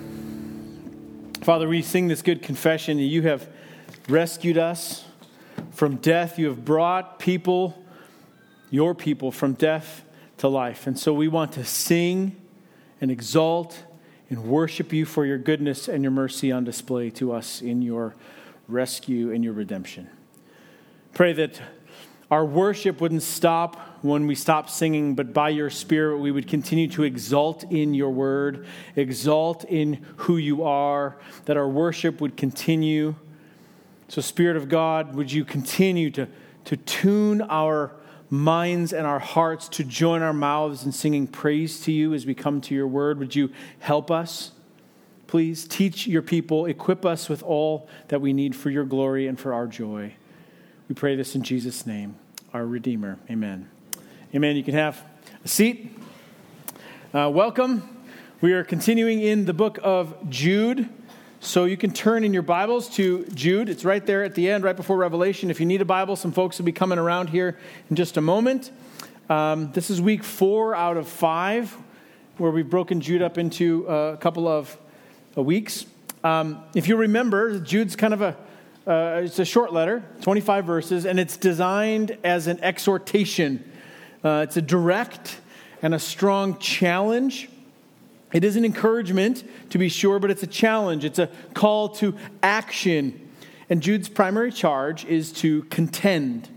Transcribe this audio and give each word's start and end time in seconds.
Father, 1.43 1.69
we 1.69 1.81
sing 1.81 2.09
this 2.09 2.21
good 2.21 2.41
confession 2.41 2.97
that 2.97 3.03
you 3.03 3.21
have 3.21 3.47
rescued 4.09 4.57
us 4.57 5.06
from 5.77 5.97
death. 5.97 6.39
You 6.39 6.47
have 6.47 6.65
brought 6.65 7.19
people, 7.19 7.79
your 8.71 8.95
people, 8.95 9.31
from 9.31 9.53
death 9.53 10.03
to 10.39 10.47
life. 10.47 10.87
And 10.87 10.97
so 10.97 11.13
we 11.13 11.27
want 11.27 11.51
to 11.51 11.63
sing 11.63 12.35
and 12.99 13.11
exalt 13.11 13.83
and 14.27 14.45
worship 14.45 14.91
you 14.91 15.05
for 15.05 15.23
your 15.23 15.37
goodness 15.37 15.87
and 15.87 16.01
your 16.01 16.11
mercy 16.11 16.51
on 16.51 16.63
display 16.63 17.11
to 17.11 17.31
us 17.31 17.61
in 17.61 17.83
your 17.83 18.15
rescue 18.67 19.31
and 19.31 19.43
your 19.43 19.53
redemption. 19.53 20.09
Pray 21.13 21.31
that 21.33 21.61
our 22.31 22.43
worship 22.43 22.99
wouldn't 22.99 23.21
stop 23.21 23.79
when 24.01 24.25
we 24.25 24.33
stop 24.33 24.71
singing, 24.71 25.13
but 25.13 25.31
by 25.31 25.49
your 25.49 25.69
Spirit 25.69 26.17
we 26.17 26.31
would 26.31 26.47
continue 26.47 26.87
to 26.87 27.03
exalt 27.03 27.63
in 27.71 27.93
your 27.93 28.09
word, 28.09 28.65
exalt 28.95 29.63
in 29.65 30.03
who 30.17 30.37
you 30.37 30.63
are, 30.63 31.17
that 31.45 31.55
our 31.55 31.69
worship 31.69 32.19
would 32.19 32.35
continue 32.35 33.13
so, 34.09 34.21
Spirit 34.21 34.55
of 34.55 34.69
God, 34.69 35.15
would 35.15 35.31
you 35.31 35.43
continue 35.43 36.09
to, 36.11 36.27
to 36.65 36.77
tune 36.77 37.41
our 37.41 37.91
minds 38.29 38.93
and 38.93 39.05
our 39.05 39.19
hearts 39.19 39.67
to 39.69 39.83
join 39.83 40.21
our 40.21 40.33
mouths 40.33 40.85
in 40.85 40.91
singing 40.91 41.27
praise 41.27 41.81
to 41.81 41.91
you 41.91 42.13
as 42.13 42.25
we 42.25 42.33
come 42.33 42.61
to 42.61 42.75
your 42.75 42.87
word? 42.87 43.19
Would 43.19 43.35
you 43.35 43.51
help 43.79 44.09
us? 44.09 44.51
Please 45.27 45.67
teach 45.67 46.07
your 46.07 46.21
people, 46.21 46.65
equip 46.65 47.05
us 47.05 47.27
with 47.27 47.43
all 47.43 47.89
that 48.07 48.21
we 48.21 48.31
need 48.31 48.55
for 48.55 48.69
your 48.69 48.85
glory 48.85 49.27
and 49.27 49.37
for 49.37 49.53
our 49.53 49.67
joy. 49.67 50.13
We 50.87 50.95
pray 50.95 51.17
this 51.17 51.35
in 51.35 51.43
Jesus' 51.43 51.85
name, 51.85 52.15
our 52.53 52.65
Redeemer. 52.65 53.19
Amen. 53.29 53.69
Amen. 54.33 54.55
You 54.55 54.63
can 54.63 54.73
have 54.73 55.03
a 55.43 55.47
seat. 55.49 55.97
Uh, 57.13 57.29
welcome. 57.29 58.05
We 58.39 58.53
are 58.53 58.63
continuing 58.63 59.19
in 59.19 59.43
the 59.43 59.53
book 59.53 59.79
of 59.83 60.29
Jude. 60.29 60.87
So 61.39 61.65
you 61.65 61.77
can 61.77 61.91
turn 61.91 62.23
in 62.23 62.33
your 62.33 62.41
Bibles 62.41 62.89
to 62.95 63.23
Jude. 63.27 63.69
It's 63.69 63.85
right 63.85 64.03
there 64.03 64.23
at 64.23 64.33
the 64.33 64.49
end, 64.49 64.63
right 64.63 64.75
before 64.75 64.97
Revelation. 64.97 65.51
If 65.51 65.59
you 65.59 65.67
need 65.67 65.81
a 65.81 65.85
Bible, 65.85 66.15
some 66.15 66.31
folks 66.31 66.57
will 66.57 66.65
be 66.65 66.71
coming 66.71 66.97
around 66.97 67.29
here 67.29 67.59
in 67.91 67.95
just 67.95 68.17
a 68.17 68.21
moment. 68.21 68.71
Um, 69.29 69.71
this 69.71 69.91
is 69.91 70.01
week 70.01 70.23
four 70.23 70.73
out 70.73 70.97
of 70.97 71.07
five, 71.07 71.77
where 72.37 72.49
we've 72.49 72.67
broken 72.67 73.01
Jude 73.01 73.21
up 73.21 73.37
into 73.37 73.85
a 73.85 74.17
couple 74.17 74.47
of 74.47 74.75
uh, 75.37 75.43
weeks. 75.43 75.85
Um, 76.23 76.63
if 76.73 76.87
you 76.87 76.95
remember, 76.95 77.59
Jude's 77.59 77.95
kind 77.95 78.15
of 78.15 78.21
a 78.23 78.35
uh, 78.87 79.21
it's 79.23 79.37
a 79.37 79.45
short 79.45 79.71
letter, 79.71 80.03
25 80.21 80.65
verses, 80.65 81.05
and 81.05 81.19
it's 81.19 81.37
designed 81.37 82.17
as 82.23 82.47
an 82.47 82.57
exhortation. 82.63 83.69
Uh, 84.23 84.45
it's 84.47 84.57
a 84.57 84.61
direct 84.61 85.39
and 85.83 85.93
a 85.93 85.99
strong 85.99 86.57
challenge 86.57 87.49
it 88.33 88.43
is 88.43 88.55
an 88.55 88.65
encouragement, 88.65 89.43
to 89.69 89.77
be 89.77 89.89
sure, 89.89 90.19
but 90.19 90.29
it's 90.29 90.43
a 90.43 90.47
challenge. 90.47 91.05
It's 91.05 91.19
a 91.19 91.29
call 91.53 91.89
to 91.95 92.15
action. 92.43 93.29
And 93.69 93.81
Jude's 93.81 94.09
primary 94.09 94.51
charge 94.51 95.05
is 95.05 95.31
to 95.33 95.63
contend, 95.63 96.49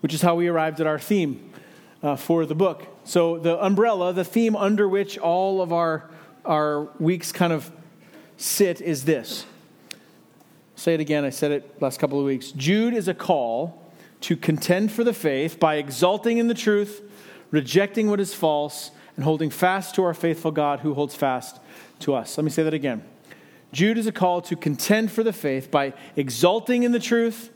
which 0.00 0.14
is 0.14 0.22
how 0.22 0.34
we 0.34 0.48
arrived 0.48 0.80
at 0.80 0.86
our 0.86 0.98
theme 0.98 1.52
uh, 2.02 2.16
for 2.16 2.46
the 2.46 2.54
book. 2.54 2.86
So, 3.04 3.38
the 3.38 3.62
umbrella, 3.62 4.12
the 4.12 4.24
theme 4.24 4.56
under 4.56 4.88
which 4.88 5.18
all 5.18 5.60
of 5.60 5.72
our, 5.72 6.08
our 6.44 6.84
weeks 6.98 7.32
kind 7.32 7.52
of 7.52 7.70
sit, 8.36 8.80
is 8.80 9.04
this. 9.04 9.44
Say 10.76 10.94
it 10.94 11.00
again, 11.00 11.24
I 11.24 11.30
said 11.30 11.52
it 11.52 11.80
last 11.80 12.00
couple 12.00 12.18
of 12.18 12.24
weeks. 12.24 12.52
Jude 12.52 12.94
is 12.94 13.08
a 13.08 13.14
call 13.14 13.92
to 14.22 14.36
contend 14.36 14.92
for 14.92 15.04
the 15.04 15.12
faith 15.12 15.60
by 15.60 15.76
exulting 15.76 16.38
in 16.38 16.48
the 16.48 16.54
truth, 16.54 17.02
rejecting 17.50 18.08
what 18.08 18.20
is 18.20 18.34
false, 18.34 18.92
and 19.16 19.24
holding 19.24 19.50
fast 19.50 19.94
to 19.96 20.04
our 20.04 20.14
faithful 20.14 20.50
God 20.50 20.80
who 20.80 20.94
holds 20.94 21.14
fast 21.14 21.58
to 22.00 22.14
us. 22.14 22.36
Let 22.36 22.44
me 22.44 22.50
say 22.50 22.62
that 22.62 22.74
again. 22.74 23.02
Jude 23.72 23.98
is 23.98 24.06
a 24.06 24.12
call 24.12 24.42
to 24.42 24.56
contend 24.56 25.10
for 25.10 25.22
the 25.22 25.32
faith 25.32 25.70
by 25.70 25.94
exulting 26.14 26.82
in 26.82 26.92
the 26.92 26.98
truth, 26.98 27.50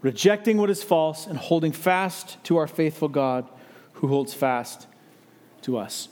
rejecting 0.00 0.56
what 0.56 0.70
is 0.70 0.82
false, 0.82 1.26
and 1.26 1.36
holding 1.38 1.72
fast 1.72 2.42
to 2.44 2.56
our 2.56 2.66
faithful 2.66 3.08
God 3.08 3.48
who 3.94 4.08
holds 4.08 4.32
fast 4.32 4.86
to 5.62 5.76
us. 5.76 6.08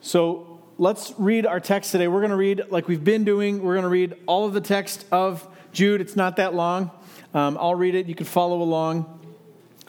So 0.00 0.60
let's 0.76 1.14
read 1.16 1.46
our 1.46 1.60
text 1.60 1.92
today. 1.92 2.08
We're 2.08 2.20
going 2.20 2.30
to 2.30 2.36
read, 2.36 2.64
like 2.70 2.88
we've 2.88 3.02
been 3.02 3.24
doing, 3.24 3.62
we're 3.62 3.74
going 3.74 3.84
to 3.84 3.88
read 3.88 4.14
all 4.26 4.46
of 4.46 4.52
the 4.52 4.60
text 4.60 5.06
of 5.10 5.46
Jude. 5.72 6.02
It's 6.02 6.16
not 6.16 6.36
that 6.36 6.54
long. 6.54 6.90
Um, 7.32 7.56
I'll 7.58 7.74
read 7.74 7.94
it. 7.94 8.06
You 8.06 8.14
can 8.14 8.26
follow 8.26 8.60
along. 8.60 9.14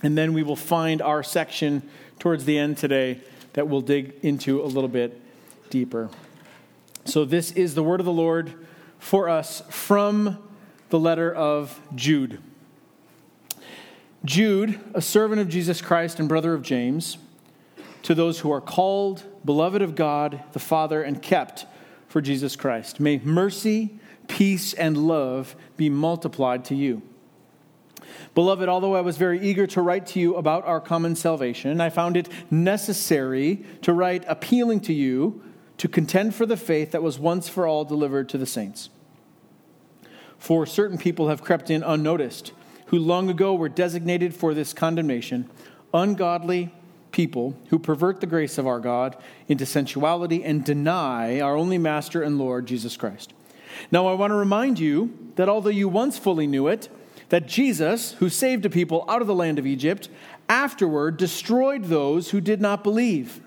And 0.02 0.18
then 0.18 0.34
we 0.34 0.44
will 0.44 0.56
find 0.56 1.02
our 1.02 1.24
section 1.24 1.90
towards 2.20 2.46
the 2.46 2.58
end 2.58 2.78
today 2.78 3.22
that 3.54 3.68
we'll 3.68 3.82
dig 3.82 4.16
into 4.22 4.62
a 4.62 4.66
little 4.66 4.90
bit 4.90 5.20
deeper. 5.70 6.10
So, 7.06 7.26
this 7.26 7.52
is 7.52 7.76
the 7.76 7.84
word 7.84 8.00
of 8.00 8.06
the 8.06 8.12
Lord 8.12 8.54
for 9.00 9.30
us 9.30 9.64
from 9.70 10.38
the 10.90 11.00
letter 11.00 11.34
of 11.34 11.80
Jude. 11.96 12.42
Jude, 14.26 14.80
a 14.94 15.02
servant 15.02 15.40
of 15.40 15.48
Jesus 15.48 15.82
Christ 15.82 16.20
and 16.20 16.28
brother 16.28 16.54
of 16.54 16.62
James, 16.62 17.18
to 18.04 18.14
those 18.14 18.40
who 18.40 18.52
are 18.52 18.62
called, 18.62 19.24
beloved 19.46 19.82
of 19.82 19.96
God 19.96 20.44
the 20.52 20.60
Father, 20.60 21.02
and 21.02 21.22
kept 21.22 21.66
for 22.08 22.22
Jesus 22.22 22.56
Christ. 22.56 23.00
May 23.00 23.20
mercy, 23.20 23.98
peace, 24.28 24.74
and 24.74 24.98
love 25.08 25.56
be 25.78 25.90
multiplied 25.90 26.66
to 26.66 26.76
you. 26.76 27.02
Beloved, 28.36 28.70
although 28.70 28.96
I 28.96 29.02
was 29.02 29.18
very 29.18 29.40
eager 29.42 29.68
to 29.68 29.82
write 29.82 30.06
to 30.08 30.20
you 30.20 30.36
about 30.36 30.66
our 30.66 30.80
common 30.80 31.16
salvation, 31.16 31.82
I 31.82 31.90
found 31.90 32.18
it 32.18 32.30
necessary 32.52 33.64
to 33.82 33.94
write 33.94 34.24
appealing 34.28 34.82
to 34.82 34.94
you 34.94 35.42
to 35.78 35.88
contend 35.88 36.36
for 36.36 36.46
the 36.46 36.58
faith 36.58 36.92
that 36.92 37.04
was 37.04 37.18
once 37.18 37.48
for 37.48 37.66
all 37.66 37.86
delivered 37.86 38.30
to 38.30 38.38
the 38.38 38.46
saints. 38.46 38.90
For 40.38 40.66
certain 40.66 40.98
people 40.98 41.30
have 41.30 41.42
crept 41.42 41.70
in 41.70 41.84
unnoticed, 41.84 42.54
who 42.88 42.98
long 42.98 43.30
ago 43.30 43.54
were 43.54 43.70
designated 43.70 44.34
for 44.34 44.54
this 44.54 44.74
condemnation, 44.74 45.50
ungodly 45.94 46.74
people 47.12 47.58
who 47.70 47.80
pervert 47.80 48.22
the 48.22 48.28
grace 48.28 48.58
of 48.58 48.68
our 48.68 48.80
God 48.80 49.16
into 49.48 49.66
sensuality 49.66 50.44
and 50.44 50.64
deny 50.64 51.40
our 51.40 51.56
only 51.56 51.78
Master 51.78 52.22
and 52.22 52.38
Lord, 52.38 52.66
Jesus 52.66 52.98
Christ. 52.98 53.34
Now, 53.92 54.08
I 54.08 54.14
want 54.14 54.32
to 54.32 54.36
remind 54.36 54.80
you 54.80 55.32
that 55.36 55.50
although 55.50 55.70
you 55.70 55.88
once 55.88 56.18
fully 56.18 56.48
knew 56.48 56.68
it, 56.68 56.90
that 57.30 57.48
Jesus, 57.48 58.14
who 58.14 58.30
saved 58.30 58.66
a 58.66 58.70
people 58.70 59.06
out 59.08 59.22
of 59.22 59.28
the 59.28 59.36
land 59.36 59.60
of 59.60 59.68
Egypt, 59.68 60.10
afterward 60.48 61.18
destroyed 61.18 61.86
those 61.86 62.32
who 62.32 62.42
did 62.42 62.60
not 62.60 62.84
believe. 62.84 63.42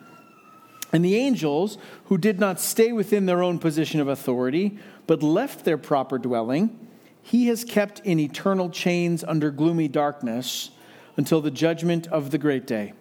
And 0.93 1.05
the 1.05 1.17
angels, 1.17 1.79
who 2.07 2.19
did 2.19 2.39
not 2.39 2.61
stay 2.61 2.93
within 2.93 3.27
their 3.27 3.43
own 3.43 3.59
position 3.59 4.01
of 4.01 4.09
authority, 4.09 4.79
but 5.07 5.23
left 5.23 5.65
their 5.65 5.79
proper 5.79 6.19
dwelling, 6.19 6.79
he 7.23 7.47
has 7.47 7.65
kept 7.65 8.01
in 8.01 8.19
eternal 8.19 8.71
chains 8.71 9.25
under 9.25 9.51
gloomy 9.51 9.89
darkness 9.89 10.71
until 11.17 11.41
the 11.41 11.51
judgment 11.51 12.07
of 12.09 12.31
the 12.31 12.39
great 12.39 12.67
day 12.67 12.93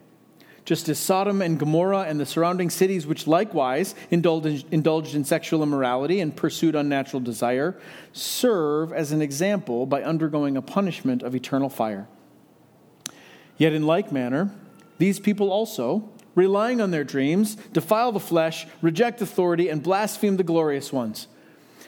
just 0.66 0.88
as 0.90 1.00
Sodom 1.00 1.42
and 1.42 1.58
Gomorrah 1.58 2.02
and 2.02 2.20
the 2.20 2.26
surrounding 2.26 2.70
cities, 2.70 3.08
which 3.08 3.28
likewise 3.28 3.96
indulged, 4.10 4.66
indulged 4.72 5.16
in 5.16 5.24
sexual 5.24 5.64
immorality 5.64 6.20
and 6.20 6.36
pursued 6.36 6.76
unnatural 6.76 7.20
desire, 7.20 7.76
serve 8.14 8.94
as 8.94 9.12
an 9.12 9.22
example 9.22 9.86
by 9.86 10.04
undergoing 10.04 10.58
a 10.58 10.62
punishment 10.62 11.24
of 11.24 11.36
eternal 11.36 11.70
fire. 11.70 12.08
Yet, 13.58 13.74
in 13.74 13.86
like 13.86 14.12
manner, 14.12 14.52
these 14.98 15.20
people 15.20 15.52
also, 15.52 16.10
relying 16.36 16.80
on 16.80 16.92
their 16.92 17.04
dreams, 17.04 17.56
defile 17.74 18.12
the 18.12 18.20
flesh, 18.20 18.68
reject 18.82 19.22
authority, 19.22 19.70
and 19.70 19.84
blaspheme 19.84 20.38
the 20.38 20.44
glorious 20.44 20.94
ones. 20.94 21.28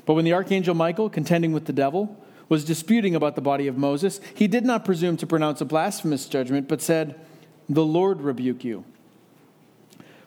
But 0.06 0.16
when 0.16 0.26
the 0.26 0.34
archangel 0.34 0.76
Michael, 0.76 1.10
contending 1.10 1.54
with 1.54 1.66
the 1.66 1.74
devil, 1.74 2.20
was 2.50 2.66
disputing 2.66 3.16
about 3.16 3.36
the 3.36 3.42
body 3.42 3.68
of 3.68 3.78
Moses, 3.78 4.20
he 4.36 4.48
did 4.48 4.66
not 4.66 4.84
presume 4.84 5.18
to 5.18 5.28
pronounce 5.28 5.62
a 5.62 5.66
blasphemous 5.66 6.28
judgment, 6.28 6.68
but 6.68 6.82
said, 6.82 7.20
the 7.70 7.86
Lord 7.86 8.22
rebuke 8.22 8.64
you. 8.64 8.86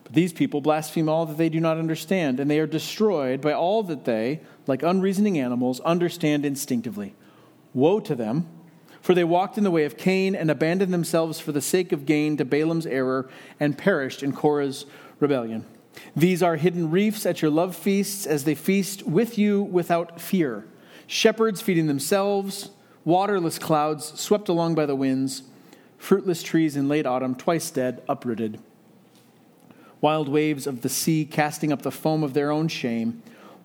But 0.05 0.13
these 0.13 0.33
people 0.33 0.61
blaspheme 0.61 1.09
all 1.09 1.27
that 1.27 1.37
they 1.37 1.49
do 1.49 1.61
not 1.61 1.79
understand, 1.79 2.39
and 2.39 2.51
they 2.51 2.61
are 2.61 2.67
destroyed 2.67 3.41
by 3.41 3.53
all 3.53 3.83
that 3.85 4.05
they, 4.05 4.41
like 4.67 4.83
unreasoning 4.83 5.39
animals, 5.39 5.81
understand 5.81 6.45
instinctively. 6.45 7.15
Woe 7.75 8.01
to 8.01 8.15
them, 8.15 8.47
for 9.01 9.15
they 9.15 9.25
walked 9.25 9.59
in 9.59 9.65
the 9.65 9.71
way 9.71 9.85
of 9.85 9.97
Cain 9.97 10.35
and 10.35 10.51
abandoned 10.51 10.93
themselves 10.93 11.39
for 11.41 11.53
the 11.53 11.61
sake 11.61 11.93
of 11.93 12.07
gain 12.07 12.37
to 12.37 12.45
Balaam's 12.45 12.87
error 12.87 13.29
and 13.61 13.77
perished 13.77 14.23
in 14.23 14.33
Korah's 14.33 14.87
rebellion. 15.21 15.65
These 16.15 16.43
are 16.43 16.57
hidden 16.57 16.91
reefs 16.91 17.27
at 17.27 17.43
your 17.43 17.51
love 17.51 17.75
feasts 17.75 18.27
as 18.27 18.45
they 18.45 18.55
feast 18.55 19.05
with 19.05 19.39
you 19.39 19.63
without 19.63 20.21
fear. 20.21 20.67
Shepherds 21.07 21.61
feeding 21.61 21.87
themselves 21.87 22.71
waterless 23.05 23.59
clouds 23.59 24.21
swept 24.21 24.49
along 24.49 24.75
by 24.75 24.85
the 24.85 24.97
winds, 24.97 25.45
fruitless 25.99 26.43
trees 26.43 26.77
in 26.77 26.89
late 26.89 27.07
autumn, 27.07 27.35
twice 27.35 27.71
dead, 27.71 28.03
uprooted. 28.09 28.59
Wild 30.01 30.29
waves 30.29 30.67
of 30.67 30.83
the 30.83 30.89
sea 30.89 31.25
casting 31.25 31.73
up 31.73 31.83
the 31.83 31.91
foam 31.91 32.23
of 32.23 32.35
their 32.35 32.51
own 32.51 32.69
shame, 32.69 33.23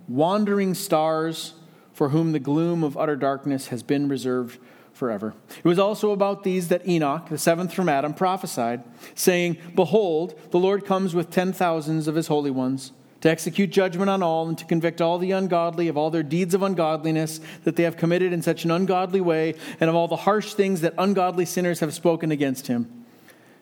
wandering 0.08 0.74
stars 0.74 1.54
for 1.94 2.10
whom 2.10 2.32
the 2.32 2.40
gloom 2.40 2.84
of 2.84 2.98
utter 2.98 3.16
darkness 3.16 3.68
has 3.68 3.84
been 3.84 4.08
reserved 4.08 4.58
forever. 4.94 5.34
It 5.58 5.66
was 5.66 5.80
also 5.80 6.12
about 6.12 6.44
these 6.44 6.68
that 6.70 6.88
Enoch, 6.88 7.30
the 7.30 7.38
seventh 7.38 7.74
from 7.74 7.90
Adam, 7.90 8.14
prophesied, 8.14 8.84
saying, 9.16 9.58
Behold, 9.76 10.40
the 10.52 10.60
Lord 10.60 10.86
comes 10.86 11.14
with 11.14 11.30
ten 11.30 11.54
thousands 11.54 12.08
of 12.08 12.16
his 12.16 12.28
holy 12.28 12.52
ones 12.52 12.92
to 13.22 13.30
execute 13.30 13.70
judgment 13.70 14.10
on 14.10 14.22
all 14.22 14.48
and 14.48 14.58
to 14.58 14.66
convict 14.66 15.00
all 15.00 15.18
the 15.18 15.32
ungodly 15.32 15.88
of 15.88 15.96
all 15.96 16.10
their 16.10 16.24
deeds 16.24 16.54
of 16.54 16.64
ungodliness 16.64 17.40
that 17.64 17.76
they 17.76 17.84
have 17.84 17.96
committed 17.96 18.34
in 18.34 18.42
such 18.42 18.66
an 18.66 18.72
ungodly 18.72 19.22
way, 19.22 19.56
and 19.80 19.90
of 19.90 19.96
all 19.96 20.08
the 20.08 20.16
harsh 20.16 20.54
things 20.54 20.82
that 20.82 20.94
ungodly 20.98 21.46
sinners 21.46 21.80
have 21.80 21.94
spoken 21.94 22.32
against 22.32 22.68
him. 22.68 23.06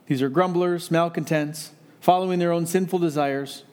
These 0.07 0.21
are 0.21 0.29
grumblers, 0.29 0.89
malcontents, 0.89 1.71
following 1.99 2.39
their 2.39 2.53
own 2.53 2.65
sinful 2.65 2.99
desires. 2.99 3.65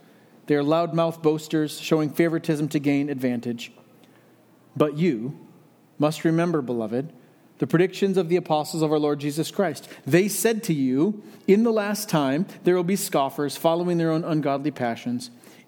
They 0.46 0.56
are 0.56 0.62
loudmouth 0.62 1.22
boasters, 1.22 1.80
showing 1.80 2.10
favoritism 2.10 2.68
to 2.68 2.78
gain 2.78 3.08
advantage. 3.08 3.72
But 4.76 4.98
you 4.98 5.38
must 5.98 6.24
remember, 6.24 6.62
beloved, 6.62 7.12
the 7.58 7.66
predictions 7.66 8.18
of 8.18 8.28
the 8.28 8.36
apostles 8.36 8.82
of 8.82 8.92
our 8.92 8.98
Lord 8.98 9.18
Jesus 9.18 9.50
Christ. 9.50 9.88
They 10.04 10.28
said 10.28 10.62
to 10.64 10.74
you, 10.74 11.22
In 11.46 11.62
the 11.62 11.72
last 11.72 12.08
time 12.08 12.46
there 12.64 12.74
will 12.74 12.84
be 12.84 12.96
scoffers 12.96 13.56
following 13.56 13.96
their 13.96 14.10
own 14.10 14.24
ungodly 14.24 14.70
passions 14.70 15.30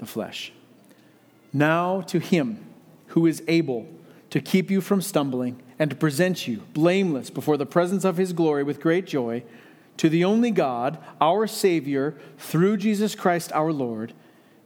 the 0.00 0.06
flesh. 0.06 0.52
Now 1.52 2.00
to 2.02 2.18
him 2.18 2.66
who 3.08 3.26
is 3.26 3.42
able 3.46 3.86
to 4.30 4.40
keep 4.40 4.70
you 4.70 4.80
from 4.80 5.00
stumbling 5.00 5.60
and 5.78 5.90
to 5.90 5.96
present 5.96 6.46
you 6.46 6.62
blameless 6.74 7.30
before 7.30 7.56
the 7.56 7.66
presence 7.66 8.04
of 8.04 8.16
his 8.16 8.32
glory 8.32 8.62
with 8.62 8.80
great 8.80 9.06
joy, 9.06 9.42
to 9.96 10.08
the 10.08 10.24
only 10.24 10.50
God, 10.50 10.98
our 11.20 11.46
Savior, 11.46 12.16
through 12.38 12.76
Jesus 12.76 13.14
Christ 13.14 13.52
our 13.52 13.72
Lord, 13.72 14.12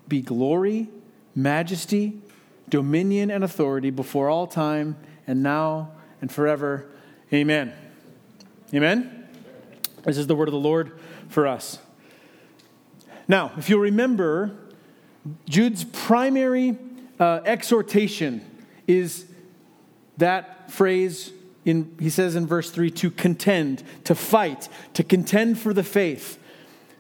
be 0.07 0.21
glory, 0.21 0.89
majesty, 1.35 2.21
dominion, 2.69 3.31
and 3.31 3.43
authority 3.43 3.91
before 3.91 4.29
all 4.29 4.47
time 4.47 4.97
and 5.27 5.43
now 5.43 5.91
and 6.21 6.31
forever. 6.31 6.87
Amen. 7.33 7.73
Amen. 8.73 9.27
This 10.05 10.19
is 10.19 10.27
the 10.27 10.35
word 10.35 10.49
of 10.49 10.53
the 10.53 10.59
Lord 10.59 10.93
for 11.29 11.47
us. 11.47 11.79
Now, 13.27 13.53
if 13.57 13.71
you'll 13.71 13.81
remember, 13.81 14.57
Jude's 15.49 15.85
primary 15.85 16.77
uh, 17.19 17.41
exhortation 17.45 18.45
is 18.87 19.25
that 20.19 20.71
phrase 20.71 21.33
in, 21.65 21.95
he 21.99 22.11
says 22.11 22.37
in 22.37 22.47
verse 22.47 22.71
3 22.71 22.91
to 22.91 23.11
contend, 23.11 23.83
to 24.05 24.15
fight, 24.15 24.69
to 24.95 25.03
contend 25.03 25.59
for 25.59 25.73
the 25.73 25.83
faith, 25.83 26.39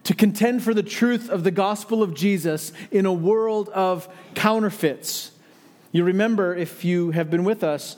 to 0.04 0.14
contend 0.14 0.62
for 0.62 0.72
the 0.72 0.82
truth 0.82 1.28
of 1.28 1.44
the 1.44 1.50
gospel 1.50 2.02
of 2.02 2.14
Jesus 2.14 2.72
in 2.90 3.06
a 3.06 3.12
world 3.12 3.68
of 3.70 4.08
counterfeits. 4.34 5.32
You 5.92 6.04
remember, 6.04 6.54
if 6.54 6.84
you 6.84 7.10
have 7.10 7.30
been 7.30 7.44
with 7.44 7.62
us, 7.62 7.96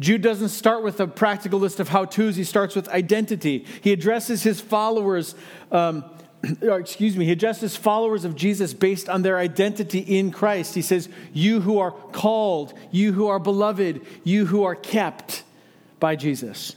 Jude 0.00 0.22
doesn't 0.22 0.50
start 0.50 0.82
with 0.82 1.00
a 1.00 1.06
practical 1.06 1.58
list 1.58 1.80
of 1.80 1.88
how 1.88 2.04
to's, 2.04 2.36
he 2.36 2.44
starts 2.44 2.74
with 2.74 2.88
identity. 2.88 3.66
He 3.82 3.92
addresses 3.92 4.42
his 4.42 4.60
followers. 4.60 5.34
Um, 5.72 6.04
excuse 6.62 7.16
me, 7.16 7.24
he 7.24 7.32
addresses 7.32 7.76
followers 7.76 8.24
of 8.24 8.36
Jesus 8.36 8.74
based 8.74 9.08
on 9.08 9.22
their 9.22 9.38
identity 9.38 9.98
in 9.98 10.30
Christ. 10.30 10.74
He 10.74 10.82
says, 10.82 11.08
You 11.32 11.60
who 11.60 11.78
are 11.78 11.90
called, 11.90 12.74
you 12.90 13.12
who 13.12 13.28
are 13.28 13.38
beloved, 13.38 14.00
you 14.24 14.46
who 14.46 14.62
are 14.64 14.74
kept 14.74 15.42
by 15.98 16.16
Jesus. 16.16 16.76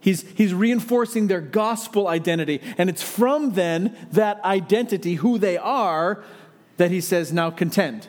He's, 0.00 0.22
he's 0.32 0.52
reinforcing 0.52 1.28
their 1.28 1.40
gospel 1.40 2.08
identity. 2.08 2.60
And 2.76 2.90
it's 2.90 3.02
from 3.02 3.54
then 3.54 3.96
that 4.12 4.44
identity, 4.44 5.14
who 5.14 5.38
they 5.38 5.56
are, 5.56 6.22
that 6.76 6.90
he 6.90 7.00
says, 7.00 7.32
Now 7.32 7.50
contend. 7.50 8.08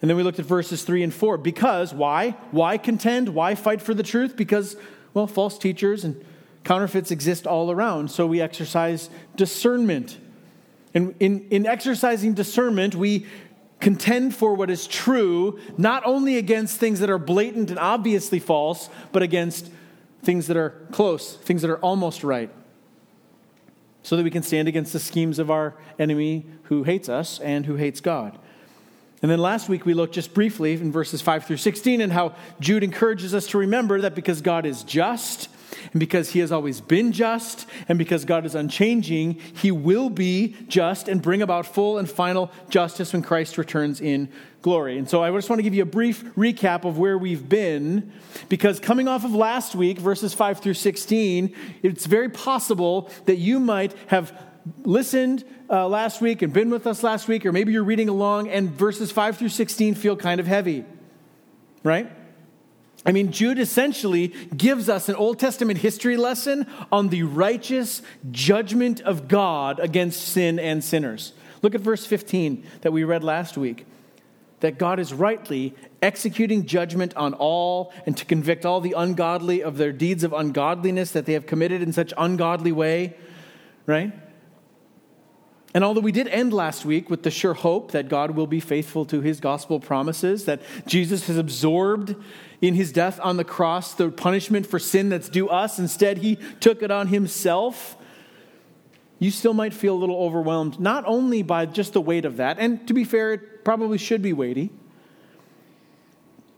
And 0.00 0.08
then 0.08 0.16
we 0.16 0.22
looked 0.22 0.40
at 0.40 0.46
verses 0.46 0.82
3 0.82 1.02
and 1.04 1.14
4. 1.14 1.38
Because, 1.38 1.94
why? 1.94 2.30
Why 2.50 2.78
contend? 2.78 3.30
Why 3.30 3.54
fight 3.54 3.80
for 3.80 3.94
the 3.94 4.02
truth? 4.02 4.36
Because, 4.36 4.76
well, 5.14 5.26
false 5.26 5.58
teachers 5.58 6.04
and 6.04 6.24
Counterfeits 6.64 7.10
exist 7.10 7.46
all 7.46 7.70
around, 7.70 8.10
so 8.10 8.26
we 8.26 8.40
exercise 8.40 9.10
discernment. 9.36 10.18
And 10.94 11.14
in, 11.18 11.46
in 11.50 11.66
exercising 11.66 12.34
discernment, 12.34 12.94
we 12.94 13.26
contend 13.80 14.34
for 14.34 14.54
what 14.54 14.70
is 14.70 14.86
true, 14.86 15.58
not 15.76 16.04
only 16.06 16.38
against 16.38 16.78
things 16.78 17.00
that 17.00 17.10
are 17.10 17.18
blatant 17.18 17.70
and 17.70 17.78
obviously 17.78 18.38
false, 18.38 18.88
but 19.10 19.22
against 19.22 19.70
things 20.22 20.46
that 20.46 20.56
are 20.56 20.70
close, 20.92 21.36
things 21.36 21.62
that 21.62 21.70
are 21.70 21.78
almost 21.78 22.22
right, 22.22 22.50
so 24.04 24.16
that 24.16 24.22
we 24.22 24.30
can 24.30 24.42
stand 24.42 24.68
against 24.68 24.92
the 24.92 25.00
schemes 25.00 25.40
of 25.40 25.50
our 25.50 25.74
enemy 25.98 26.46
who 26.64 26.84
hates 26.84 27.08
us 27.08 27.40
and 27.40 27.66
who 27.66 27.74
hates 27.74 28.00
God. 28.00 28.38
And 29.20 29.30
then 29.30 29.38
last 29.38 29.68
week 29.68 29.84
we 29.84 29.94
looked 29.94 30.14
just 30.14 30.34
briefly 30.34 30.74
in 30.74 30.90
verses 30.90 31.20
5 31.20 31.44
through 31.44 31.56
16 31.56 32.00
and 32.00 32.12
how 32.12 32.34
Jude 32.60 32.82
encourages 32.82 33.34
us 33.34 33.46
to 33.48 33.58
remember 33.58 34.00
that 34.00 34.14
because 34.14 34.40
God 34.40 34.66
is 34.66 34.82
just, 34.82 35.48
and 35.92 36.00
because 36.00 36.30
he 36.30 36.40
has 36.40 36.52
always 36.52 36.80
been 36.80 37.12
just, 37.12 37.66
and 37.88 37.98
because 37.98 38.24
God 38.24 38.44
is 38.44 38.54
unchanging, 38.54 39.34
he 39.34 39.70
will 39.70 40.10
be 40.10 40.56
just 40.68 41.08
and 41.08 41.22
bring 41.22 41.42
about 41.42 41.66
full 41.66 41.98
and 41.98 42.10
final 42.10 42.50
justice 42.68 43.12
when 43.12 43.22
Christ 43.22 43.58
returns 43.58 44.00
in 44.00 44.28
glory. 44.62 44.96
And 44.96 45.08
so 45.08 45.22
I 45.22 45.30
just 45.32 45.50
want 45.50 45.58
to 45.58 45.62
give 45.64 45.74
you 45.74 45.82
a 45.82 45.86
brief 45.86 46.24
recap 46.36 46.84
of 46.84 46.98
where 46.98 47.18
we've 47.18 47.48
been, 47.48 48.12
because 48.48 48.80
coming 48.80 49.08
off 49.08 49.24
of 49.24 49.34
last 49.34 49.74
week, 49.74 49.98
verses 49.98 50.34
5 50.34 50.60
through 50.60 50.74
16, 50.74 51.54
it's 51.82 52.06
very 52.06 52.28
possible 52.28 53.10
that 53.26 53.36
you 53.36 53.58
might 53.58 53.94
have 54.06 54.32
listened 54.84 55.44
uh, 55.68 55.88
last 55.88 56.20
week 56.20 56.42
and 56.42 56.52
been 56.52 56.70
with 56.70 56.86
us 56.86 57.02
last 57.02 57.26
week, 57.28 57.44
or 57.44 57.52
maybe 57.52 57.72
you're 57.72 57.82
reading 57.82 58.08
along 58.08 58.48
and 58.48 58.70
verses 58.70 59.10
5 59.10 59.38
through 59.38 59.48
16 59.48 59.94
feel 59.94 60.16
kind 60.16 60.40
of 60.40 60.46
heavy, 60.46 60.84
right? 61.82 62.10
I 63.04 63.12
mean, 63.12 63.32
Jude 63.32 63.58
essentially 63.58 64.28
gives 64.56 64.88
us 64.88 65.08
an 65.08 65.16
Old 65.16 65.38
Testament 65.38 65.80
history 65.80 66.16
lesson 66.16 66.66
on 66.92 67.08
the 67.08 67.24
righteous 67.24 68.02
judgment 68.30 69.00
of 69.00 69.26
God 69.26 69.80
against 69.80 70.22
sin 70.22 70.58
and 70.58 70.84
sinners. 70.84 71.32
Look 71.62 71.74
at 71.74 71.80
verse 71.80 72.06
15 72.06 72.64
that 72.82 72.92
we 72.92 73.04
read 73.04 73.24
last 73.24 73.56
week. 73.56 73.86
That 74.60 74.78
God 74.78 75.00
is 75.00 75.12
rightly 75.12 75.74
executing 76.00 76.66
judgment 76.66 77.16
on 77.16 77.34
all 77.34 77.92
and 78.06 78.16
to 78.16 78.24
convict 78.24 78.64
all 78.64 78.80
the 78.80 78.94
ungodly 78.96 79.62
of 79.62 79.76
their 79.76 79.92
deeds 79.92 80.22
of 80.22 80.32
ungodliness 80.32 81.10
that 81.12 81.26
they 81.26 81.32
have 81.32 81.46
committed 81.46 81.82
in 81.82 81.92
such 81.92 82.12
ungodly 82.16 82.70
way, 82.70 83.16
right? 83.86 84.12
And 85.74 85.84
although 85.84 86.00
we 86.00 86.12
did 86.12 86.28
end 86.28 86.52
last 86.52 86.84
week 86.84 87.08
with 87.08 87.22
the 87.22 87.30
sure 87.30 87.54
hope 87.54 87.92
that 87.92 88.08
God 88.08 88.32
will 88.32 88.46
be 88.46 88.60
faithful 88.60 89.04
to 89.06 89.20
his 89.20 89.40
gospel 89.40 89.80
promises, 89.80 90.44
that 90.44 90.60
Jesus 90.86 91.26
has 91.28 91.38
absorbed 91.38 92.14
in 92.62 92.74
his 92.74 92.92
death 92.92 93.18
on 93.22 93.36
the 93.36 93.44
cross 93.44 93.92
the 93.92 94.08
punishment 94.08 94.66
for 94.66 94.78
sin 94.78 95.08
that's 95.08 95.28
due 95.28 95.48
us. 95.48 95.78
Instead, 95.78 96.18
he 96.18 96.36
took 96.60 96.82
it 96.82 96.90
on 96.90 97.08
himself. 97.08 97.96
You 99.18 99.30
still 99.32 99.52
might 99.52 99.74
feel 99.74 99.94
a 99.94 99.98
little 99.98 100.16
overwhelmed, 100.16 100.80
not 100.80 101.04
only 101.06 101.42
by 101.42 101.66
just 101.66 101.92
the 101.92 102.00
weight 102.00 102.24
of 102.24 102.38
that, 102.38 102.58
and 102.58 102.86
to 102.88 102.94
be 102.94 103.04
fair, 103.04 103.34
it 103.34 103.64
probably 103.64 103.98
should 103.98 104.22
be 104.22 104.32
weighty. 104.32 104.70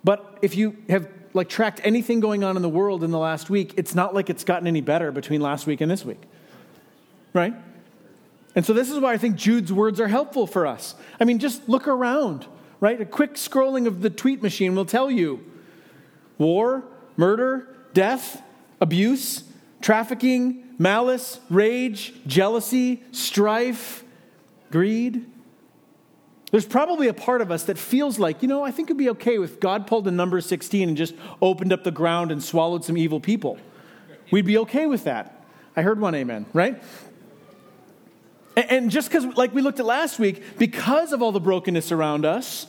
But 0.05 0.39
if 0.43 0.57
you 0.57 0.77
have 0.91 1.09
like 1.33 1.49
tracked 1.49 1.81
anything 1.83 2.21
going 2.21 2.45
on 2.45 2.57
in 2.57 2.63
the 2.63 2.69
world 2.69 3.03
in 3.03 3.11
the 3.11 3.19
last 3.19 3.51
week, 3.51 3.75
it's 3.77 3.95
not 3.95 4.15
like 4.15 4.31
it's 4.31 4.45
gotten 4.45 4.69
any 4.69 4.83
better 4.83 5.11
between 5.11 5.41
last 5.41 5.67
week 5.67 5.81
and 5.81 5.91
this 5.91 6.05
week. 6.05 6.21
Right? 7.33 7.55
And 8.55 8.65
so 8.65 8.73
this 8.73 8.91
is 8.91 9.01
why 9.01 9.15
I 9.15 9.19
think 9.19 9.37
Jude's 9.37 9.73
words 9.73 10.01
are 10.01 10.07
helpful 10.07 10.47
for 10.47 10.67
us. 10.67 10.95
I 11.19 11.25
mean, 11.25 11.39
just 11.39 11.69
look 11.69 11.89
around, 11.89 12.47
right? 12.79 13.01
A 13.01 13.05
quick 13.05 13.35
scrolling 13.35 13.87
of 13.87 14.01
the 14.01 14.11
tweet 14.11 14.43
machine 14.43 14.77
will 14.77 14.85
tell 14.85 15.11
you 15.11 15.45
war, 16.39 16.85
murder, 17.17 17.69
death, 17.93 18.43
abuse, 18.81 19.45
trafficking, 19.81 20.65
malice, 20.79 21.41
rage, 21.51 22.15
jealousy, 22.27 23.03
strife, 23.13 24.05
greed. 24.71 25.27
There's 26.51 26.67
probably 26.67 27.09
a 27.09 27.15
part 27.15 27.41
of 27.41 27.51
us 27.51 27.65
that 27.65 27.79
feels 27.79 28.19
like, 28.19 28.43
you 28.43 28.49
know, 28.49 28.63
I 28.63 28.71
think 28.71 28.89
it'd 28.89 28.97
be 28.97 29.11
okay 29.11 29.39
if 29.39 29.59
God 29.59 29.87
pulled 29.87 30.07
a 30.07 30.11
number 30.11 30.41
16 30.41 30.89
and 30.89 30.97
just 30.97 31.15
opened 31.43 31.73
up 31.73 31.85
the 31.85 31.91
ground 31.91 32.31
and 32.31 32.43
swallowed 32.43 32.85
some 32.85 32.97
evil 32.97 33.21
people. 33.21 33.59
We'd 34.31 34.47
be 34.47 34.59
okay 34.59 34.87
with 34.87 35.05
that. 35.05 35.45
I 35.77 35.83
heard 35.83 36.01
one 36.01 36.15
amen, 36.15 36.47
right? 36.53 36.81
And 38.57 38.91
just 38.91 39.09
because, 39.09 39.25
like 39.37 39.53
we 39.53 39.63
looked 39.63 39.81
at 39.81 39.87
last 39.87 40.21
week, 40.21 40.59
because 40.59 41.13
of 41.13 41.23
all 41.23 41.33
the 41.33 41.41
brokenness 41.41 41.91
around 41.91 42.25
us, 42.25 42.69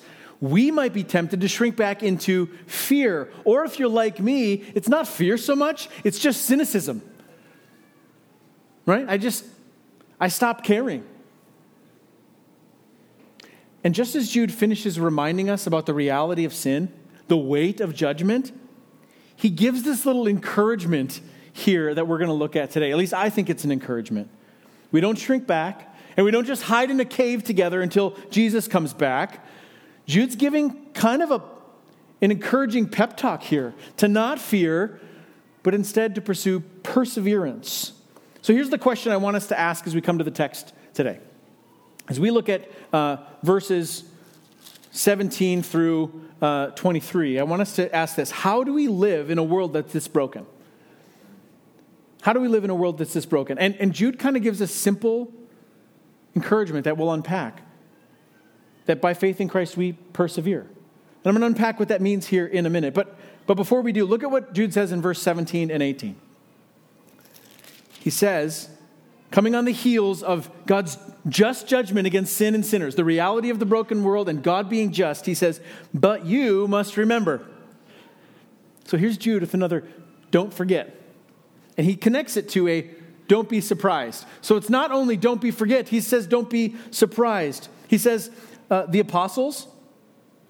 we 0.52 0.72
might 0.72 0.94
be 0.94 1.04
tempted 1.04 1.42
to 1.42 1.48
shrink 1.48 1.76
back 1.76 2.04
into 2.04 2.48
fear. 2.68 3.32
Or 3.44 3.64
if 3.64 3.80
you're 3.80 3.90
like 3.90 4.20
me, 4.20 4.64
it's 4.76 4.90
not 4.90 5.08
fear 5.08 5.38
so 5.38 5.56
much, 5.56 5.90
it's 6.04 6.20
just 6.20 6.44
cynicism. 6.44 7.02
Right? 8.86 9.06
I 9.08 9.18
just, 9.18 9.46
I 10.20 10.28
stop 10.28 10.64
caring. 10.64 11.04
And 13.84 13.94
just 13.94 14.16
as 14.16 14.30
Jude 14.30 14.52
finishes 14.52 15.00
reminding 15.00 15.50
us 15.50 15.68
about 15.68 15.86
the 15.86 15.94
reality 15.94 16.46
of 16.46 16.54
sin, 16.54 16.92
the 17.28 17.38
weight 17.38 17.82
of 17.82 17.94
judgment, 17.94 18.52
he 19.36 19.50
gives 19.50 19.84
this 19.84 20.06
little 20.06 20.28
encouragement 20.28 21.22
here 21.54 21.94
that 21.94 22.08
we're 22.08 22.18
going 22.18 22.30
to 22.30 22.34
look 22.34 22.56
at 22.56 22.72
today. 22.72 22.92
At 22.92 22.98
least 22.98 23.14
I 23.14 23.30
think 23.30 23.50
it's 23.50 23.64
an 23.64 23.72
encouragement. 23.72 24.30
We 24.92 25.02
don't 25.02 25.18
shrink 25.18 25.48
back, 25.48 25.96
and 26.18 26.26
we 26.26 26.32
don't 26.32 26.46
just 26.46 26.64
hide 26.64 26.90
in 26.90 27.00
a 27.00 27.06
cave 27.06 27.44
together 27.44 27.82
until 27.82 28.18
Jesus 28.30 28.68
comes 28.68 28.94
back. 28.94 29.46
Jude's 30.06 30.36
giving 30.36 30.92
kind 30.94 31.22
of 31.22 31.32
a, 31.32 31.42
an 32.22 32.32
encouraging 32.32 32.90
pep 32.90 33.18
talk 33.18 33.44
here 33.44 33.74
to 33.98 34.08
not 34.08 34.40
fear, 34.40 35.00
but 35.64 35.74
instead 35.74 36.16
to 36.16 36.22
pursue 36.22 36.60
perseverance. 36.84 37.94
So 38.42 38.54
here's 38.54 38.70
the 38.70 38.78
question 38.78 39.12
I 39.12 39.18
want 39.18 39.36
us 39.36 39.48
to 39.48 39.60
ask 39.60 39.88
as 39.88 39.96
we 39.96 40.02
come 40.02 40.20
to 40.20 40.24
the 40.24 40.32
text 40.32 40.74
today. 40.94 41.20
As 42.08 42.20
we 42.20 42.30
look 42.30 42.50
at 42.50 42.70
uh, 42.94 43.18
verses 43.42 44.04
17 44.92 45.64
through 45.64 46.22
uh, 46.42 46.68
23, 46.68 47.40
I 47.40 47.44
want 47.44 47.64
us 47.64 47.76
to 47.78 47.94
ask 47.94 48.16
this 48.16 48.30
How 48.30 48.64
do 48.64 48.74
we 48.74 48.88
live 48.88 49.32
in 49.32 49.40
a 49.40 49.44
world 49.44 49.74
that's 49.74 49.92
this 49.92 50.08
broken? 50.08 50.46
How 52.22 52.34
do 52.34 52.40
we 52.40 52.48
live 52.48 52.64
in 52.64 52.70
a 52.70 52.76
world 52.76 52.98
that's 53.00 53.14
this 53.14 53.26
broken? 53.26 53.58
And, 53.58 53.76
and 53.76 53.94
Jude 53.94 54.20
kind 54.20 54.36
of 54.36 54.44
gives 54.44 54.62
a 54.62 54.68
simple 54.68 55.32
encouragement 56.36 56.86
that 56.86 56.98
we'll 56.98 57.12
unpack 57.12 57.62
that 58.86 59.02
by 59.02 59.14
faith 59.14 59.42
in 59.42 59.48
Christ 59.48 59.78
we 59.78 59.94
persevere. 59.94 60.62
And 60.62 60.70
I'm 61.26 61.34
going 61.34 61.42
to 61.42 61.48
unpack 61.48 61.80
what 61.80 61.90
that 61.90 62.02
means 62.02 62.28
here 62.28 62.46
in 62.46 62.66
a 62.66 62.70
minute. 62.70 62.94
But, 62.94 63.16
but 63.48 63.56
before 63.56 63.82
we 63.82 63.92
do, 63.92 64.06
look 64.06 64.24
at 64.24 64.30
what 64.30 64.54
Jude 64.54 64.74
says 64.74 64.92
in 64.92 65.02
verse 65.02 65.22
17 65.22 65.72
and 65.72 65.82
18. 65.82 66.16
He 68.00 68.10
says, 68.12 68.70
coming 69.32 69.56
on 69.56 69.66
the 69.66 69.72
heels 69.72 70.22
of 70.22 70.52
God's 70.68 70.98
just 71.28 71.68
judgment 71.68 72.06
against 72.06 72.38
sin 72.38 72.54
and 72.54 72.64
sinners, 72.64 72.96
the 72.96 73.04
reality 73.04 73.50
of 73.50 73.58
the 73.58 73.66
broken 73.66 74.04
world 74.04 74.30
and 74.30 74.44
God 74.44 74.70
being 74.70 74.92
just, 74.92 75.26
he 75.26 75.34
says, 75.34 75.60
But 75.94 76.26
you 76.26 76.68
must 76.68 76.98
remember. 76.98 77.44
So 78.86 78.98
here's 78.98 79.18
Jude 79.18 79.42
with 79.42 79.54
another 79.54 79.84
don't 80.32 80.54
forget. 80.54 81.02
And 81.78 81.88
he 81.88 81.96
connects 81.96 82.38
it 82.38 82.50
to 82.50 82.68
a 82.68 82.90
don't 83.28 83.50
be 83.50 83.62
surprised. 83.62 84.26
So 84.42 84.56
it's 84.56 84.70
not 84.70 84.92
only 84.92 85.18
don't 85.18 85.42
be 85.42 85.52
forget, 85.52 85.90
he 85.90 86.02
says 86.02 86.28
don't 86.28 86.50
be 86.50 86.76
surprised. 86.92 87.68
He 87.88 87.98
says, 87.98 88.30
uh, 88.70 88.86
the 88.88 89.00
apostles 89.00 89.68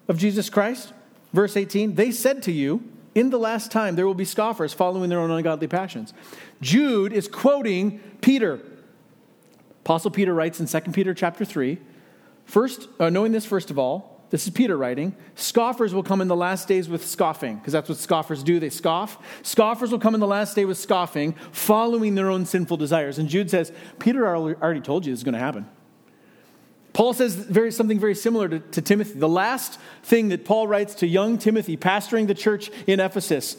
of 0.08 0.18
Jesus 0.18 0.50
Christ, 0.50 0.92
verse 1.32 1.56
18, 1.56 1.94
they 1.94 2.10
said 2.10 2.42
to 2.44 2.52
you, 2.52 2.82
in 3.14 3.30
the 3.30 3.38
last 3.38 3.72
time 3.72 3.96
there 3.96 4.06
will 4.06 4.14
be 4.14 4.24
scoffers 4.24 4.72
following 4.72 5.08
their 5.08 5.20
own 5.20 5.30
ungodly 5.30 5.66
passions. 5.66 6.12
Jude 6.60 7.12
is 7.12 7.28
quoting 7.28 7.98
Peter. 8.20 8.60
Apostle 9.80 10.10
Peter 10.10 10.34
writes 10.34 10.60
in 10.60 10.66
2 10.66 10.92
Peter 10.92 11.14
chapter 11.14 11.44
3, 11.44 11.78
first, 12.44 12.88
uh, 13.00 13.08
knowing 13.08 13.32
this 13.32 13.46
first 13.46 13.70
of 13.70 13.78
all, 13.78 14.16
this 14.30 14.46
is 14.46 14.52
Peter 14.52 14.76
writing. 14.76 15.14
Scoffers 15.36 15.94
will 15.94 16.02
come 16.02 16.20
in 16.20 16.28
the 16.28 16.36
last 16.36 16.66
days 16.66 16.88
with 16.88 17.06
scoffing, 17.06 17.56
because 17.56 17.72
that's 17.72 17.88
what 17.88 17.96
scoffers 17.96 18.42
do. 18.42 18.58
They 18.58 18.70
scoff. 18.70 19.18
Scoffers 19.42 19.92
will 19.92 20.00
come 20.00 20.14
in 20.14 20.20
the 20.20 20.26
last 20.26 20.56
day 20.56 20.64
with 20.64 20.78
scoffing, 20.78 21.34
following 21.52 22.16
their 22.16 22.28
own 22.28 22.44
sinful 22.44 22.76
desires. 22.76 23.18
And 23.18 23.28
Jude 23.28 23.50
says, 23.50 23.72
Peter 24.00 24.26
already 24.26 24.80
told 24.80 25.06
you 25.06 25.12
this 25.12 25.20
is 25.20 25.24
going 25.24 25.34
to 25.34 25.38
happen. 25.38 25.68
Paul 26.96 27.12
says 27.12 27.34
very, 27.34 27.70
something 27.72 27.98
very 27.98 28.14
similar 28.14 28.48
to, 28.48 28.58
to 28.58 28.80
Timothy. 28.80 29.18
The 29.18 29.28
last 29.28 29.78
thing 30.02 30.30
that 30.30 30.46
Paul 30.46 30.66
writes 30.66 30.94
to 30.94 31.06
young 31.06 31.36
Timothy, 31.36 31.76
pastoring 31.76 32.26
the 32.26 32.32
church 32.32 32.70
in 32.86 33.00
Ephesus, 33.00 33.58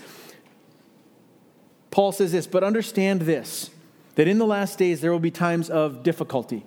Paul 1.91 2.12
says 2.12 2.32
this, 2.32 2.48
but 2.48 2.63
understand 2.63 3.22
this, 3.22 3.70
that 4.15 4.27
in 4.27 4.39
the 4.39 4.46
last 4.48 4.79
days 4.79 5.01
there 5.01 5.12
will 5.12 5.20
be 5.20 5.29
times 5.29 5.70
of 5.70 6.01
difficulty. 6.01 6.65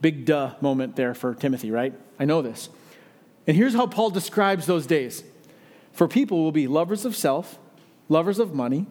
Big 0.00 0.24
duh 0.24 0.54
moment 0.62 0.96
there 0.96 1.12
for 1.12 1.34
Timothy, 1.34 1.70
right? 1.70 1.92
I 2.18 2.24
know 2.24 2.40
this. 2.40 2.70
And 3.46 3.54
here's 3.54 3.74
how 3.74 3.86
Paul 3.86 4.08
describes 4.08 4.64
those 4.64 4.86
days. 4.86 5.22
For 5.92 6.08
people 6.08 6.42
will 6.42 6.50
be 6.50 6.66
lovers 6.66 7.04
of 7.04 7.14
self, 7.14 7.58
lovers 8.08 8.38
of 8.38 8.54
money, 8.54 8.86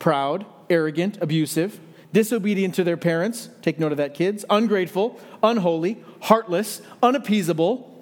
proud, 0.00 0.44
arrogant, 0.68 1.18
abusive, 1.20 1.78
disobedient 2.16 2.74
to 2.74 2.82
their 2.82 2.96
parents, 2.96 3.50
take 3.60 3.78
note 3.78 3.92
of 3.92 3.98
that, 3.98 4.14
kids, 4.14 4.42
ungrateful, 4.48 5.20
unholy, 5.42 6.02
heartless, 6.22 6.80
unappeasable, 7.02 7.92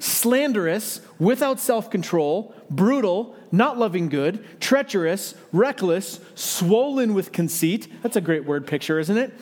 slanderous, 0.00 1.00
without 1.20 1.60
self 1.60 1.88
control, 1.88 2.52
brutal, 2.68 3.36
not 3.52 3.78
loving 3.78 4.08
good, 4.08 4.44
treacherous, 4.60 5.36
reckless, 5.52 6.18
swollen 6.34 7.14
with 7.14 7.30
conceit. 7.30 7.86
That's 8.02 8.16
a 8.16 8.20
great 8.20 8.44
word 8.44 8.66
picture, 8.66 8.98
isn't 8.98 9.16
it? 9.16 9.32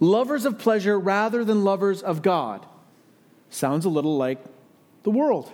Lovers 0.00 0.46
of 0.46 0.58
pleasure 0.58 0.98
rather 0.98 1.44
than 1.44 1.62
lovers 1.62 2.00
of 2.02 2.22
God. 2.22 2.64
Sounds 3.50 3.84
a 3.84 3.90
little 3.90 4.16
like 4.16 4.42
the 5.02 5.10
world. 5.10 5.52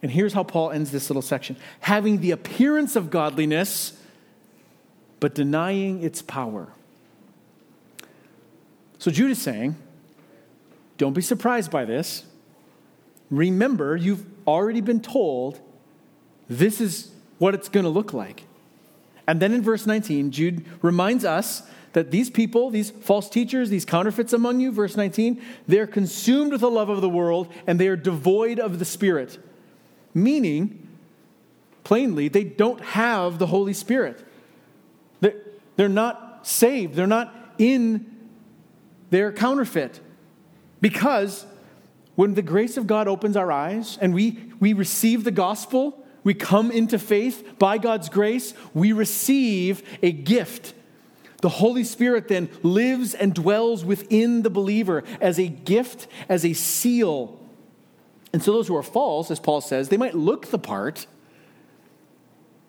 And 0.00 0.12
here's 0.12 0.32
how 0.32 0.44
Paul 0.44 0.70
ends 0.70 0.92
this 0.92 1.10
little 1.10 1.22
section 1.22 1.56
having 1.80 2.20
the 2.20 2.30
appearance 2.30 2.94
of 2.94 3.10
godliness, 3.10 4.00
but 5.18 5.34
denying 5.34 6.04
its 6.04 6.22
power. 6.22 6.72
So 9.02 9.10
Jude 9.10 9.32
is 9.32 9.42
saying, 9.42 9.74
don't 10.96 11.12
be 11.12 11.22
surprised 11.22 11.72
by 11.72 11.84
this. 11.84 12.22
Remember, 13.32 13.96
you've 13.96 14.24
already 14.46 14.80
been 14.80 15.00
told 15.00 15.58
this 16.48 16.80
is 16.80 17.10
what 17.38 17.52
it's 17.52 17.68
going 17.68 17.82
to 17.82 17.90
look 17.90 18.12
like. 18.12 18.44
And 19.26 19.42
then 19.42 19.52
in 19.52 19.60
verse 19.60 19.86
19, 19.86 20.30
Jude 20.30 20.64
reminds 20.82 21.24
us 21.24 21.64
that 21.94 22.12
these 22.12 22.30
people, 22.30 22.70
these 22.70 22.90
false 22.90 23.28
teachers, 23.28 23.70
these 23.70 23.84
counterfeits 23.84 24.32
among 24.32 24.60
you, 24.60 24.70
verse 24.70 24.96
19, 24.96 25.42
they're 25.66 25.88
consumed 25.88 26.52
with 26.52 26.60
the 26.60 26.70
love 26.70 26.88
of 26.88 27.00
the 27.00 27.08
world 27.08 27.52
and 27.66 27.80
they 27.80 27.88
are 27.88 27.96
devoid 27.96 28.60
of 28.60 28.78
the 28.78 28.84
Spirit. 28.84 29.36
Meaning, 30.14 30.86
plainly, 31.82 32.28
they 32.28 32.44
don't 32.44 32.80
have 32.80 33.40
the 33.40 33.48
Holy 33.48 33.72
Spirit. 33.72 34.24
They're 35.74 35.88
not 35.88 36.46
saved, 36.46 36.94
they're 36.94 37.08
not 37.08 37.34
in 37.58 38.11
they're 39.12 39.30
counterfeit. 39.30 40.00
Because 40.80 41.44
when 42.14 42.32
the 42.32 42.42
grace 42.42 42.78
of 42.78 42.86
God 42.86 43.08
opens 43.08 43.36
our 43.36 43.52
eyes 43.52 43.98
and 44.00 44.14
we, 44.14 44.38
we 44.58 44.72
receive 44.72 45.22
the 45.22 45.30
gospel, 45.30 46.02
we 46.24 46.32
come 46.32 46.70
into 46.70 46.98
faith 46.98 47.58
by 47.58 47.76
God's 47.76 48.08
grace, 48.08 48.54
we 48.72 48.92
receive 48.92 49.82
a 50.02 50.12
gift. 50.12 50.72
The 51.42 51.50
Holy 51.50 51.84
Spirit 51.84 52.28
then 52.28 52.48
lives 52.62 53.14
and 53.14 53.34
dwells 53.34 53.84
within 53.84 54.42
the 54.42 54.50
believer 54.50 55.04
as 55.20 55.38
a 55.38 55.46
gift, 55.46 56.06
as 56.30 56.44
a 56.46 56.54
seal. 56.54 57.38
And 58.32 58.42
so 58.42 58.52
those 58.52 58.66
who 58.66 58.76
are 58.76 58.82
false, 58.82 59.30
as 59.30 59.40
Paul 59.40 59.60
says, 59.60 59.90
they 59.90 59.98
might 59.98 60.14
look 60.14 60.46
the 60.46 60.58
part, 60.58 61.06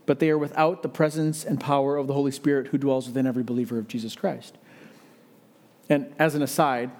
but 0.05 0.19
they 0.19 0.29
are 0.29 0.37
without 0.37 0.83
the 0.83 0.89
presence 0.89 1.45
and 1.45 1.57
power 1.57 1.95
of 1.95 2.07
the 2.07 2.13
Holy 2.13 2.31
Spirit 2.31 2.67
who 2.67 2.77
dwells 2.77 3.07
within 3.07 3.25
every 3.25 3.43
believer 3.43 3.77
of 3.77 3.87
Jesus 3.87 4.13
Christ. 4.13 4.57
And 5.89 6.13
as 6.17 6.35
an 6.35 6.41
aside, 6.41 6.91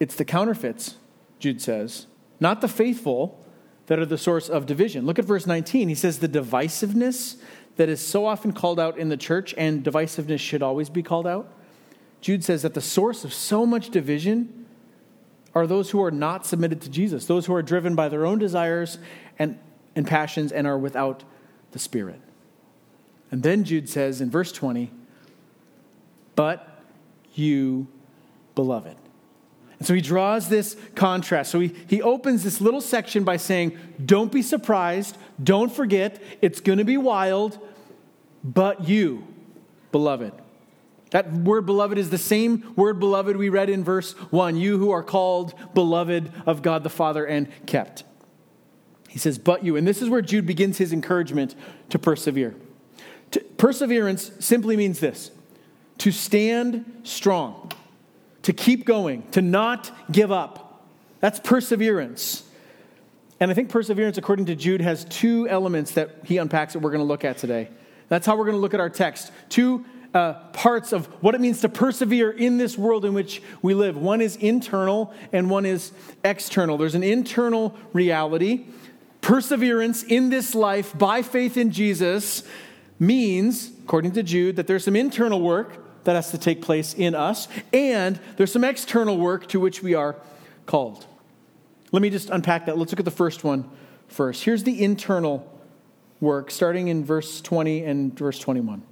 it's 0.00 0.14
the 0.14 0.24
counterfeits, 0.24 0.96
Jude 1.38 1.60
says, 1.60 2.06
not 2.40 2.60
the 2.60 2.68
faithful 2.68 3.44
that 3.86 3.98
are 3.98 4.06
the 4.06 4.18
source 4.18 4.48
of 4.48 4.66
division. 4.66 5.06
Look 5.06 5.18
at 5.18 5.24
verse 5.24 5.46
19. 5.46 5.88
He 5.88 5.94
says, 5.94 6.18
The 6.18 6.28
divisiveness 6.28 7.36
that 7.76 7.88
is 7.88 8.00
so 8.00 8.26
often 8.26 8.52
called 8.52 8.80
out 8.80 8.98
in 8.98 9.08
the 9.08 9.16
church, 9.16 9.54
and 9.58 9.84
divisiveness 9.84 10.40
should 10.40 10.62
always 10.62 10.88
be 10.88 11.02
called 11.02 11.26
out. 11.26 11.52
Jude 12.20 12.44
says 12.44 12.62
that 12.62 12.74
the 12.74 12.80
source 12.80 13.24
of 13.24 13.34
so 13.34 13.66
much 13.66 13.90
division 13.90 14.66
are 15.54 15.66
those 15.66 15.90
who 15.90 16.02
are 16.02 16.10
not 16.10 16.46
submitted 16.46 16.80
to 16.80 16.88
Jesus, 16.88 17.26
those 17.26 17.46
who 17.46 17.54
are 17.54 17.62
driven 17.62 17.94
by 17.94 18.08
their 18.08 18.24
own 18.26 18.38
desires 18.38 18.98
and, 19.38 19.58
and 19.94 20.06
passions 20.06 20.50
and 20.50 20.66
are 20.66 20.78
without 20.78 21.22
the 21.72 21.78
Spirit. 21.78 22.20
And 23.30 23.42
then 23.42 23.64
Jude 23.64 23.88
says 23.88 24.20
in 24.20 24.30
verse 24.30 24.52
20, 24.52 24.90
But 26.34 26.73
you, 27.34 27.88
beloved. 28.54 28.96
And 29.78 29.86
so 29.86 29.94
he 29.94 30.00
draws 30.00 30.48
this 30.48 30.76
contrast. 30.94 31.50
So 31.50 31.60
he, 31.60 31.74
he 31.86 32.00
opens 32.00 32.44
this 32.44 32.60
little 32.60 32.80
section 32.80 33.24
by 33.24 33.36
saying, 33.36 33.78
Don't 34.04 34.32
be 34.32 34.42
surprised. 34.42 35.16
Don't 35.42 35.72
forget. 35.72 36.22
It's 36.40 36.60
going 36.60 36.78
to 36.78 36.84
be 36.84 36.96
wild. 36.96 37.58
But 38.42 38.88
you, 38.88 39.26
beloved. 39.92 40.32
That 41.10 41.32
word 41.32 41.64
beloved 41.64 41.96
is 41.96 42.10
the 42.10 42.18
same 42.18 42.72
word 42.76 42.98
beloved 42.98 43.36
we 43.36 43.48
read 43.48 43.70
in 43.70 43.84
verse 43.84 44.14
1 44.30 44.56
you 44.56 44.78
who 44.78 44.90
are 44.90 45.02
called 45.02 45.54
beloved 45.72 46.32
of 46.44 46.60
God 46.60 46.82
the 46.82 46.90
Father 46.90 47.24
and 47.24 47.48
kept. 47.66 48.02
He 49.08 49.20
says, 49.20 49.38
but 49.38 49.64
you. 49.64 49.76
And 49.76 49.86
this 49.86 50.02
is 50.02 50.08
where 50.08 50.22
Jude 50.22 50.44
begins 50.44 50.78
his 50.78 50.92
encouragement 50.92 51.54
to 51.90 52.00
persevere. 52.00 52.56
To, 53.30 53.40
perseverance 53.40 54.32
simply 54.40 54.76
means 54.76 54.98
this 54.98 55.30
to 55.98 56.10
stand 56.10 57.00
strong, 57.04 57.72
to 58.42 58.52
keep 58.52 58.84
going, 58.84 59.28
to 59.30 59.42
not 59.42 59.90
give 60.10 60.32
up. 60.32 60.84
That's 61.20 61.40
perseverance. 61.40 62.42
And 63.40 63.50
I 63.50 63.54
think 63.54 63.68
perseverance, 63.68 64.18
according 64.18 64.46
to 64.46 64.54
Jude, 64.54 64.80
has 64.80 65.04
two 65.06 65.48
elements 65.48 65.92
that 65.92 66.18
he 66.24 66.38
unpacks 66.38 66.72
that 66.72 66.80
we're 66.80 66.90
going 66.90 67.00
to 67.00 67.06
look 67.06 67.24
at 67.24 67.38
today. 67.38 67.68
That's 68.08 68.26
how 68.26 68.36
we're 68.36 68.44
going 68.44 68.56
to 68.56 68.60
look 68.60 68.74
at 68.74 68.80
our 68.80 68.90
text. 68.90 69.32
Two 69.48 69.84
uh, 70.14 70.34
parts 70.52 70.92
of 70.92 71.06
what 71.22 71.34
it 71.34 71.40
means 71.40 71.60
to 71.62 71.68
persevere 71.68 72.30
in 72.30 72.56
this 72.56 72.78
world 72.78 73.04
in 73.04 73.14
which 73.14 73.42
we 73.62 73.74
live. 73.74 73.96
One 73.96 74.20
is 74.20 74.36
internal 74.36 75.12
and 75.32 75.50
one 75.50 75.66
is 75.66 75.92
external. 76.24 76.78
There's 76.78 76.94
an 76.94 77.02
internal 77.02 77.76
reality. 77.92 78.66
Perseverance 79.20 80.04
in 80.04 80.30
this 80.30 80.54
life 80.54 80.96
by 80.96 81.22
faith 81.22 81.56
in 81.56 81.72
Jesus 81.72 82.44
means, 83.00 83.72
according 83.84 84.12
to 84.12 84.22
Jude, 84.22 84.56
that 84.56 84.66
there's 84.66 84.84
some 84.84 84.94
internal 84.94 85.40
work 85.40 85.83
that 86.04 86.14
has 86.14 86.30
to 86.30 86.38
take 86.38 86.62
place 86.62 86.94
in 86.94 87.14
us, 87.14 87.48
and 87.72 88.18
there's 88.36 88.52
some 88.52 88.64
external 88.64 89.18
work 89.18 89.48
to 89.48 89.60
which 89.60 89.82
we 89.82 89.94
are 89.94 90.16
called. 90.66 91.06
Let 91.92 92.02
me 92.02 92.10
just 92.10 92.30
unpack 92.30 92.66
that. 92.66 92.76
Let's 92.78 92.92
look 92.92 92.98
at 93.00 93.04
the 93.04 93.10
first 93.10 93.44
one 93.44 93.68
first. 94.08 94.44
Here's 94.44 94.64
the 94.64 94.82
internal 94.82 95.50
work, 96.20 96.50
starting 96.50 96.88
in 96.88 97.04
verse 97.04 97.40
20 97.40 97.84
and 97.84 98.18
verse 98.18 98.38
21. 98.38 98.82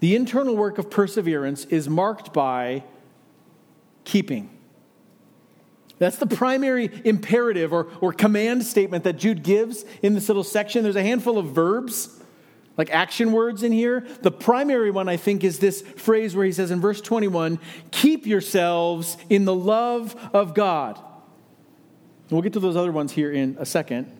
The 0.00 0.14
internal 0.14 0.56
work 0.56 0.78
of 0.78 0.90
perseverance 0.90 1.64
is 1.66 1.88
marked 1.88 2.32
by 2.32 2.84
keeping. 4.04 4.50
That's 5.98 6.16
the 6.16 6.26
primary 6.26 6.90
imperative 7.04 7.72
or, 7.72 7.88
or 8.00 8.12
command 8.12 8.64
statement 8.64 9.04
that 9.04 9.14
Jude 9.14 9.42
gives 9.42 9.84
in 10.02 10.14
this 10.14 10.28
little 10.28 10.44
section. 10.44 10.82
There's 10.82 10.96
a 10.96 11.02
handful 11.02 11.38
of 11.38 11.46
verbs, 11.46 12.20
like 12.76 12.90
action 12.90 13.32
words 13.32 13.62
in 13.62 13.72
here. 13.72 14.06
The 14.22 14.30
primary 14.30 14.90
one, 14.90 15.08
I 15.08 15.16
think, 15.16 15.44
is 15.44 15.58
this 15.58 15.82
phrase 15.82 16.34
where 16.34 16.44
he 16.44 16.52
says 16.52 16.70
in 16.70 16.80
verse 16.80 17.00
21 17.00 17.58
keep 17.90 18.26
yourselves 18.26 19.16
in 19.28 19.44
the 19.44 19.54
love 19.54 20.14
of 20.32 20.54
God. 20.54 20.98
We'll 22.30 22.42
get 22.42 22.54
to 22.54 22.60
those 22.60 22.76
other 22.76 22.92
ones 22.92 23.12
here 23.12 23.30
in 23.30 23.56
a 23.60 23.66
second. 23.66 24.10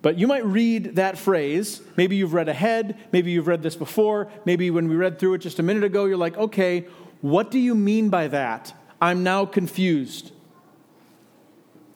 But 0.00 0.18
you 0.18 0.26
might 0.26 0.44
read 0.44 0.96
that 0.96 1.18
phrase. 1.18 1.82
Maybe 1.96 2.16
you've 2.16 2.32
read 2.32 2.48
ahead. 2.48 2.98
Maybe 3.12 3.32
you've 3.32 3.46
read 3.46 3.62
this 3.62 3.76
before. 3.76 4.30
Maybe 4.44 4.70
when 4.70 4.88
we 4.88 4.96
read 4.96 5.18
through 5.18 5.34
it 5.34 5.38
just 5.38 5.58
a 5.58 5.62
minute 5.62 5.84
ago, 5.84 6.04
you're 6.04 6.16
like, 6.16 6.36
okay, 6.36 6.86
what 7.20 7.50
do 7.50 7.58
you 7.58 7.74
mean 7.74 8.08
by 8.08 8.28
that? 8.28 8.72
I'm 9.00 9.22
now 9.22 9.44
confused. 9.44 10.32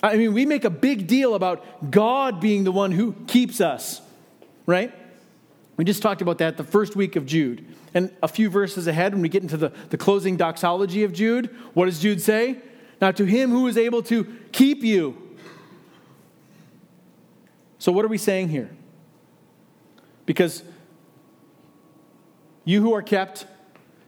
I 0.03 0.17
mean, 0.17 0.33
we 0.33 0.47
make 0.47 0.65
a 0.65 0.71
big 0.71 1.07
deal 1.07 1.35
about 1.35 1.91
God 1.91 2.41
being 2.41 2.65
the 2.65 2.73
one 2.73 2.91
who 2.91 3.13
keeps 3.29 3.61
us, 3.61 4.01
right? 4.67 4.95
We 5.77 5.85
just 5.85 6.03
talked 6.03 6.23
about 6.23 6.39
that 6.39 6.57
the 6.57 6.65
first 6.65 6.97
week 6.97 7.17
of 7.17 7.27
Jude. 7.27 7.65
And 7.95 8.15
a 8.23 8.29
few 8.29 8.49
verses 8.51 8.87
ahead, 8.87 9.13
when 9.13 9.23
we 9.23 9.29
get 9.29 9.43
into 9.43 9.57
the, 9.57 9.73
the 9.91 9.97
closing 9.97 10.37
doxology 10.37 11.05
of 11.05 11.13
Jude, 11.13 11.55
what 11.75 11.87
does 11.87 12.01
Jude 12.01 12.21
say? 12.21 12.59
Now, 13.01 13.11
to 13.13 13.25
him 13.25 13.51
who 13.51 13.67
is 13.67 13.77
able 13.77 14.03
to 14.05 14.25
keep 14.53 14.83
you 14.83 15.23
so, 17.83 17.91
what 17.91 18.05
are 18.05 18.09
we 18.09 18.17
saying 18.17 18.51
here? 18.51 18.71
Because 20.25 20.63
you 22.65 22.81
who 22.81 22.95
are 22.95 23.03
kept, 23.03 23.45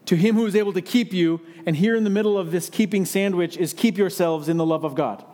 to 0.07 0.15
him 0.15 0.37
who 0.37 0.47
is 0.47 0.55
able 0.55 0.73
to 0.75 0.81
keep 0.81 1.13
you, 1.13 1.41
and 1.67 1.75
here 1.75 1.97
in 1.97 2.05
the 2.05 2.11
middle 2.11 2.39
of 2.39 2.53
this 2.53 2.71
keeping 2.71 3.05
sandwich 3.05 3.57
is 3.57 3.73
keep 3.73 3.99
yourselves 3.99 4.49
in 4.49 4.59
the 4.59 4.65
love 4.65 4.85
of 4.85 4.95
God. 4.95 5.25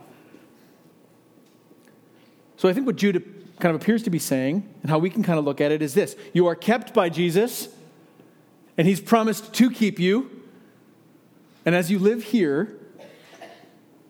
So, 2.56 2.66
I 2.66 2.72
think 2.72 2.86
what 2.86 2.96
Jude 2.96 3.39
kind 3.60 3.74
of 3.74 3.80
appears 3.80 4.02
to 4.04 4.10
be 4.10 4.18
saying, 4.18 4.68
and 4.82 4.90
how 4.90 4.98
we 4.98 5.10
can 5.10 5.22
kind 5.22 5.38
of 5.38 5.44
look 5.44 5.60
at 5.60 5.72
it, 5.72 5.82
is 5.82 5.94
this 5.94 6.16
You 6.32 6.46
are 6.46 6.54
kept 6.54 6.92
by 6.94 7.08
Jesus, 7.08 7.68
and 8.76 8.86
he's 8.86 9.00
promised 9.00 9.52
to 9.54 9.70
keep 9.70 9.98
you. 9.98 10.30
And 11.64 11.74
as 11.74 11.90
you 11.90 11.98
live 11.98 12.24
here, 12.24 12.76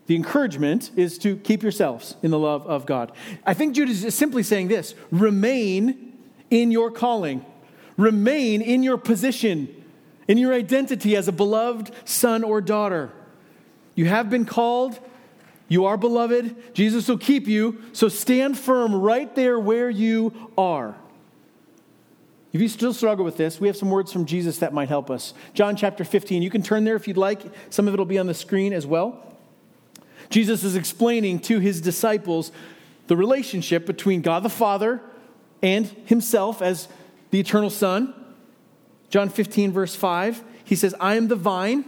the 0.07 0.17
encouragement 0.17 0.91
is 0.97 1.19
to 1.19 1.37
keep 1.37 1.63
yourselves 1.63 2.17
in 2.23 2.31
the 2.31 2.39
love 2.39 2.67
of 2.67 2.85
God. 2.85 3.13
I 3.47 3.55
think 3.55 3.75
Jude 3.75 3.91
is 3.91 4.15
simply 4.15 4.43
saying 4.43 4.69
this 4.69 4.95
remain 5.11 6.19
in 6.51 6.71
your 6.73 6.91
calling, 6.91 7.45
remain 7.97 8.61
in 8.61 8.83
your 8.83 8.99
position, 8.99 9.69
in 10.27 10.39
your 10.39 10.53
identity 10.53 11.15
as 11.15 11.29
a 11.29 11.33
beloved 11.33 11.93
son 12.05 12.43
or 12.43 12.61
daughter. 12.61 13.11
You 13.95 14.07
have 14.07 14.31
been 14.31 14.47
called, 14.47 14.99
you 15.71 15.85
are 15.85 15.97
beloved, 15.97 16.75
Jesus 16.75 17.07
will 17.07 17.17
keep 17.17 17.47
you, 17.47 17.81
so 17.93 18.09
stand 18.09 18.59
firm 18.59 18.93
right 18.93 19.33
there 19.37 19.59
where 19.59 19.89
you 19.89 20.51
are. 20.59 20.97
If 22.53 22.61
you 22.61 22.67
still 22.67 22.93
struggle 22.93 23.25
with 23.25 23.37
this, 23.37 23.61
we 23.61 23.69
have 23.69 23.77
some 23.77 23.89
words 23.89 24.13
from 24.13 24.27
Jesus 24.27 24.59
that 24.59 24.75
might 24.75 24.89
help 24.89 25.13
us. 25.13 25.33
John 25.55 25.77
chapter 25.77 26.03
15. 26.03 26.43
You 26.43 26.51
can 26.51 26.65
turn 26.65 26.83
there 26.83 26.97
if 26.97 27.07
you'd 27.07 27.17
like. 27.17 27.43
Some 27.71 27.87
of 27.87 27.95
it 27.95 27.99
will 27.99 28.05
be 28.05 28.19
on 28.19 28.27
the 28.27 28.35
screen 28.35 28.73
as 28.73 28.85
well. 28.85 29.25
Jesus 30.29 30.65
is 30.65 30.75
explaining 30.75 31.39
to 31.43 31.61
his 31.61 31.81
disciples 31.81 32.51
the 33.07 33.17
relationship 33.17 33.87
between 33.87 34.23
God 34.23 34.43
the 34.43 34.51
Father 34.51 35.01
and 35.63 35.87
himself 36.05 36.61
as 36.61 36.89
the 37.31 37.39
eternal 37.39 37.71
Son. 37.71 38.13
John 39.09 39.29
15, 39.29 39.71
verse 39.71 39.95
5, 39.95 40.43
he 40.65 40.75
says, 40.75 40.97
I 40.99 41.15
am 41.15 41.29
the 41.29 41.37
vine. 41.37 41.85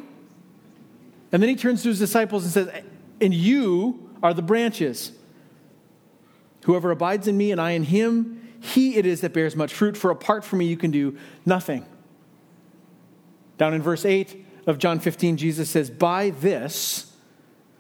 And 1.33 1.43
then 1.43 1.49
he 1.49 1.57
turns 1.57 1.83
to 1.83 1.89
his 1.89 1.99
disciples 1.99 2.45
and 2.45 2.53
says, 2.53 2.85
And 3.23 3.33
you 3.33 4.11
are 4.23 4.35
the 4.35 4.43
branches. 4.43 5.13
Whoever 6.65 6.91
abides 6.91 7.29
in 7.29 7.37
me 7.37 7.53
and 7.53 7.61
I 7.61 7.71
in 7.71 7.85
him, 7.85 8.55
he 8.61 8.97
it 8.97 9.07
is 9.07 9.21
that 9.23 9.33
bears 9.33 9.57
much 9.57 9.73
fruit, 9.73 9.97
for 9.97 10.11
apart 10.11 10.45
from 10.45 10.59
me 10.59 10.67
you 10.67 10.77
can 10.77 10.91
do 10.91 11.17
nothing. 11.47 11.87
Down 13.59 13.75
in 13.75 13.83
verse 13.83 14.05
8 14.05 14.45
of 14.67 14.79
John 14.79 15.01
15, 15.01 15.37
Jesus 15.37 15.71
says, 15.71 15.91
By 15.91 16.31
this, 16.31 17.13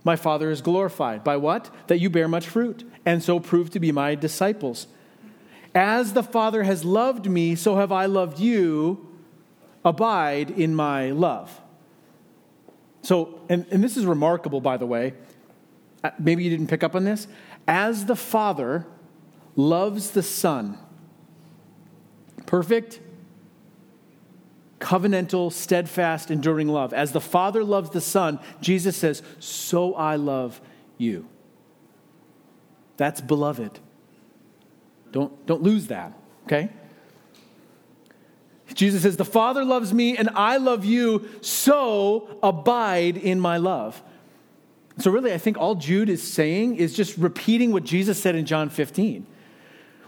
my 0.04 0.16
Father 0.16 0.50
is 0.50 0.60
glorified. 0.60 1.22
By 1.22 1.36
what? 1.36 1.70
That 1.88 1.98
you 1.98 2.10
bear 2.10 2.28
much 2.28 2.48
fruit, 2.48 2.88
and 3.04 3.22
so 3.22 3.38
prove 3.38 3.70
to 3.70 3.80
be 3.80 3.92
my 3.92 4.14
disciples. 4.14 4.86
As 5.74 6.12
the 6.12 6.22
Father 6.22 6.64
has 6.64 6.84
loved 6.84 7.28
me, 7.28 7.54
so 7.54 7.76
have 7.76 7.92
I 7.92 8.06
loved 8.06 8.38
you. 8.38 9.08
Abide 9.84 10.50
in 10.50 10.74
my 10.74 11.10
love. 11.10 11.60
So, 13.02 13.40
and, 13.48 13.66
and 13.70 13.82
this 13.82 13.96
is 13.96 14.06
remarkable, 14.06 14.60
by 14.60 14.76
the 14.76 14.86
way. 14.86 15.14
Uh, 16.04 16.10
maybe 16.18 16.42
you 16.44 16.50
didn't 16.50 16.68
pick 16.68 16.82
up 16.82 16.94
on 16.94 17.04
this. 17.04 17.26
As 17.66 18.06
the 18.06 18.16
Father 18.16 18.86
loves 19.56 20.10
the 20.10 20.22
Son, 20.22 20.78
perfect 22.46 23.00
covenantal, 24.82 25.52
steadfast, 25.52 26.30
enduring 26.30 26.68
love. 26.68 26.92
As 26.92 27.12
the 27.12 27.20
Father 27.20 27.62
loves 27.62 27.90
the 27.90 28.00
Son, 28.00 28.40
Jesus 28.60 28.96
says, 28.96 29.22
So 29.38 29.94
I 29.94 30.16
love 30.16 30.60
you. 30.98 31.26
That's 32.96 33.20
beloved. 33.20 33.78
Don't, 35.12 35.46
don't 35.46 35.62
lose 35.62 35.86
that, 35.86 36.12
okay? 36.44 36.70
Jesus 38.74 39.02
says, 39.02 39.16
The 39.16 39.24
Father 39.24 39.64
loves 39.64 39.92
me 39.92 40.16
and 40.16 40.28
I 40.34 40.56
love 40.56 40.84
you, 40.84 41.28
so 41.40 42.38
abide 42.42 43.16
in 43.16 43.38
my 43.38 43.58
love. 43.58 44.02
So, 44.98 45.10
really, 45.10 45.32
I 45.32 45.38
think 45.38 45.56
all 45.56 45.74
Jude 45.74 46.08
is 46.08 46.22
saying 46.22 46.76
is 46.76 46.94
just 46.94 47.16
repeating 47.16 47.72
what 47.72 47.84
Jesus 47.84 48.20
said 48.20 48.34
in 48.34 48.44
John 48.44 48.68
15. 48.68 49.26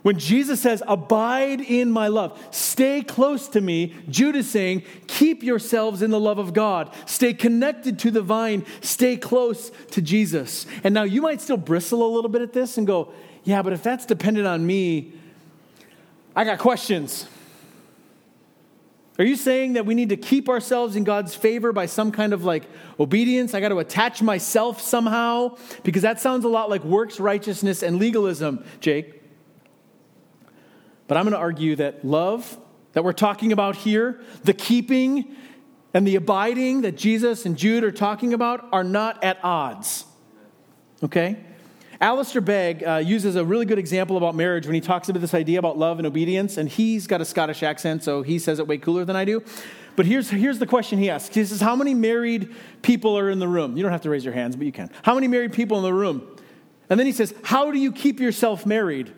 When 0.05 0.19
Jesus 0.19 0.61
says, 0.61 0.83
Abide 0.87 1.63
in 1.63 1.91
my 1.91 2.09
love, 2.09 2.39
stay 2.51 3.03
close 3.03 3.49
to 3.49 3.63
me, 3.63 3.95
Jude 4.11 4.37
is 4.37 4.51
saying, 4.51 4.83
Keep 5.07 5.43
yourselves 5.43 6.03
in 6.03 6.11
the 6.11 6.21
love 6.21 6.37
of 6.39 6.53
God. 6.53 6.95
Stay 7.07 7.33
connected 7.33 7.99
to 8.01 8.11
the 8.11 8.21
vine. 8.21 8.67
Stay 8.83 9.17
close 9.17 9.71
to 9.93 10.03
Jesus. 10.03 10.67
And 10.85 10.93
now 10.93 11.05
you 11.05 11.23
might 11.23 11.41
still 11.41 11.57
bristle 11.57 12.07
a 12.07 12.11
little 12.15 12.29
bit 12.29 12.43
at 12.43 12.53
this 12.53 12.77
and 12.77 12.87
go, 12.87 13.15
Yeah, 13.45 13.63
but 13.63 13.73
if 13.73 13.83
that's 13.83 14.05
dependent 14.05 14.47
on 14.47 14.67
me, 14.67 15.15
I 16.37 16.45
got 16.45 16.59
questions. 16.59 17.27
Are 19.19 19.25
you 19.25 19.37
saying 19.37 19.75
that 19.75 19.87
we 19.87 19.95
need 19.95 20.09
to 20.09 20.17
keep 20.17 20.49
ourselves 20.49 20.97
in 20.97 21.05
God's 21.05 21.35
favor 21.35 21.73
by 21.73 21.87
some 21.87 22.11
kind 22.11 22.33
of 22.33 22.45
like 22.45 22.65
obedience? 22.99 23.55
I 23.55 23.61
got 23.61 23.69
to 23.69 23.79
attach 23.79 24.23
myself 24.23 24.81
somehow? 24.81 25.57
Because 25.85 26.03
that 26.03 26.21
sounds 26.21 26.45
a 26.45 26.49
lot 26.49 26.69
like 26.69 26.83
works 26.85 27.21
righteousness 27.21 27.83
and 27.83 27.99
legalism, 27.99 28.65
Jake. 28.81 29.23
But 31.07 31.17
I'm 31.17 31.25
going 31.25 31.33
to 31.33 31.39
argue 31.39 31.77
that 31.77 32.05
love 32.05 32.59
that 32.95 33.05
we're 33.05 33.13
talking 33.13 33.53
about 33.53 33.77
here, 33.77 34.21
the 34.43 34.55
keeping 34.55 35.37
and 35.93 36.07
the 36.07 36.17
abiding 36.17 36.83
that 36.83 36.97
Jesus 36.97 37.47
and 37.47 37.57
Jude 37.57 37.85
are 37.85 37.93
talking 37.93 38.35
about, 38.35 38.69
are 38.73 38.83
not 38.83 39.23
at 39.23 39.39
odds. 39.45 40.05
Okay? 41.05 41.37
Alistair 42.05 42.43
Begg 42.43 42.85
uh, 42.87 42.97
uses 42.97 43.35
a 43.35 43.43
really 43.43 43.65
good 43.65 43.79
example 43.79 44.19
about 44.19 44.35
marriage 44.35 44.67
when 44.67 44.75
he 44.75 44.81
talks 44.83 45.09
about 45.09 45.23
this 45.23 45.33
idea 45.33 45.59
about 45.59 45.79
love 45.79 45.97
and 45.97 46.07
obedience, 46.07 46.59
and 46.59 46.69
he's 46.69 47.07
got 47.07 47.23
a 47.23 47.25
Scottish 47.25 47.63
accent, 47.63 48.05
so 48.05 48.21
he 48.21 48.39
says 48.39 48.59
it 48.59 48.67
way 48.67 48.77
cooler 48.77 49.07
than 49.07 49.17
I 49.17 49.25
do. 49.25 49.43
But 49.97 50.05
here's, 50.05 50.29
here's 50.29 50.59
the 50.59 50.67
question 50.67 50.99
he 50.99 51.09
asks. 51.09 51.35
He 51.35 51.43
says, 51.47 51.63
How 51.63 51.75
many 51.75 51.95
married 51.95 52.55
people 52.83 53.17
are 53.17 53.31
in 53.31 53.39
the 53.39 53.49
room? 53.49 53.75
You 53.75 53.83
don't 53.83 53.91
have 53.91 54.03
to 54.03 54.11
raise 54.11 54.23
your 54.23 54.35
hands, 54.35 54.55
but 54.55 54.67
you 54.67 54.73
can. 54.73 54.91
How 55.03 55.15
many 55.15 55.29
married 55.29 55.55
people 55.55 55.79
in 55.79 55.83
the 55.83 55.95
room? 55.95 56.37
And 56.91 57.01
then 57.01 57.07
he 57.07 57.13
says, 57.13 57.33
How 57.43 57.71
do 57.71 57.79
you 57.79 57.91
keep 57.91 58.21
yourself 58.21 58.67
married? 58.67 59.07
And 59.07 59.17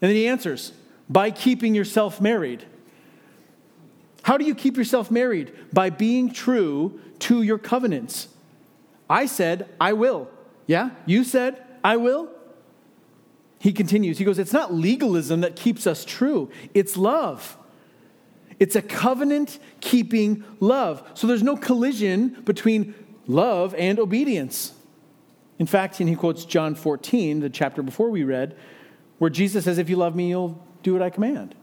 then 0.00 0.16
he 0.16 0.26
answers, 0.26 0.72
By 1.08 1.30
keeping 1.30 1.76
yourself 1.76 2.20
married. 2.20 2.64
How 4.22 4.36
do 4.36 4.44
you 4.44 4.56
keep 4.56 4.76
yourself 4.76 5.12
married? 5.12 5.52
By 5.72 5.90
being 5.90 6.32
true 6.32 7.00
to 7.20 7.42
your 7.42 7.58
covenants. 7.58 8.26
I 9.08 9.26
said, 9.26 9.68
I 9.80 9.92
will. 9.92 10.28
Yeah? 10.66 10.90
You 11.06 11.24
said, 11.24 11.62
I 11.84 11.96
will? 11.96 12.30
He 13.58 13.72
continues. 13.72 14.18
He 14.18 14.24
goes, 14.24 14.38
It's 14.38 14.52
not 14.52 14.72
legalism 14.72 15.40
that 15.40 15.56
keeps 15.56 15.86
us 15.86 16.04
true, 16.04 16.50
it's 16.74 16.96
love. 16.96 17.56
It's 18.58 18.74
a 18.74 18.80
covenant 18.80 19.58
keeping 19.80 20.42
love. 20.60 21.06
So 21.12 21.26
there's 21.26 21.42
no 21.42 21.58
collision 21.58 22.40
between 22.44 22.94
love 23.26 23.74
and 23.74 23.98
obedience. 23.98 24.72
In 25.58 25.66
fact, 25.66 26.00
and 26.00 26.08
he 26.08 26.14
quotes 26.14 26.44
John 26.46 26.74
14, 26.74 27.40
the 27.40 27.50
chapter 27.50 27.82
before 27.82 28.10
we 28.10 28.24
read, 28.24 28.56
where 29.18 29.30
Jesus 29.30 29.64
says, 29.64 29.78
If 29.78 29.90
you 29.90 29.96
love 29.96 30.14
me, 30.14 30.30
you'll 30.30 30.62
do 30.82 30.92
what 30.92 31.02
I 31.02 31.10
command. 31.10 31.54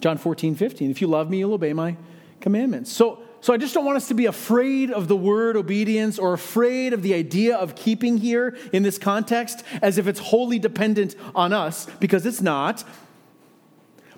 John 0.00 0.18
14, 0.18 0.54
15. 0.54 0.90
If 0.90 1.00
you 1.00 1.06
love 1.06 1.30
me, 1.30 1.38
you'll 1.38 1.54
obey 1.54 1.72
my 1.72 1.96
commandments. 2.40 2.92
So, 2.92 3.22
so 3.40 3.54
I 3.54 3.56
just 3.56 3.72
don't 3.72 3.86
want 3.86 3.96
us 3.96 4.08
to 4.08 4.14
be 4.14 4.26
afraid 4.26 4.90
of 4.90 5.08
the 5.08 5.16
word 5.16 5.56
obedience 5.56 6.18
or 6.18 6.34
afraid 6.34 6.92
of 6.92 7.02
the 7.02 7.14
idea 7.14 7.56
of 7.56 7.74
keeping 7.74 8.18
here 8.18 8.56
in 8.72 8.82
this 8.82 8.98
context 8.98 9.64
as 9.80 9.96
if 9.96 10.06
it's 10.06 10.20
wholly 10.20 10.58
dependent 10.58 11.16
on 11.34 11.52
us, 11.52 11.86
because 12.00 12.26
it's 12.26 12.42
not. 12.42 12.84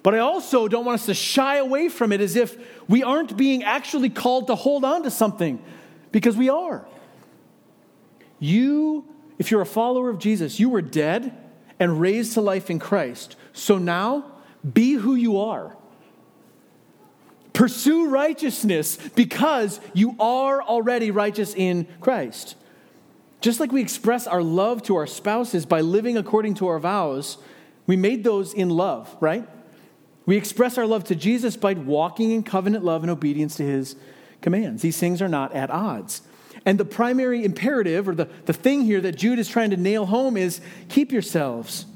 But 0.02 0.16
I 0.16 0.18
also 0.18 0.66
don't 0.66 0.84
want 0.84 0.98
us 0.98 1.06
to 1.06 1.14
shy 1.14 1.58
away 1.58 1.88
from 1.88 2.10
it 2.10 2.20
as 2.20 2.34
if 2.34 2.56
we 2.88 3.04
aren't 3.04 3.36
being 3.36 3.62
actually 3.62 4.10
called 4.10 4.48
to 4.48 4.56
hold 4.56 4.84
on 4.84 5.04
to 5.04 5.10
something, 5.10 5.62
because 6.10 6.36
we 6.36 6.48
are. 6.48 6.84
You, 8.40 9.04
if 9.38 9.52
you're 9.52 9.60
a 9.60 9.66
follower 9.66 10.10
of 10.10 10.18
Jesus, 10.18 10.58
you 10.58 10.68
were 10.68 10.82
dead 10.82 11.38
and 11.78 12.00
raised 12.00 12.34
to 12.34 12.40
life 12.40 12.70
in 12.70 12.80
Christ. 12.80 13.36
So 13.52 13.78
now, 13.78 14.24
be 14.72 14.94
who 14.94 15.14
you 15.14 15.38
are. 15.38 15.76
Pursue 17.52 18.08
righteousness 18.08 18.96
because 19.14 19.80
you 19.92 20.16
are 20.18 20.62
already 20.62 21.10
righteous 21.10 21.54
in 21.54 21.86
Christ. 22.00 22.56
Just 23.40 23.60
like 23.60 23.72
we 23.72 23.82
express 23.82 24.26
our 24.26 24.42
love 24.42 24.82
to 24.84 24.96
our 24.96 25.06
spouses 25.06 25.66
by 25.66 25.80
living 25.80 26.16
according 26.16 26.54
to 26.54 26.68
our 26.68 26.78
vows, 26.78 27.38
we 27.86 27.96
made 27.96 28.24
those 28.24 28.54
in 28.54 28.70
love, 28.70 29.14
right? 29.20 29.46
We 30.24 30.36
express 30.36 30.78
our 30.78 30.86
love 30.86 31.04
to 31.04 31.14
Jesus 31.14 31.56
by 31.56 31.74
walking 31.74 32.30
in 32.30 32.44
covenant 32.44 32.84
love 32.84 33.02
and 33.02 33.10
obedience 33.10 33.56
to 33.56 33.64
his 33.64 33.96
commands. 34.40 34.82
These 34.82 34.98
things 34.98 35.20
are 35.20 35.28
not 35.28 35.52
at 35.52 35.70
odds. 35.70 36.22
And 36.64 36.78
the 36.78 36.84
primary 36.84 37.44
imperative, 37.44 38.08
or 38.08 38.14
the, 38.14 38.28
the 38.46 38.52
thing 38.52 38.82
here 38.82 39.00
that 39.00 39.16
Jude 39.16 39.40
is 39.40 39.48
trying 39.48 39.70
to 39.70 39.76
nail 39.76 40.06
home, 40.06 40.36
is 40.36 40.60
keep 40.88 41.10
yourselves. 41.10 41.86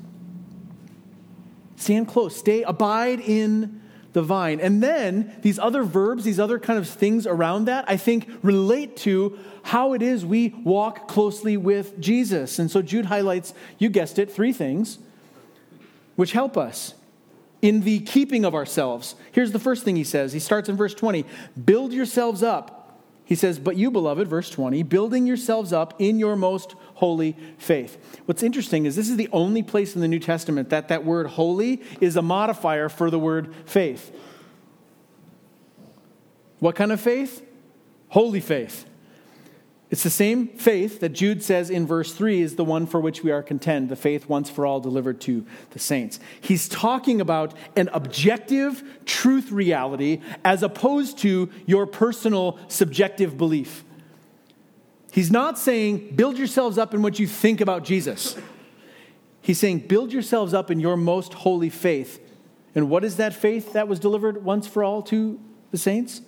Stand 1.77 2.09
close, 2.09 2.37
stay, 2.37 2.63
abide 2.63 3.21
in 3.21 3.81
the 4.17 4.23
vine. 4.23 4.61
And 4.61 4.83
then 4.83 5.37
these 5.43 5.59
other 5.59 5.83
verbs, 5.83 6.25
these 6.25 6.41
other 6.41 6.59
kind 6.59 6.79
of 6.79 6.89
things 6.89 7.27
around 7.27 7.67
that, 7.67 7.85
I 7.87 7.99
think 7.99 8.31
relate 8.41 8.97
to 8.99 9.39
how 9.63 9.93
it 9.93 10.01
is 10.01 10.25
we 10.25 10.55
walk 10.65 11.07
closely 11.07 11.59
with 11.59 12.01
Jesus. 12.01 12.59
And 12.59 12.71
so 12.71 12.81
Jude 12.81 13.05
highlights, 13.05 13.53
you 13.77 13.91
guessed 13.91 14.19
it, 14.19 14.33
three 14.33 14.55
things 14.55 14.99
which 16.15 16.33
help 16.33 16.57
us 16.57 16.95
in 17.61 17.83
the 17.83 17.99
keeping 17.99 18.47
of 18.47 18.55
ourselves. 18.55 19.17
Here's 19.33 19.53
the 19.53 19.59
first 19.59 19.85
thing 19.85 19.97
he 19.97 20.05
says. 20.05 20.33
He 20.33 20.39
starts 20.39 20.71
in 20.71 20.77
verse 20.77 20.95
20 20.95 21.27
Build 21.67 21.93
yourselves 21.93 22.43
up. 22.43 22.86
He 23.27 23.35
says, 23.35 23.59
But 23.59 23.77
you, 23.77 23.91
beloved, 23.91 24.29
verse 24.29 24.49
20, 24.49 24.85
building 24.85 25.27
yourselves 25.27 25.73
up 25.73 25.95
in 25.99 26.21
your 26.21 26.37
most 26.37 26.77
holy 26.95 27.37
faith. 27.59 27.99
What's 28.25 28.43
interesting 28.43 28.87
is 28.87 28.95
this 28.95 29.11
is 29.11 29.17
the 29.17 29.29
only 29.33 29.65
place 29.65 29.97
in 29.97 30.01
the 30.01 30.09
New 30.09 30.21
Testament 30.21 30.71
that 30.71 30.89
that 30.89 31.05
word 31.05 31.27
holy 31.27 31.83
is 32.01 32.17
a 32.17 32.23
modifier 32.23 32.89
for 32.89 33.11
the 33.11 33.19
word 33.19 33.53
faith. 33.67 34.17
What 36.61 36.77
kind 36.77 36.93
of 36.93 37.01
faith? 37.01 37.45
Holy 38.09 38.41
faith. 38.41 38.87
It's 39.97 40.03
the 40.03 40.11
same 40.11 40.49
faith 40.49 41.01
that 41.01 41.15
Jude 41.15 41.43
says 41.43 41.71
in 41.71 41.87
verse 41.87 42.13
3 42.13 42.43
is 42.43 42.57
the 42.57 42.65
one 42.67 42.87
for 42.87 43.01
which 43.01 43.23
we 43.23 43.31
are 43.31 43.43
content, 43.43 43.89
the 43.89 43.97
faith 43.97 44.29
once 44.29 44.51
for 44.51 44.67
all 44.67 44.79
delivered 44.79 45.23
to 45.23 45.47
the 45.71 45.79
saints. 45.79 46.21
He's 46.39 46.69
talking 46.69 47.19
about 47.19 47.55
an 47.77 47.89
objective 47.95 48.85
truth 49.07 49.51
reality 49.51 50.21
as 50.45 50.63
opposed 50.63 51.17
to 51.21 51.51
your 51.65 51.87
personal 51.87 52.59
subjective 52.69 53.39
belief. 53.39 53.87
He's 55.13 55.31
not 55.31 55.59
saying 55.59 56.15
build 56.15 56.37
yourselves 56.37 56.77
up 56.77 56.93
in 56.93 57.01
what 57.01 57.19
you 57.19 57.27
think 57.27 57.63
about 57.63 57.83
Jesus. 57.83 58.37
He's 59.41 59.59
saying 59.59 59.87
build 59.89 60.13
yourselves 60.13 60.53
up 60.53 60.71
in 60.71 60.79
your 60.79 60.99
most 60.99 61.33
holy 61.33 61.71
faith. 61.71 62.21
And 62.75 62.91
what 62.91 63.03
is 63.03 63.17
that 63.17 63.33
faith 63.33 63.73
that 63.73 63.89
was 63.89 63.99
delivered 63.99 64.45
once 64.45 64.67
for 64.67 64.85
all 64.85 65.01
to 65.05 65.41
the 65.71 65.79
saints? 65.79 66.21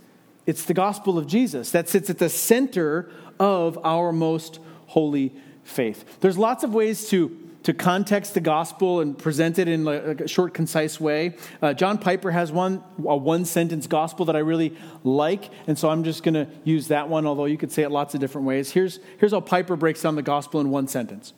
It's 0.49 0.65
the 0.65 0.73
gospel 0.73 1.19
of 1.19 1.27
Jesus 1.27 1.73
that 1.73 1.91
sits 1.91 2.09
at 2.09 2.17
the 2.17 2.31
center 2.31 3.11
of 3.39 3.79
our 3.85 4.13
most 4.13 4.61
holy 4.87 5.35
faith. 5.63 6.21
There's 6.21 6.39
lots 6.39 6.65
of 6.65 6.73
ways 6.73 7.11
to 7.11 7.37
to 7.65 7.75
context 7.75 8.33
the 8.33 8.41
gospel 8.41 9.01
and 9.01 9.19
present 9.19 9.59
it 9.59 9.69
in 9.69 9.87
a 9.87 10.27
short, 10.27 10.55
concise 10.55 10.99
way. 10.99 11.37
Uh, 11.61 11.75
John 11.75 11.99
Piper 11.99 12.31
has 12.31 12.51
one, 12.51 12.83
a 13.05 13.15
one 13.15 13.45
sentence 13.45 13.87
gospel 13.87 14.25
that 14.25 14.37
I 14.37 14.39
really 14.39 14.75
like, 15.05 15.51
and 15.67 15.79
so 15.79 15.91
I'm 15.91 16.03
just 16.03 16.23
going 16.23 16.33
to 16.33 16.49
use 16.65 16.89
that 16.89 17.11
one, 17.11 17.27
although 17.27 17.45
you 17.45 17.59
could 17.59 17.71
say 17.71 17.83
it 17.83 17.91
lots 17.91 18.15
of 18.15 18.21
different 18.21 18.47
ways. 18.47 18.71
Here's, 18.71 19.01
here's 19.19 19.33
how 19.33 19.43
Piper 19.43 19.77
breaks 19.77 20.01
down 20.01 20.15
the 20.15 20.23
gospel 20.23 20.63
in 20.63 20.71
one 20.71 20.89
sentence 20.89 21.35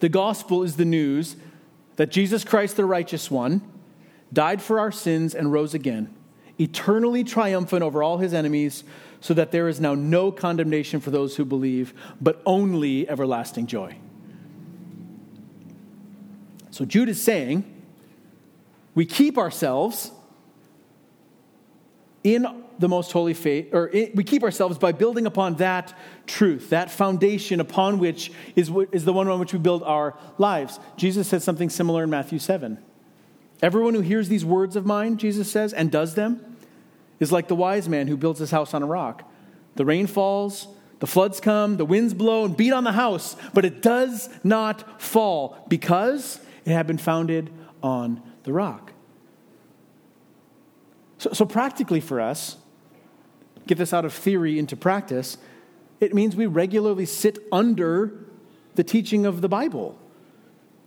The 0.00 0.08
gospel 0.08 0.62
is 0.62 0.76
the 0.76 0.86
news 0.86 1.36
that 1.96 2.10
Jesus 2.10 2.42
Christ, 2.42 2.76
the 2.76 2.86
righteous 2.86 3.30
one, 3.30 3.60
died 4.32 4.62
for 4.62 4.80
our 4.80 4.92
sins 4.92 5.34
and 5.34 5.52
rose 5.52 5.74
again, 5.74 6.08
eternally 6.58 7.24
triumphant 7.24 7.82
over 7.82 8.02
all 8.02 8.18
his 8.18 8.34
enemies 8.34 8.84
so 9.20 9.34
that 9.34 9.52
there 9.52 9.68
is 9.68 9.80
now 9.80 9.94
no 9.94 10.32
condemnation 10.32 11.00
for 11.00 11.10
those 11.10 11.36
who 11.36 11.44
believe, 11.44 11.94
but 12.20 12.42
only 12.44 13.08
everlasting 13.08 13.66
joy. 13.66 13.96
So 16.70 16.84
Jude 16.84 17.08
is 17.08 17.22
saying, 17.22 17.64
we 18.94 19.06
keep 19.06 19.38
ourselves 19.38 20.10
in 22.24 22.46
the 22.78 22.88
most 22.88 23.12
holy 23.12 23.34
faith, 23.34 23.72
or 23.72 23.90
we 23.92 24.24
keep 24.24 24.42
ourselves 24.42 24.78
by 24.78 24.92
building 24.92 25.26
upon 25.26 25.56
that 25.56 25.96
truth, 26.26 26.70
that 26.70 26.90
foundation 26.90 27.60
upon 27.60 27.98
which 27.98 28.32
is, 28.56 28.70
is 28.90 29.04
the 29.04 29.12
one 29.12 29.28
on 29.28 29.38
which 29.38 29.52
we 29.52 29.58
build 29.58 29.82
our 29.82 30.18
lives. 30.38 30.80
Jesus 30.96 31.28
said 31.28 31.42
something 31.42 31.70
similar 31.70 32.04
in 32.04 32.10
Matthew 32.10 32.38
7. 32.38 32.78
Everyone 33.62 33.94
who 33.94 34.00
hears 34.00 34.28
these 34.28 34.44
words 34.44 34.74
of 34.74 34.84
mine, 34.84 35.16
Jesus 35.16 35.50
says, 35.50 35.72
and 35.72 35.90
does 35.90 36.16
them, 36.16 36.56
is 37.20 37.30
like 37.30 37.46
the 37.46 37.54
wise 37.54 37.88
man 37.88 38.08
who 38.08 38.16
builds 38.16 38.40
his 38.40 38.50
house 38.50 38.74
on 38.74 38.82
a 38.82 38.86
rock. 38.86 39.30
The 39.76 39.84
rain 39.84 40.08
falls, 40.08 40.66
the 40.98 41.06
floods 41.06 41.40
come, 41.40 41.76
the 41.76 41.84
winds 41.84 42.12
blow 42.12 42.44
and 42.44 42.56
beat 42.56 42.72
on 42.72 42.84
the 42.84 42.92
house, 42.92 43.36
but 43.54 43.64
it 43.64 43.80
does 43.80 44.28
not 44.42 45.00
fall 45.00 45.64
because 45.68 46.40
it 46.64 46.72
had 46.72 46.86
been 46.86 46.98
founded 46.98 47.50
on 47.82 48.20
the 48.42 48.52
rock. 48.52 48.92
So, 51.18 51.30
so 51.32 51.44
practically 51.44 52.00
for 52.00 52.20
us, 52.20 52.56
get 53.68 53.78
this 53.78 53.92
out 53.92 54.04
of 54.04 54.12
theory 54.12 54.58
into 54.58 54.76
practice, 54.76 55.38
it 56.00 56.12
means 56.12 56.34
we 56.34 56.46
regularly 56.46 57.06
sit 57.06 57.38
under 57.52 58.12
the 58.74 58.82
teaching 58.82 59.24
of 59.24 59.40
the 59.40 59.48
Bible. 59.48 59.96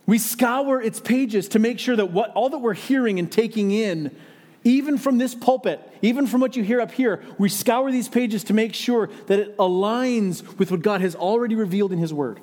We 0.06 0.18
scour 0.20 0.82
its 0.82 1.00
pages 1.00 1.50
to 1.50 1.60
make 1.60 1.80
sure 1.80 1.96
that 1.96 2.12
what, 2.12 2.32
all 2.32 2.50
that 2.50 2.60
we're 2.60 2.74
hearing 2.74 3.18
and 3.20 3.32
taking 3.32 3.72
in 3.72 4.16
even 4.66 4.98
from 4.98 5.20
this 5.20 5.36
pulpit, 5.36 5.80
even 6.02 6.26
from 6.26 6.42
what 6.42 6.56
you 6.56 6.64
hear 6.64 6.82
up 6.82 6.92
here, 6.92 7.24
we 7.38 7.50
scour 7.50 7.92
these 7.92 8.10
pages 8.10 8.44
to 8.46 8.54
make 8.54 8.74
sure 8.74 9.10
that 9.28 9.38
it 9.40 9.56
aligns 9.58 10.58
with 10.58 10.72
what 10.72 10.82
God 10.82 11.02
has 11.02 11.16
already 11.16 11.54
revealed 11.54 11.94
in 11.94 12.00
His 12.00 12.12
Word. 12.12 12.42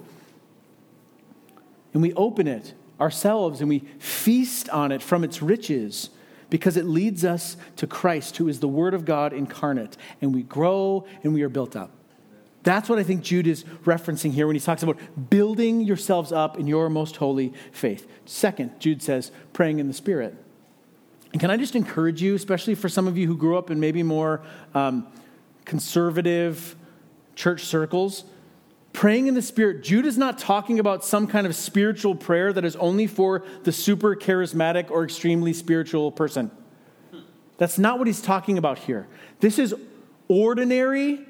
And 1.93 2.01
we 2.01 2.15
open 2.15 2.47
it 2.47 2.75
ourselves 3.01 3.61
and 3.61 3.69
we 3.69 3.81
feast 3.99 4.69
on 4.71 4.93
it 4.93 5.03
from 5.03 5.25
its 5.25 5.43
riches 5.43 6.11
because 6.49 6.77
it 6.77 6.85
leads 6.85 7.25
us 7.25 7.57
to 7.77 7.89
Christ, 7.89 8.37
who 8.37 8.47
is 8.47 8.61
the 8.61 8.69
Word 8.69 8.95
of 8.95 9.05
God 9.05 9.33
incarnate. 9.33 9.97
And 10.21 10.33
we 10.33 10.45
grow 10.45 11.05
and 11.25 11.35
we 11.35 11.43
are 11.43 11.49
built 11.49 11.75
up. 11.75 11.91
That's 12.63 12.89
what 12.89 12.99
I 12.99 13.03
think 13.03 13.23
Jude 13.23 13.47
is 13.47 13.65
referencing 13.85 14.33
here 14.33 14.47
when 14.47 14.55
he 14.55 14.61
talks 14.61 14.83
about 14.83 14.99
building 15.31 15.81
yourselves 15.81 16.31
up 16.31 16.59
in 16.59 16.67
your 16.67 16.89
most 16.89 17.17
holy 17.17 17.53
faith. 17.73 18.07
Second, 18.25 18.79
Jude 18.79 19.03
says, 19.03 19.33
praying 19.53 19.81
in 19.81 19.89
the 19.89 19.95
Spirit. 19.95 20.35
And 21.33 21.41
can 21.41 21.51
I 21.51 21.57
just 21.57 21.75
encourage 21.75 22.23
you, 22.23 22.35
especially 22.35 22.75
for 22.75 22.89
some 22.89 23.09
of 23.09 23.19
you 23.19 23.27
who 23.27 23.37
grew 23.37 23.59
up 23.59 23.71
in 23.71 23.81
maybe 23.81 24.03
more 24.03 24.43
um, 24.75 25.07
conservative 25.65 26.77
church 27.35 27.65
circles, 27.65 28.25
Praying 28.93 29.27
in 29.27 29.35
the 29.35 29.43
Spirit, 29.43 29.83
Jude 29.83 30.05
is 30.05 30.19
not 30.19 30.39
talking 30.39 30.79
about 30.79 31.03
some 31.03 31.27
kind 31.27 31.47
of 31.47 31.55
spiritual 31.55 32.15
prayer 32.15 32.53
that 32.53 32.65
is 32.65 32.77
only 32.77 33.07
for 33.07 33.43
the 33.65 33.73
super 33.73 34.15
charismatic 34.15 34.91
or 34.91 35.03
extremely 35.03 35.55
spiritual 35.55 36.13
person. 36.13 36.51
That's 37.57 37.79
not 37.79 37.99
what 37.99 38.07
he's 38.07 38.21
talking 38.21 38.59
about 38.59 38.79
here. 38.79 39.07
This 39.41 39.59
is 39.59 39.75
ordinary, 40.29 41.25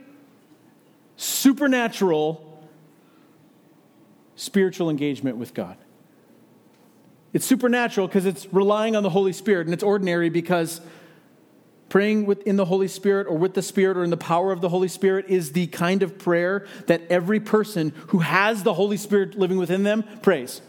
supernatural, 1.23 2.69
spiritual 4.35 4.91
engagement 4.91 5.37
with 5.37 5.55
God. 5.55 5.77
It's 7.33 7.47
supernatural 7.47 8.09
because 8.09 8.27
it's 8.27 8.53
relying 8.53 8.97
on 8.97 9.03
the 9.03 9.11
Holy 9.11 9.33
Spirit, 9.33 9.67
and 9.67 9.73
it's 9.73 9.83
ordinary 9.83 10.29
because 10.29 10.81
praying 11.89 12.31
in 12.47 12.57
the 12.57 12.65
Holy 12.65 12.89
Spirit 12.89 13.27
or 13.27 13.37
with 13.37 13.55
the 13.55 13.63
Spirit 13.63 13.97
or 13.97 14.05
in 14.05 14.11
the 14.11 14.17
power 14.17 14.51
of 14.51 14.61
the 14.61 14.69
Holy 14.69 14.89
Spirit 14.89 15.27
is 15.29 15.53
the 15.53 15.67
kind 15.69 16.03
of 16.03 16.19
prayer 16.19 16.67
that 16.87 17.03
every 17.11 17.39
person 17.39 17.93
who 18.09 18.19
has 18.19 18.63
the 18.63 18.75
Holy 18.75 18.97
Spirit 18.97 19.39
living 19.39 19.59
within 19.59 19.83
them 19.83 20.05
prays. 20.23 20.61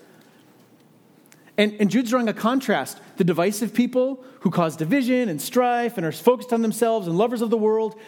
And, 1.58 1.76
and 1.80 1.90
Jude's 1.90 2.10
drawing 2.10 2.28
a 2.28 2.34
contrast. 2.34 3.00
The 3.18 3.24
divisive 3.24 3.74
people 3.74 4.24
who 4.40 4.50
cause 4.50 4.76
division 4.76 5.30
and 5.30 5.42
strife 5.42 5.98
and 5.98 6.06
are 6.06 6.12
focused 6.12 6.52
on 6.52 6.62
themselves 6.62 7.08
and 7.08 7.18
lovers 7.18 7.42
of 7.42 7.50
the 7.50 7.58
world. 7.58 8.00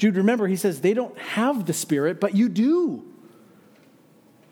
Jude, 0.00 0.16
remember, 0.16 0.46
he 0.46 0.56
says 0.56 0.80
they 0.80 0.94
don't 0.94 1.16
have 1.18 1.66
the 1.66 1.74
Spirit, 1.74 2.20
but 2.20 2.34
you 2.34 2.48
do. 2.48 3.04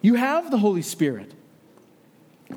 You 0.02 0.16
have 0.16 0.50
the 0.50 0.58
Holy 0.58 0.82
Spirit. 0.82 1.32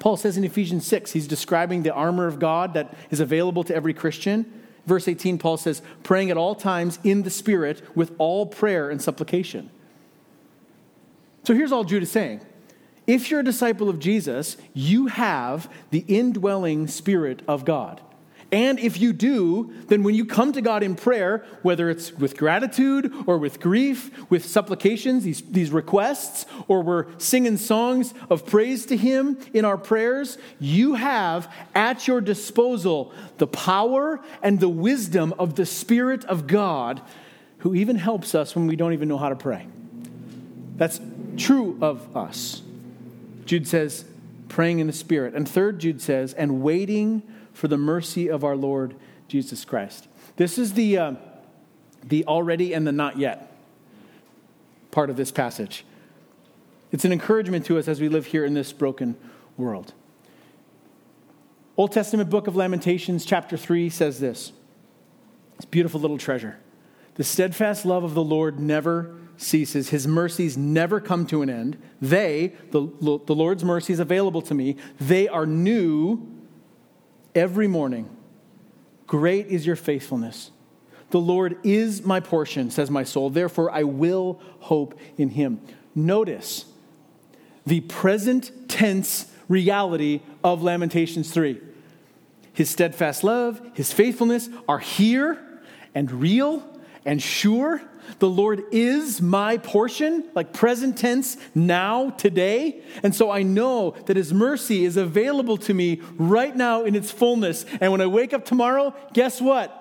Paul 0.02 0.18
says 0.18 0.36
in 0.36 0.44
Ephesians 0.44 0.86
6, 0.88 1.14
he's 1.14 1.26
describing 1.26 1.84
the 1.84 1.94
armor 1.94 2.28
of 2.28 2.38
God 2.38 2.74
that 2.74 2.94
is 3.10 3.22
available 3.22 3.64
to 3.64 3.74
every 3.74 3.94
Christian. 3.94 4.46
Verse 4.86 5.08
18, 5.08 5.38
Paul 5.38 5.56
says, 5.56 5.82
praying 6.04 6.32
at 6.32 6.38
all 6.38 6.54
times 6.54 7.00
in 7.02 7.24
the 7.24 7.30
Spirit 7.30 7.82
with 7.96 8.14
all 8.18 8.46
prayer 8.46 8.90
and 8.90 9.02
supplication. 9.02 9.70
So 11.46 11.54
here's 11.54 11.72
all 11.72 11.86
Jude 11.86 12.04
is 12.04 12.12
saying. 12.12 12.42
If 13.08 13.32
you're 13.32 13.40
a 13.40 13.46
disciple 13.46 13.88
of 13.88 14.00
Jesus, 14.00 14.58
you 14.74 15.08
have 15.08 15.72
the 15.92 16.04
indwelling 16.10 16.88
Spirit 16.88 17.42
of 17.48 17.64
God. 17.64 18.02
And 18.52 18.80
if 18.80 19.00
you 19.00 19.14
do, 19.14 19.72
then 19.88 20.04
when 20.04 20.14
you 20.14 20.26
come 20.26 20.52
to 20.54 20.62
God 20.62 20.84
in 20.84 20.96
prayer, 20.96 21.46
whether 21.62 21.90
it's 21.90 22.12
with 22.12 22.36
gratitude 22.36 23.14
or 23.26 23.38
with 23.38 23.62
grief, 23.62 24.12
with 24.30 24.46
supplications, 24.46 25.24
these, 25.24 25.42
these 25.42 25.72
requests, 25.72 26.46
or 26.68 26.82
we're 26.82 27.06
singing 27.18 27.56
songs 27.56 28.14
of 28.30 28.46
praise 28.46 28.86
to 28.88 28.98
Him 28.98 29.38
in 29.54 29.64
our 29.64 29.78
prayers, 29.78 30.38
you 30.60 30.96
have 30.96 31.54
at 31.74 32.10
your 32.10 32.20
disposal 32.20 33.14
the 33.38 33.48
power 33.48 34.20
and 34.44 34.60
the 34.60 34.70
wisdom 34.70 35.34
of 35.40 35.56
the 35.56 35.66
Spirit 35.66 36.26
of 36.26 36.46
God, 36.46 37.02
who 37.60 37.74
even 37.74 37.96
helps 37.96 38.36
us 38.36 38.54
when 38.54 38.68
we 38.68 38.76
don't 38.76 38.92
even 38.92 39.08
know 39.08 39.18
how 39.18 39.30
to 39.30 39.36
pray. 39.36 39.66
That's 40.76 41.00
true 41.38 41.78
of 41.80 42.18
us. 42.18 42.62
Jude 43.46 43.68
says, 43.68 44.04
praying 44.50 44.80
in 44.80 44.88
the 44.88 44.94
Spirit. 44.94 45.36
And 45.36 45.48
third, 45.48 45.80
Jude 45.80 46.02
says, 46.02 46.34
and 46.34 46.62
waiting 46.62 47.24
for 47.62 47.68
the 47.68 47.78
mercy 47.78 48.28
of 48.28 48.44
our 48.44 48.56
Lord 48.56 48.96
Jesus 49.28 49.66
Christ. 49.66 50.08
This 50.36 50.58
is 50.58 50.74
the, 50.74 50.98
uh, 50.98 51.14
the 52.04 52.26
already 52.26 52.74
and 52.74 52.88
the 52.88 52.92
not 52.92 53.20
yet 53.20 53.56
part 54.90 55.12
of 55.12 55.16
this 55.16 55.32
passage. 55.32 55.86
It's 56.92 57.06
an 57.06 57.12
encouragement 57.12 57.68
to 57.68 57.78
us 57.78 57.88
as 57.88 58.02
we 58.02 58.10
live 58.10 58.26
here 58.26 58.44
in 58.46 58.56
this 58.56 58.74
broken 58.74 59.16
world. 59.58 59.94
Old 61.78 61.92
Testament 61.92 62.32
book 62.32 62.48
of 62.48 62.56
Lamentations, 62.56 63.26
chapter 63.26 63.56
3, 63.58 63.92
says 63.92 64.20
this. 64.20 64.54
It's 65.58 65.66
a 65.66 65.68
beautiful 65.68 66.02
little 66.02 66.18
treasure. 66.18 66.58
The 67.14 67.24
steadfast 67.24 67.86
love 67.86 68.04
of 68.04 68.16
the 68.16 68.24
Lord 68.24 68.60
never 68.60 69.16
ceases. 69.38 69.90
His 69.90 70.08
mercies 70.08 70.58
never 70.58 71.00
come 71.00 71.28
to 71.28 71.44
an 71.44 71.50
end. 71.52 71.80
They, 72.02 72.54
the, 72.72 72.90
the 73.00 73.36
Lord's 73.36 73.64
mercies 73.64 74.00
available 74.00 74.42
to 74.42 74.56
me, 74.56 74.78
they 75.00 75.28
are 75.28 75.46
new 75.46 76.41
every 77.36 77.68
morning. 77.68 78.10
Great 79.08 79.48
is 79.48 79.66
your 79.66 79.76
faithfulness. 79.76 80.52
The 81.10 81.20
Lord 81.20 81.58
is 81.64 82.04
my 82.04 82.20
portion, 82.20 82.72
says 82.72 82.90
my 82.90 83.04
soul. 83.04 83.30
Therefore, 83.30 83.70
I 83.70 83.84
will 83.84 84.40
hope 84.60 84.98
in 85.18 85.30
him. 85.30 85.60
Notice 85.94 86.66
the 87.66 87.82
present 87.82 88.70
tense 88.70 89.26
reality 89.50 90.22
of 90.44 90.64
Lamentations 90.64 91.32
3. 91.32 91.60
His 92.54 92.70
steadfast 92.70 93.24
love, 93.24 93.62
his 93.74 93.92
faithfulness 93.92 94.50
are 94.68 94.80
here 94.80 95.38
and 95.94 96.12
real 96.12 96.64
and 97.06 97.22
sure 97.22 97.82
the 98.20 98.30
Lord 98.30 98.64
is 98.72 99.22
my 99.22 99.58
portion, 99.58 100.30
like 100.36 100.54
present 100.54 100.98
tense, 100.98 101.38
now, 101.56 102.12
today. 102.12 102.82
And 103.04 103.14
so 103.14 103.32
I 103.32 103.44
know 103.44 103.92
that 104.06 104.18
His 104.18 104.34
mercy 104.34 104.86
is 104.86 104.98
available 104.98 105.58
to 105.58 105.74
me 105.74 106.02
right 106.18 106.56
now 106.56 106.84
in 106.84 106.96
its 106.96 107.12
fullness. 107.12 107.66
And 107.80 107.92
when 107.92 108.02
I 108.02 108.08
wake 108.08 108.34
up 108.34 108.46
tomorrow, 108.46 108.96
guess 109.14 109.42
what? 109.42 109.78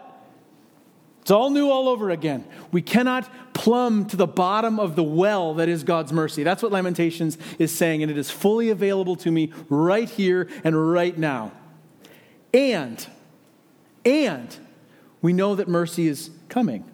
It's 1.23 1.31
all 1.31 1.51
new 1.51 1.71
all 1.71 1.89
over 1.89 2.11
again. 2.11 2.45
We 2.73 2.83
cannot 2.83 3.31
plumb 3.53 4.07
to 4.07 4.17
the 4.17 4.27
bottom 4.27 4.81
of 4.81 4.97
the 4.97 5.03
well 5.03 5.55
that 5.55 5.69
is 5.69 5.85
God's 5.85 6.13
mercy. 6.13 6.43
That's 6.43 6.63
what 6.63 6.73
Lamentations 6.73 7.37
is 7.59 7.77
saying, 7.77 8.03
and 8.03 8.11
it 8.11 8.17
is 8.17 8.31
fully 8.31 8.71
available 8.71 9.17
to 9.17 9.31
me 9.31 9.53
right 9.69 10.09
here 10.09 10.49
and 10.65 10.91
right 10.91 11.17
now. 11.17 11.53
And, 12.55 13.07
and, 14.05 14.57
we 15.23 15.33
know 15.33 15.55
that 15.55 15.69
mercy 15.69 16.09
is 16.09 16.31
coming. 16.49 16.85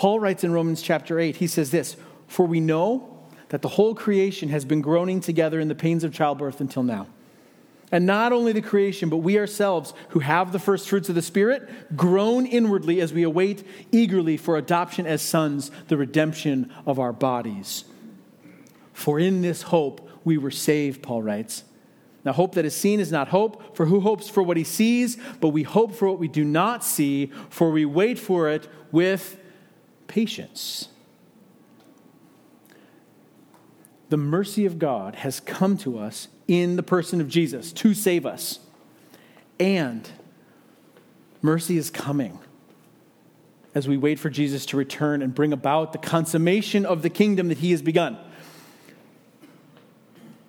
Paul 0.00 0.18
writes 0.18 0.44
in 0.44 0.52
Romans 0.52 0.80
chapter 0.80 1.18
8, 1.20 1.36
he 1.36 1.46
says 1.46 1.70
this 1.70 1.94
For 2.26 2.46
we 2.46 2.58
know 2.58 3.18
that 3.50 3.60
the 3.60 3.68
whole 3.68 3.94
creation 3.94 4.48
has 4.48 4.64
been 4.64 4.80
groaning 4.80 5.20
together 5.20 5.60
in 5.60 5.68
the 5.68 5.74
pains 5.74 6.04
of 6.04 6.14
childbirth 6.14 6.58
until 6.62 6.82
now. 6.82 7.06
And 7.92 8.06
not 8.06 8.32
only 8.32 8.52
the 8.52 8.62
creation, 8.62 9.10
but 9.10 9.18
we 9.18 9.38
ourselves, 9.38 9.92
who 10.08 10.20
have 10.20 10.52
the 10.52 10.58
first 10.58 10.88
fruits 10.88 11.10
of 11.10 11.16
the 11.16 11.20
Spirit, 11.20 11.68
groan 11.98 12.46
inwardly 12.46 13.02
as 13.02 13.12
we 13.12 13.24
await 13.24 13.62
eagerly 13.92 14.38
for 14.38 14.56
adoption 14.56 15.06
as 15.06 15.20
sons, 15.20 15.70
the 15.88 15.98
redemption 15.98 16.72
of 16.86 16.98
our 16.98 17.12
bodies. 17.12 17.84
For 18.94 19.18
in 19.18 19.42
this 19.42 19.60
hope 19.60 20.08
we 20.24 20.38
were 20.38 20.50
saved, 20.50 21.02
Paul 21.02 21.22
writes. 21.22 21.64
Now, 22.24 22.32
hope 22.32 22.54
that 22.54 22.64
is 22.64 22.74
seen 22.74 23.00
is 23.00 23.12
not 23.12 23.28
hope, 23.28 23.76
for 23.76 23.84
who 23.84 24.00
hopes 24.00 24.30
for 24.30 24.42
what 24.42 24.56
he 24.56 24.64
sees? 24.64 25.18
But 25.42 25.48
we 25.48 25.62
hope 25.62 25.94
for 25.94 26.08
what 26.08 26.18
we 26.18 26.28
do 26.28 26.42
not 26.42 26.84
see, 26.84 27.26
for 27.50 27.70
we 27.70 27.84
wait 27.84 28.18
for 28.18 28.48
it 28.48 28.66
with 28.90 29.36
patience. 30.10 30.88
The 34.08 34.16
mercy 34.16 34.66
of 34.66 34.80
God 34.80 35.14
has 35.14 35.38
come 35.38 35.78
to 35.78 35.98
us 35.98 36.26
in 36.48 36.74
the 36.74 36.82
person 36.82 37.20
of 37.20 37.28
Jesus 37.28 37.72
to 37.74 37.94
save 37.94 38.26
us. 38.26 38.58
And 39.60 40.10
mercy 41.42 41.78
is 41.78 41.90
coming 41.90 42.40
as 43.72 43.86
we 43.86 43.96
wait 43.96 44.18
for 44.18 44.28
Jesus 44.28 44.66
to 44.66 44.76
return 44.76 45.22
and 45.22 45.32
bring 45.32 45.52
about 45.52 45.92
the 45.92 45.98
consummation 45.98 46.84
of 46.84 47.02
the 47.02 47.10
kingdom 47.10 47.46
that 47.46 47.58
he 47.58 47.70
has 47.70 47.80
begun. 47.80 48.18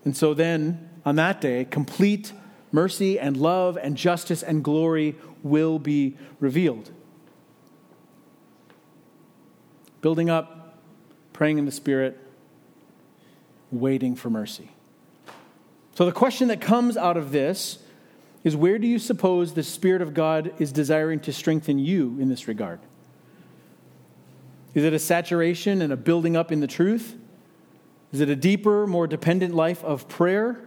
And 0.04 0.17
so 0.17 0.34
then, 0.34 0.89
on 1.06 1.17
that 1.17 1.39
day, 1.39 1.65
complete 1.65 2.34
mercy 2.71 3.19
and 3.19 3.38
love 3.38 3.78
and 3.78 3.95
justice 3.95 4.41
and 4.41 4.63
glory 4.63 5.15
will 5.43 5.78
be 5.78 6.17
revealed 6.39 6.89
building 10.01 10.29
up, 10.29 10.77
praying 11.33 11.57
in 11.57 11.65
the 11.65 11.71
Spirit, 11.71 12.17
waiting 13.71 14.15
for 14.15 14.29
mercy. 14.29 14.71
So, 15.95 16.05
the 16.05 16.11
question 16.11 16.47
that 16.49 16.61
comes 16.61 16.97
out 16.97 17.17
of 17.17 17.31
this 17.31 17.79
is 18.43 18.55
where 18.55 18.79
do 18.79 18.87
you 18.87 18.99
suppose 18.99 19.53
the 19.53 19.63
Spirit 19.63 20.01
of 20.01 20.13
God 20.13 20.53
is 20.59 20.71
desiring 20.71 21.19
to 21.21 21.33
strengthen 21.33 21.79
you 21.79 22.17
in 22.19 22.29
this 22.29 22.47
regard? 22.47 22.79
Is 24.73 24.83
it 24.83 24.93
a 24.93 24.99
saturation 24.99 25.81
and 25.81 25.91
a 25.91 25.97
building 25.97 26.35
up 26.35 26.51
in 26.51 26.59
the 26.59 26.67
truth? 26.67 27.15
Is 28.11 28.19
it 28.19 28.29
a 28.29 28.35
deeper, 28.35 28.87
more 28.87 29.05
dependent 29.07 29.53
life 29.53 29.83
of 29.83 30.07
prayer? 30.07 30.59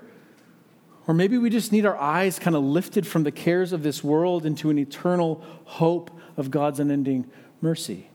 Or 1.06 1.14
maybe 1.14 1.36
we 1.36 1.50
just 1.50 1.72
need 1.72 1.84
our 1.84 1.96
eyes 1.96 2.38
kind 2.38 2.56
of 2.56 2.62
lifted 2.62 3.06
from 3.06 3.24
the 3.24 3.32
cares 3.32 3.72
of 3.72 3.82
this 3.82 4.02
world 4.02 4.46
into 4.46 4.70
an 4.70 4.78
eternal 4.78 5.42
hope 5.64 6.10
of 6.36 6.50
God's 6.50 6.80
unending 6.80 7.30
mercy. 7.60 8.08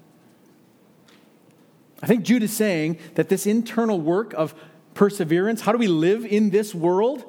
I 2.01 2.07
think 2.07 2.23
Jude 2.23 2.43
is 2.43 2.53
saying 2.53 2.97
that 3.15 3.29
this 3.29 3.45
internal 3.45 3.99
work 3.99 4.33
of 4.33 4.55
perseverance, 4.93 5.61
how 5.61 5.71
do 5.71 5.77
we 5.77 5.87
live 5.87 6.25
in 6.25 6.49
this 6.49 6.73
world? 6.73 7.25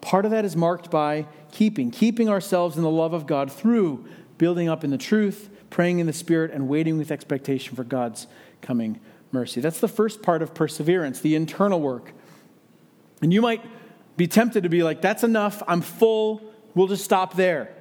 Part 0.00 0.24
of 0.24 0.30
that 0.30 0.44
is 0.44 0.56
marked 0.56 0.90
by 0.90 1.26
keeping, 1.52 1.90
keeping 1.90 2.28
ourselves 2.28 2.76
in 2.76 2.82
the 2.82 2.90
love 2.90 3.12
of 3.12 3.26
God 3.26 3.50
through 3.50 4.06
building 4.36 4.68
up 4.68 4.84
in 4.84 4.90
the 4.90 4.98
truth, 4.98 5.50
praying 5.70 5.98
in 5.98 6.06
the 6.06 6.12
Spirit, 6.12 6.50
and 6.52 6.68
waiting 6.68 6.98
with 6.98 7.10
expectation 7.10 7.74
for 7.74 7.84
God's 7.84 8.26
coming 8.60 9.00
mercy. 9.32 9.60
That's 9.60 9.80
the 9.80 9.88
first 9.88 10.22
part 10.22 10.42
of 10.42 10.54
perseverance, 10.54 11.20
the 11.20 11.34
internal 11.34 11.80
work. 11.80 12.12
And 13.20 13.32
you 13.32 13.42
might 13.42 13.62
be 14.16 14.26
tempted 14.26 14.62
to 14.62 14.68
be 14.68 14.82
like, 14.82 15.00
that's 15.00 15.24
enough, 15.24 15.62
I'm 15.66 15.80
full, 15.80 16.42
we'll 16.74 16.86
just 16.86 17.04
stop 17.04 17.34
there. 17.34 17.74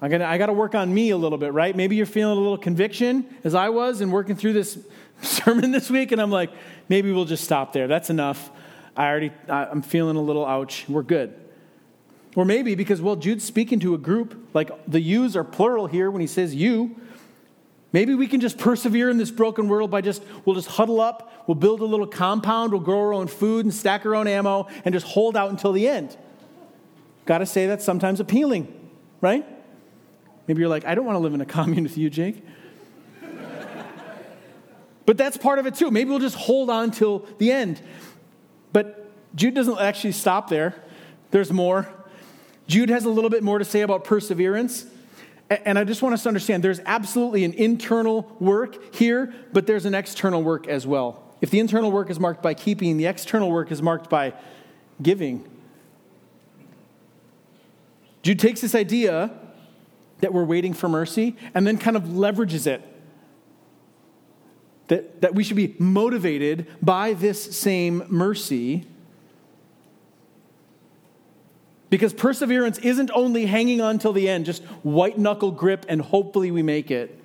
I 0.00 0.08
got 0.08 0.22
I 0.22 0.38
to 0.38 0.52
work 0.52 0.74
on 0.74 0.92
me 0.92 1.10
a 1.10 1.16
little 1.16 1.38
bit, 1.38 1.52
right? 1.52 1.74
Maybe 1.74 1.96
you're 1.96 2.06
feeling 2.06 2.38
a 2.38 2.40
little 2.40 2.58
conviction, 2.58 3.26
as 3.42 3.54
I 3.54 3.70
was, 3.70 4.00
and 4.00 4.12
working 4.12 4.36
through 4.36 4.52
this 4.52 4.78
sermon 5.22 5.72
this 5.72 5.90
week, 5.90 6.12
and 6.12 6.20
I'm 6.20 6.30
like, 6.30 6.50
maybe 6.88 7.10
we'll 7.12 7.24
just 7.24 7.44
stop 7.44 7.72
there. 7.72 7.88
That's 7.88 8.10
enough. 8.10 8.50
I 8.96 9.08
already, 9.08 9.32
I'm 9.48 9.82
feeling 9.82 10.16
a 10.16 10.20
little 10.20 10.46
ouch. 10.46 10.84
We're 10.88 11.02
good. 11.02 11.34
Or 12.36 12.44
maybe 12.44 12.74
because, 12.74 13.00
well, 13.00 13.16
Jude's 13.16 13.44
speaking 13.44 13.80
to 13.80 13.94
a 13.94 13.98
group, 13.98 14.48
like 14.54 14.70
the 14.86 15.00
yous 15.00 15.34
are 15.34 15.44
plural 15.44 15.86
here 15.86 16.10
when 16.10 16.20
he 16.20 16.26
says 16.26 16.54
you. 16.54 16.96
Maybe 17.92 18.14
we 18.14 18.26
can 18.26 18.40
just 18.40 18.58
persevere 18.58 19.08
in 19.08 19.16
this 19.16 19.30
broken 19.30 19.68
world 19.68 19.90
by 19.90 20.02
just, 20.02 20.22
we'll 20.44 20.54
just 20.54 20.68
huddle 20.68 21.00
up, 21.00 21.32
we'll 21.46 21.54
build 21.54 21.80
a 21.80 21.84
little 21.84 22.06
compound, 22.06 22.72
we'll 22.72 22.82
grow 22.82 22.98
our 23.00 23.14
own 23.14 23.26
food 23.26 23.64
and 23.64 23.72
stack 23.72 24.04
our 24.04 24.14
own 24.14 24.28
ammo 24.28 24.68
and 24.84 24.92
just 24.92 25.06
hold 25.06 25.36
out 25.36 25.50
until 25.50 25.72
the 25.72 25.88
end. 25.88 26.16
Got 27.24 27.38
to 27.38 27.46
say 27.46 27.66
that's 27.66 27.84
sometimes 27.84 28.20
appealing, 28.20 28.72
right? 29.20 29.46
Maybe 30.48 30.60
you're 30.60 30.68
like, 30.70 30.86
I 30.86 30.94
don't 30.94 31.04
want 31.04 31.16
to 31.16 31.20
live 31.20 31.34
in 31.34 31.40
a 31.40 31.46
commune 31.46 31.84
with 31.84 31.96
you, 31.96 32.10
Jake. 32.10 32.42
but 35.06 35.16
that's 35.16 35.36
part 35.36 35.58
of 35.58 35.66
it 35.66 35.76
too. 35.76 35.90
Maybe 35.90 36.10
we'll 36.10 36.18
just 36.18 36.36
hold 36.36 36.70
on 36.70 36.90
till 36.90 37.26
the 37.36 37.52
end. 37.52 37.80
But 38.72 39.08
Jude 39.36 39.54
doesn't 39.54 39.78
actually 39.78 40.12
stop 40.12 40.48
there, 40.48 40.74
there's 41.30 41.52
more. 41.52 41.88
Jude 42.66 42.90
has 42.90 43.04
a 43.04 43.10
little 43.10 43.30
bit 43.30 43.42
more 43.42 43.58
to 43.58 43.64
say 43.64 43.80
about 43.80 44.04
perseverance. 44.04 44.86
And 45.48 45.78
I 45.78 45.84
just 45.84 46.02
want 46.02 46.12
us 46.12 46.24
to 46.24 46.28
understand 46.28 46.62
there's 46.62 46.80
absolutely 46.84 47.44
an 47.44 47.54
internal 47.54 48.36
work 48.38 48.94
here, 48.94 49.32
but 49.54 49.66
there's 49.66 49.86
an 49.86 49.94
external 49.94 50.42
work 50.42 50.68
as 50.68 50.86
well. 50.86 51.22
If 51.40 51.50
the 51.50 51.58
internal 51.58 51.90
work 51.90 52.10
is 52.10 52.20
marked 52.20 52.42
by 52.42 52.52
keeping, 52.52 52.98
the 52.98 53.06
external 53.06 53.50
work 53.50 53.72
is 53.72 53.80
marked 53.80 54.10
by 54.10 54.34
giving. 55.00 55.48
Jude 58.22 58.38
takes 58.38 58.60
this 58.60 58.74
idea 58.74 59.30
that 60.20 60.32
we're 60.32 60.44
waiting 60.44 60.74
for 60.74 60.88
mercy 60.88 61.36
and 61.54 61.66
then 61.66 61.78
kind 61.78 61.96
of 61.96 62.04
leverages 62.04 62.66
it. 62.66 62.82
That, 64.88 65.20
that 65.20 65.34
we 65.34 65.44
should 65.44 65.56
be 65.56 65.74
motivated 65.78 66.66
by 66.80 67.12
this 67.12 67.56
same 67.56 68.04
mercy 68.08 68.86
because 71.90 72.12
perseverance 72.12 72.78
isn't 72.78 73.10
only 73.14 73.46
hanging 73.46 73.80
on 73.80 73.98
till 73.98 74.12
the 74.12 74.28
end, 74.28 74.46
just 74.46 74.62
white 74.82 75.18
knuckle 75.18 75.50
grip 75.50 75.86
and 75.88 76.00
hopefully 76.00 76.50
we 76.50 76.62
make 76.62 76.90
it. 76.90 77.18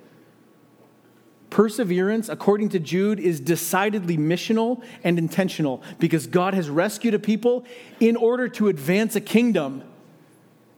Perseverance, 1.50 2.28
according 2.28 2.70
to 2.70 2.78
Jude, 2.78 3.20
is 3.20 3.38
decidedly 3.38 4.16
missional 4.16 4.82
and 5.04 5.18
intentional 5.18 5.82
because 5.98 6.26
God 6.26 6.54
has 6.54 6.68
rescued 6.68 7.14
a 7.14 7.18
people 7.18 7.64
in 8.00 8.16
order 8.16 8.48
to 8.48 8.68
advance 8.68 9.14
a 9.14 9.20
kingdom 9.20 9.82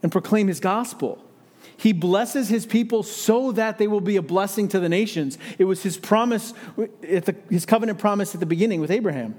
and 0.03 0.11
proclaim 0.11 0.47
his 0.47 0.59
gospel. 0.59 1.23
He 1.77 1.93
blesses 1.93 2.49
his 2.49 2.65
people 2.65 3.03
so 3.03 3.51
that 3.51 3.77
they 3.77 3.87
will 3.87 4.01
be 4.01 4.17
a 4.17 4.21
blessing 4.21 4.67
to 4.69 4.79
the 4.79 4.89
nations. 4.89 5.37
It 5.59 5.65
was 5.65 5.83
his 5.83 5.97
promise, 5.97 6.53
his 7.49 7.65
covenant 7.65 7.99
promise 7.99 8.33
at 8.33 8.39
the 8.39 8.47
beginning 8.47 8.81
with 8.81 8.89
Abraham. 8.89 9.35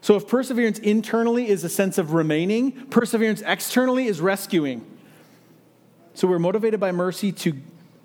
So 0.00 0.16
if 0.16 0.26
perseverance 0.26 0.80
internally 0.80 1.48
is 1.48 1.62
a 1.62 1.68
sense 1.68 1.96
of 1.96 2.12
remaining, 2.12 2.72
perseverance 2.88 3.42
externally 3.46 4.08
is 4.08 4.20
rescuing. 4.20 4.84
So 6.14 6.26
we're 6.26 6.40
motivated 6.40 6.80
by 6.80 6.90
mercy 6.90 7.30
to, 7.30 7.56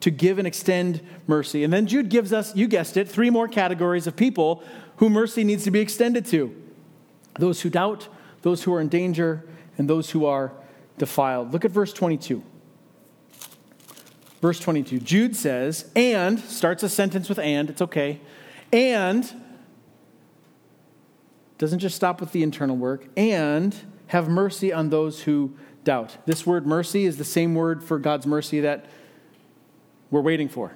to 0.01 0.11
give 0.11 0.37
and 0.37 0.47
extend 0.47 1.01
mercy. 1.25 1.63
And 1.63 1.73
then 1.73 1.87
Jude 1.87 2.09
gives 2.09 2.31
us, 2.31 2.55
you 2.55 2.67
guessed 2.67 2.95
it, 2.95 3.09
three 3.09 3.31
more 3.31 3.47
categories 3.47 4.05
of 4.05 4.15
people 4.15 4.63
who 4.97 5.09
mercy 5.09 5.43
needs 5.43 5.63
to 5.63 5.71
be 5.71 5.79
extended 5.79 6.25
to 6.27 6.55
those 7.39 7.61
who 7.61 7.69
doubt, 7.69 8.07
those 8.41 8.63
who 8.63 8.73
are 8.73 8.81
in 8.81 8.89
danger, 8.89 9.43
and 9.77 9.87
those 9.87 10.09
who 10.09 10.25
are 10.25 10.51
defiled. 10.97 11.53
Look 11.53 11.65
at 11.65 11.71
verse 11.71 11.93
22. 11.93 12.41
Verse 14.41 14.59
22. 14.59 14.99
Jude 14.99 15.35
says, 15.35 15.89
and, 15.95 16.39
starts 16.39 16.83
a 16.83 16.89
sentence 16.89 17.27
with 17.27 17.39
and, 17.39 17.69
it's 17.69 17.81
okay, 17.81 18.21
and 18.71 19.33
doesn't 21.57 21.79
just 21.79 21.95
stop 21.95 22.19
with 22.19 22.31
the 22.31 22.43
internal 22.43 22.75
work, 22.75 23.07
and 23.17 23.75
have 24.07 24.29
mercy 24.29 24.71
on 24.71 24.89
those 24.89 25.23
who 25.23 25.55
doubt. 25.83 26.17
This 26.25 26.45
word 26.45 26.67
mercy 26.67 27.05
is 27.05 27.17
the 27.17 27.23
same 27.23 27.55
word 27.55 27.83
for 27.83 27.97
God's 27.97 28.27
mercy 28.27 28.59
that 28.61 28.85
we're 30.11 30.21
waiting 30.21 30.49
for. 30.49 30.73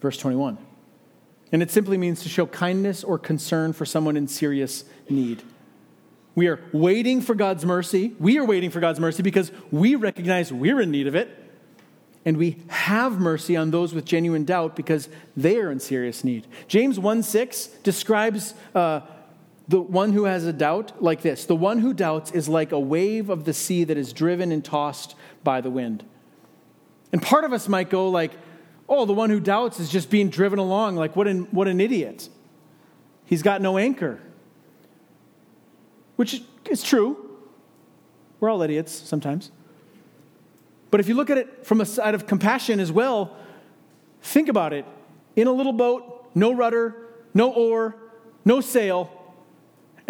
Verse 0.00 0.16
21. 0.16 0.58
And 1.52 1.62
it 1.62 1.70
simply 1.70 1.98
means 1.98 2.22
to 2.22 2.28
show 2.28 2.46
kindness 2.46 3.02
or 3.02 3.18
concern 3.18 3.72
for 3.72 3.84
someone 3.84 4.16
in 4.16 4.28
serious 4.28 4.84
need. 5.08 5.42
We 6.36 6.46
are 6.46 6.60
waiting 6.72 7.20
for 7.20 7.34
God's 7.34 7.66
mercy. 7.66 8.14
We 8.18 8.38
are 8.38 8.44
waiting 8.44 8.70
for 8.70 8.78
God's 8.78 9.00
mercy 9.00 9.22
because 9.22 9.50
we 9.72 9.96
recognize 9.96 10.52
we're 10.52 10.80
in 10.80 10.90
need 10.90 11.08
of 11.08 11.16
it. 11.16 11.49
And 12.24 12.36
we 12.36 12.58
have 12.68 13.18
mercy 13.18 13.56
on 13.56 13.70
those 13.70 13.94
with 13.94 14.04
genuine 14.04 14.44
doubt 14.44 14.76
because 14.76 15.08
they 15.36 15.56
are 15.56 15.70
in 15.70 15.80
serious 15.80 16.22
need. 16.22 16.46
James 16.68 16.98
1 16.98 17.22
6 17.22 17.66
describes 17.82 18.54
uh, 18.74 19.00
the 19.68 19.80
one 19.80 20.12
who 20.12 20.24
has 20.24 20.44
a 20.44 20.52
doubt 20.52 21.02
like 21.02 21.22
this. 21.22 21.46
The 21.46 21.56
one 21.56 21.78
who 21.78 21.94
doubts 21.94 22.30
is 22.32 22.48
like 22.48 22.72
a 22.72 22.80
wave 22.80 23.30
of 23.30 23.44
the 23.44 23.54
sea 23.54 23.84
that 23.84 23.96
is 23.96 24.12
driven 24.12 24.52
and 24.52 24.64
tossed 24.64 25.14
by 25.42 25.60
the 25.60 25.70
wind. 25.70 26.04
And 27.12 27.22
part 27.22 27.44
of 27.44 27.52
us 27.52 27.68
might 27.68 27.88
go 27.88 28.10
like 28.10 28.32
oh 28.88 29.06
the 29.06 29.14
one 29.14 29.30
who 29.30 29.40
doubts 29.40 29.80
is 29.80 29.88
just 29.88 30.10
being 30.10 30.28
driven 30.28 30.58
along. 30.58 30.96
Like 30.96 31.16
what 31.16 31.26
an, 31.26 31.44
what 31.52 31.68
an 31.68 31.80
idiot. 31.80 32.28
He's 33.24 33.42
got 33.42 33.62
no 33.62 33.78
anchor. 33.78 34.20
Which 36.16 36.42
is 36.68 36.82
true. 36.82 37.16
We're 38.40 38.50
all 38.50 38.60
idiots 38.60 38.92
sometimes 38.92 39.50
but 40.90 41.00
if 41.00 41.08
you 41.08 41.14
look 41.14 41.30
at 41.30 41.38
it 41.38 41.66
from 41.66 41.80
a 41.80 41.86
side 41.86 42.14
of 42.14 42.26
compassion 42.26 42.80
as 42.80 42.90
well 42.90 43.36
think 44.22 44.48
about 44.48 44.72
it 44.72 44.84
in 45.36 45.46
a 45.46 45.52
little 45.52 45.72
boat 45.72 46.30
no 46.34 46.52
rudder 46.52 46.94
no 47.34 47.52
oar 47.52 47.96
no 48.44 48.60
sail 48.60 49.10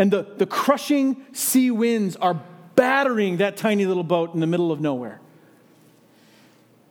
and 0.01 0.11
the, 0.11 0.23
the 0.39 0.47
crushing 0.47 1.27
sea 1.33 1.71
winds 1.71 2.17
are 2.17 2.41
battering 2.75 3.37
that 3.37 3.59
tiny 3.59 3.85
little 3.85 4.03
boat 4.03 4.33
in 4.33 4.41
the 4.41 4.47
middle 4.47 4.73
of 4.73 4.81
nowhere. 4.81 5.21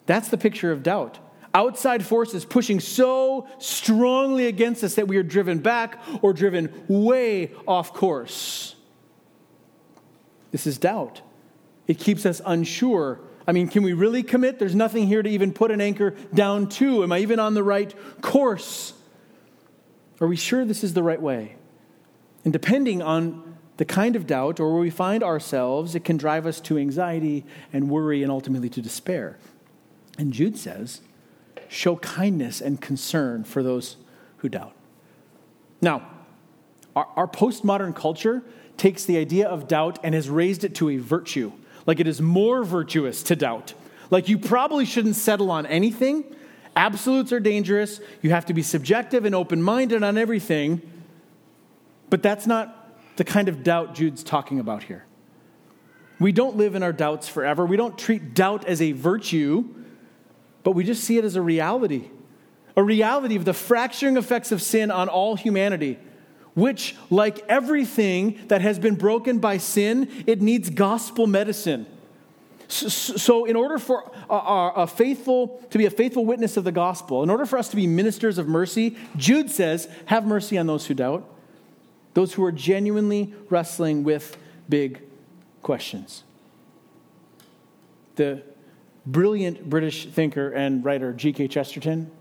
That's 0.05 0.27
the 0.27 0.37
picture 0.37 0.71
of 0.71 0.83
doubt. 0.83 1.17
Outside 1.51 2.05
forces 2.05 2.45
pushing 2.45 2.79
so 2.79 3.47
strongly 3.57 4.45
against 4.45 4.83
us 4.83 4.93
that 4.93 5.07
we 5.07 5.17
are 5.17 5.23
driven 5.23 5.57
back 5.57 5.99
or 6.21 6.33
driven 6.33 6.71
way 6.87 7.51
off 7.67 7.95
course. 7.95 8.75
This 10.51 10.67
is 10.67 10.77
doubt. 10.77 11.21
It 11.87 11.97
keeps 11.97 12.27
us 12.27 12.43
unsure. 12.45 13.19
I 13.49 13.51
mean, 13.51 13.67
can 13.67 13.81
we 13.81 13.93
really 13.93 14.21
commit? 14.21 14.59
There's 14.59 14.75
nothing 14.75 15.07
here 15.07 15.23
to 15.23 15.29
even 15.29 15.53
put 15.53 15.71
an 15.71 15.81
anchor 15.81 16.11
down 16.35 16.69
to. 16.69 17.01
Am 17.01 17.11
I 17.11 17.17
even 17.17 17.39
on 17.39 17.55
the 17.55 17.63
right 17.63 17.91
course? 18.21 18.93
Are 20.21 20.27
we 20.27 20.35
sure 20.35 20.65
this 20.65 20.83
is 20.83 20.93
the 20.93 21.01
right 21.01 21.19
way? 21.19 21.55
And 22.43 22.53
depending 22.53 23.01
on 23.01 23.57
the 23.77 23.85
kind 23.85 24.15
of 24.15 24.27
doubt 24.27 24.59
or 24.59 24.71
where 24.71 24.81
we 24.81 24.91
find 24.91 25.23
ourselves, 25.23 25.95
it 25.95 26.05
can 26.05 26.15
drive 26.15 26.45
us 26.45 26.61
to 26.61 26.77
anxiety 26.77 27.43
and 27.73 27.89
worry 27.89 28.21
and 28.21 28.31
ultimately 28.31 28.69
to 28.69 28.83
despair. 28.83 29.39
And 30.19 30.31
Jude 30.31 30.55
says, 30.55 31.01
show 31.69 31.95
kindness 31.95 32.61
and 32.61 32.79
concern 32.79 33.45
for 33.45 33.63
those 33.63 33.97
who 34.37 34.49
doubt. 34.49 34.75
Now, 35.81 36.07
our, 36.95 37.07
our 37.15 37.27
postmodern 37.27 37.95
culture 37.95 38.43
takes 38.77 39.05
the 39.05 39.17
idea 39.17 39.47
of 39.47 39.67
doubt 39.67 39.97
and 40.03 40.13
has 40.13 40.29
raised 40.29 40.63
it 40.63 40.75
to 40.75 40.89
a 40.89 40.97
virtue. 40.97 41.51
Like 41.85 41.99
it 41.99 42.07
is 42.07 42.21
more 42.21 42.63
virtuous 42.63 43.23
to 43.23 43.35
doubt. 43.35 43.73
Like 44.09 44.29
you 44.29 44.37
probably 44.37 44.85
shouldn't 44.85 45.15
settle 45.15 45.51
on 45.51 45.65
anything. 45.65 46.23
Absolutes 46.75 47.31
are 47.31 47.39
dangerous. 47.39 47.99
You 48.21 48.31
have 48.31 48.45
to 48.47 48.53
be 48.53 48.63
subjective 48.63 49.25
and 49.25 49.35
open 49.35 49.61
minded 49.61 50.03
on 50.03 50.17
everything. 50.17 50.81
But 52.09 52.23
that's 52.23 52.47
not 52.47 52.75
the 53.17 53.23
kind 53.23 53.49
of 53.49 53.63
doubt 53.63 53.95
Jude's 53.95 54.23
talking 54.23 54.59
about 54.59 54.83
here. 54.83 55.05
We 56.19 56.31
don't 56.31 56.57
live 56.57 56.75
in 56.75 56.83
our 56.83 56.93
doubts 56.93 57.27
forever. 57.27 57.65
We 57.65 57.77
don't 57.77 57.97
treat 57.97 58.33
doubt 58.33 58.65
as 58.65 58.81
a 58.81 58.91
virtue, 58.91 59.65
but 60.63 60.71
we 60.71 60.83
just 60.83 61.03
see 61.03 61.17
it 61.17 61.23
as 61.23 61.35
a 61.35 61.41
reality 61.41 62.09
a 62.79 62.83
reality 62.83 63.35
of 63.35 63.43
the 63.43 63.53
fracturing 63.53 64.15
effects 64.15 64.53
of 64.53 64.61
sin 64.61 64.89
on 64.89 65.09
all 65.09 65.35
humanity, 65.35 65.99
which, 66.55 66.95
like 67.09 67.39
everything 67.47 68.39
that 68.47 68.61
has 68.61 68.79
been 68.79 68.95
broken 68.95 69.39
by 69.39 69.57
sin, 69.57 70.23
it 70.27 70.41
needs 70.41 70.69
gospel 70.69 71.27
medicine. 71.27 71.85
So, 72.67 73.45
in 73.45 73.55
order 73.55 73.79
for 73.79 74.11
a, 74.29 74.85
faithful 74.85 75.65
to 75.71 75.77
be 75.77 75.85
a 75.85 75.89
faithful 75.89 76.25
witness 76.25 76.55
of 76.55 76.63
the 76.63 76.71
gospel, 76.71 77.23
in 77.23 77.29
order 77.31 77.47
for 77.47 77.57
us 77.57 77.69
to 77.69 77.75
be 77.75 77.87
ministers 77.87 78.37
of 78.37 78.47
mercy, 78.47 78.95
Jude 79.17 79.49
says, 79.49 79.87
"Have 80.05 80.27
mercy 80.27 80.57
on 80.57 80.67
those 80.67 80.85
who 80.85 80.93
doubt." 80.93 81.27
those 82.13 82.33
who 82.33 82.43
are 82.43 82.51
genuinely 82.51 83.33
wrestling 83.49 84.03
with 84.03 84.37
big 84.67 85.01
questions. 85.61 86.23
The 88.15 88.43
brilliant 89.05 89.69
British 89.69 90.07
thinker 90.07 90.51
and 90.51 90.83
writer 90.83 91.13
G.K. 91.13 91.47
Chesterton, 91.47 92.11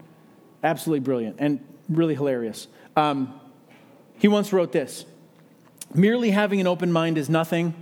absolutely 0.63 1.01
brilliant 1.01 1.37
and 1.39 1.65
really 1.89 2.15
hilarious. 2.15 2.69
Um, 2.97 3.41
he 4.19 4.29
once 4.29 4.53
wrote 4.53 4.73
this 4.73 5.05
Merely 5.95 6.31
having 6.31 6.61
an 6.61 6.67
open 6.67 6.93
mind 6.93 7.19
is 7.19 7.29
nothing. 7.29 7.75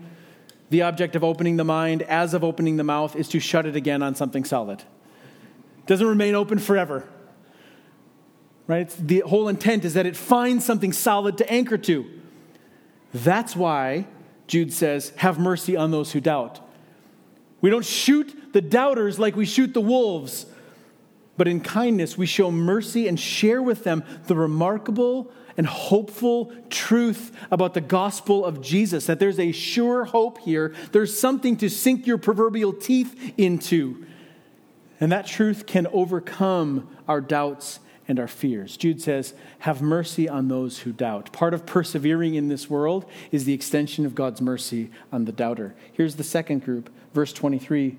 The 0.68 0.82
object 0.82 1.14
of 1.14 1.22
opening 1.22 1.56
the 1.56 1.64
mind, 1.64 2.02
as 2.02 2.34
of 2.34 2.42
opening 2.42 2.76
the 2.76 2.84
mouth, 2.84 3.14
is 3.14 3.28
to 3.28 3.40
shut 3.40 3.66
it 3.66 3.76
again 3.76 4.02
on 4.02 4.16
something 4.16 4.44
solid. 4.44 4.80
It 4.80 5.86
doesn't 5.86 6.06
remain 6.06 6.34
open 6.34 6.58
forever. 6.58 7.08
right? 8.66 8.82
It's, 8.82 8.96
the 8.96 9.20
whole 9.20 9.48
intent 9.48 9.84
is 9.84 9.94
that 9.94 10.06
it 10.06 10.16
finds 10.16 10.64
something 10.64 10.92
solid 10.92 11.38
to 11.38 11.50
anchor 11.50 11.78
to. 11.78 12.04
That's 13.14 13.54
why 13.54 14.08
Jude 14.48 14.72
says, 14.72 15.12
Have 15.16 15.38
mercy 15.38 15.76
on 15.76 15.92
those 15.92 16.12
who 16.12 16.20
doubt. 16.20 16.60
We 17.60 17.70
don't 17.70 17.84
shoot 17.84 18.52
the 18.52 18.60
doubters 18.60 19.18
like 19.18 19.36
we 19.36 19.46
shoot 19.46 19.72
the 19.72 19.80
wolves, 19.80 20.46
but 21.36 21.46
in 21.46 21.60
kindness 21.60 22.18
we 22.18 22.26
show 22.26 22.50
mercy 22.50 23.06
and 23.06 23.18
share 23.18 23.62
with 23.62 23.84
them 23.84 24.04
the 24.26 24.34
remarkable 24.34 25.30
and 25.56 25.66
hopeful 25.66 26.52
truth 26.70 27.36
about 27.50 27.74
the 27.74 27.80
gospel 27.80 28.44
of 28.44 28.60
Jesus, 28.60 29.06
that 29.06 29.18
there's 29.18 29.38
a 29.38 29.52
sure 29.52 30.04
hope 30.04 30.38
here. 30.38 30.74
There's 30.92 31.18
something 31.18 31.56
to 31.58 31.70
sink 31.70 32.06
your 32.06 32.18
proverbial 32.18 32.72
teeth 32.72 33.34
into. 33.36 34.04
And 35.00 35.12
that 35.12 35.26
truth 35.26 35.66
can 35.66 35.86
overcome 35.88 36.88
our 37.08 37.20
doubts 37.20 37.80
and 38.08 38.20
our 38.20 38.28
fears. 38.28 38.76
Jude 38.76 39.02
says, 39.02 39.34
Have 39.60 39.82
mercy 39.82 40.28
on 40.28 40.48
those 40.48 40.80
who 40.80 40.92
doubt. 40.92 41.32
Part 41.32 41.54
of 41.54 41.66
persevering 41.66 42.34
in 42.34 42.48
this 42.48 42.70
world 42.70 43.04
is 43.32 43.44
the 43.44 43.54
extension 43.54 44.06
of 44.06 44.14
God's 44.14 44.40
mercy 44.40 44.90
on 45.12 45.24
the 45.24 45.32
doubter. 45.32 45.74
Here's 45.92 46.16
the 46.16 46.24
second 46.24 46.64
group, 46.64 46.90
verse 47.14 47.32
23 47.32 47.98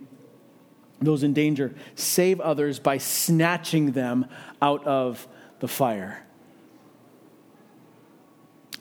those 0.99 1.21
in 1.21 1.33
danger, 1.33 1.75
save 1.93 2.39
others 2.39 2.79
by 2.79 2.97
snatching 2.97 3.91
them 3.91 4.25
out 4.61 4.83
of 4.87 5.27
the 5.59 5.67
fire. 5.67 6.25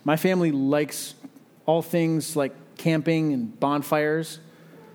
My 0.06 0.16
family 0.16 0.52
likes 0.52 1.16
all 1.66 1.82
things 1.82 2.36
like 2.36 2.54
camping 2.76 3.32
and 3.32 3.58
bonfires. 3.58 4.38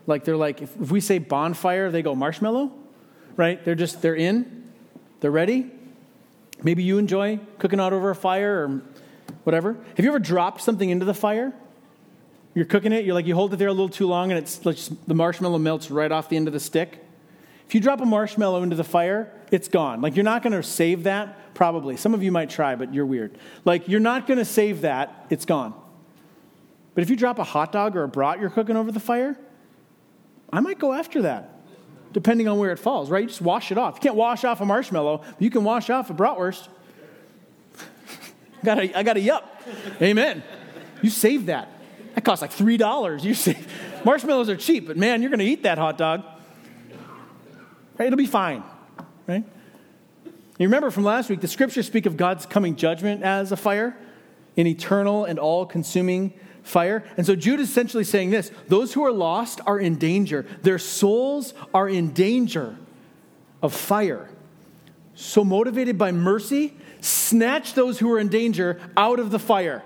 Like 0.07 0.23
they're 0.23 0.37
like, 0.37 0.61
if, 0.61 0.73
we 0.77 1.01
say 1.01 1.17
bonfire, 1.17 1.91
they 1.91 2.01
go 2.01 2.15
marshmallow, 2.15 2.71
right? 3.35 3.61
They're 3.65 3.75
just, 3.75 4.01
they're 4.01 4.15
in, 4.15 4.71
they're 5.19 5.29
ready. 5.29 5.69
Maybe 6.63 6.83
you 6.83 6.97
enjoy 6.97 7.41
cooking 7.59 7.77
out 7.77 7.91
over 7.91 8.09
a 8.09 8.15
fire 8.15 8.63
or 8.63 8.81
whatever. 9.43 9.73
Have 9.97 10.05
you 10.05 10.09
ever 10.11 10.17
dropped 10.17 10.61
something 10.61 10.89
into 10.89 11.03
the 11.03 11.13
fire? 11.13 11.51
You're 12.53 12.63
cooking 12.63 12.93
it, 12.93 13.03
you're 13.03 13.13
like, 13.13 13.25
you 13.27 13.35
hold 13.35 13.53
it 13.53 13.57
there 13.57 13.67
a 13.67 13.73
little 13.73 13.89
too 13.89 14.07
long 14.07 14.31
and 14.31 14.39
it's 14.39 14.65
like 14.65 14.77
the 15.07 15.13
marshmallow 15.13 15.57
melts 15.57 15.91
right 15.91 16.09
off 16.09 16.29
the 16.29 16.37
end 16.37 16.47
of 16.47 16.53
the 16.53 16.59
stick. 16.61 17.05
If 17.67 17.75
you 17.75 17.81
drop 17.81 17.99
a 17.99 18.05
marshmallow 18.05 18.63
into 18.63 18.77
the 18.77 18.85
fire, 18.85 19.29
it's 19.51 19.67
gone. 19.67 19.99
Like, 19.99 20.15
you're 20.15 20.23
not 20.23 20.41
going 20.41 20.53
to 20.53 20.63
save 20.63 21.03
that, 21.03 21.37
probably. 21.61 21.95
Some 21.95 22.15
of 22.15 22.23
you 22.23 22.31
might 22.31 22.49
try, 22.49 22.73
but 22.73 22.91
you're 22.91 23.05
weird. 23.05 23.37
Like, 23.65 23.87
you're 23.87 23.99
not 23.99 24.25
going 24.25 24.39
to 24.39 24.45
save 24.45 24.81
that, 24.81 25.27
it's 25.29 25.45
gone. 25.45 25.75
But 26.95 27.03
if 27.03 27.11
you 27.11 27.15
drop 27.15 27.37
a 27.37 27.43
hot 27.43 27.71
dog 27.71 27.95
or 27.95 28.01
a 28.01 28.07
brat 28.07 28.39
you're 28.39 28.49
cooking 28.49 28.75
over 28.75 28.91
the 28.91 28.99
fire, 28.99 29.37
I 30.51 30.59
might 30.59 30.79
go 30.79 30.91
after 30.91 31.21
that 31.21 31.61
depending 32.13 32.47
on 32.47 32.57
where 32.57 32.71
it 32.71 32.79
falls, 32.79 33.11
right? 33.11 33.21
You 33.21 33.27
just 33.27 33.43
wash 33.43 33.71
it 33.71 33.77
off. 33.77 33.97
You 33.97 34.01
can't 34.01 34.15
wash 34.15 34.43
off 34.43 34.59
a 34.59 34.65
marshmallow, 34.65 35.19
but 35.19 35.39
you 35.39 35.51
can 35.51 35.63
wash 35.63 35.91
off 35.91 36.09
a 36.09 36.15
bratwurst. 36.15 36.67
got 38.63 38.79
a, 38.79 38.97
I 38.97 39.03
got 39.03 39.17
a 39.17 39.21
yup. 39.21 39.61
Amen. 40.01 40.41
You 41.03 41.11
save 41.11 41.45
that. 41.45 41.69
That 42.15 42.25
costs 42.25 42.41
like 42.41 42.53
$3. 42.53 43.23
You 43.23 43.35
save. 43.35 43.71
Marshmallows 44.03 44.49
are 44.49 44.57
cheap, 44.57 44.87
but 44.87 44.97
man, 44.97 45.21
you're 45.21 45.29
going 45.29 45.37
to 45.39 45.45
eat 45.45 45.61
that 45.61 45.77
hot 45.77 45.99
dog. 45.99 46.23
Right? 47.99 48.07
It'll 48.07 48.17
be 48.17 48.25
fine. 48.25 48.63
Right? 49.27 49.45
You 50.61 50.67
remember 50.67 50.91
from 50.91 51.03
last 51.03 51.27
week, 51.27 51.41
the 51.41 51.47
scriptures 51.47 51.87
speak 51.87 52.05
of 52.05 52.17
God's 52.17 52.45
coming 52.45 52.75
judgment 52.75 53.23
as 53.23 53.51
a 53.51 53.57
fire, 53.57 53.97
an 54.55 54.67
eternal 54.67 55.25
and 55.25 55.39
all 55.39 55.65
consuming 55.65 56.33
fire. 56.61 57.03
And 57.17 57.25
so 57.25 57.35
Jude 57.35 57.59
is 57.59 57.67
essentially 57.67 58.03
saying 58.03 58.29
this 58.29 58.51
those 58.67 58.93
who 58.93 59.03
are 59.03 59.11
lost 59.11 59.59
are 59.65 59.79
in 59.79 59.95
danger, 59.95 60.45
their 60.61 60.77
souls 60.77 61.55
are 61.73 61.89
in 61.89 62.13
danger 62.13 62.77
of 63.63 63.73
fire. 63.73 64.29
So, 65.15 65.43
motivated 65.43 65.97
by 65.97 66.11
mercy, 66.11 66.77
snatch 66.99 67.73
those 67.73 67.97
who 67.97 68.11
are 68.11 68.19
in 68.19 68.27
danger 68.27 68.79
out 68.95 69.19
of 69.19 69.31
the 69.31 69.39
fire. 69.39 69.81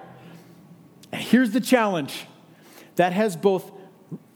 Here's 1.13 1.51
the 1.51 1.61
challenge 1.61 2.25
that 2.97 3.13
has 3.13 3.37
both 3.37 3.71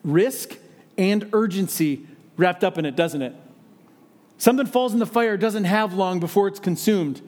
risk 0.05 0.57
and 0.97 1.29
urgency 1.33 2.07
wrapped 2.37 2.63
up 2.63 2.77
in 2.77 2.85
it, 2.85 2.95
doesn't 2.95 3.23
it? 3.23 3.35
Something 4.39 4.65
falls 4.65 4.93
in 4.93 4.99
the 4.99 5.05
fire, 5.05 5.37
doesn't 5.37 5.65
have 5.65 5.93
long 5.93 6.19
before 6.19 6.47
it's 6.47 6.61
consumed. 6.61 7.21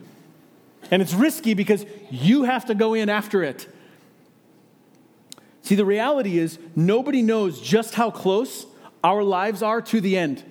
And 0.89 1.01
it's 1.01 1.13
risky 1.13 1.53
because 1.53 1.85
you 2.09 2.43
have 2.43 2.65
to 2.65 2.73
go 2.73 2.93
in 2.93 3.09
after 3.09 3.43
it. 3.43 3.67
See, 5.61 5.75
the 5.75 5.85
reality 5.85 6.39
is, 6.39 6.57
nobody 6.75 7.21
knows 7.21 7.61
just 7.61 7.95
how 7.95 8.11
close 8.11 8.65
our 9.03 9.23
lives 9.23 9.61
are 9.61 9.81
to 9.81 10.01
the 10.01 10.17
end. 10.17 10.43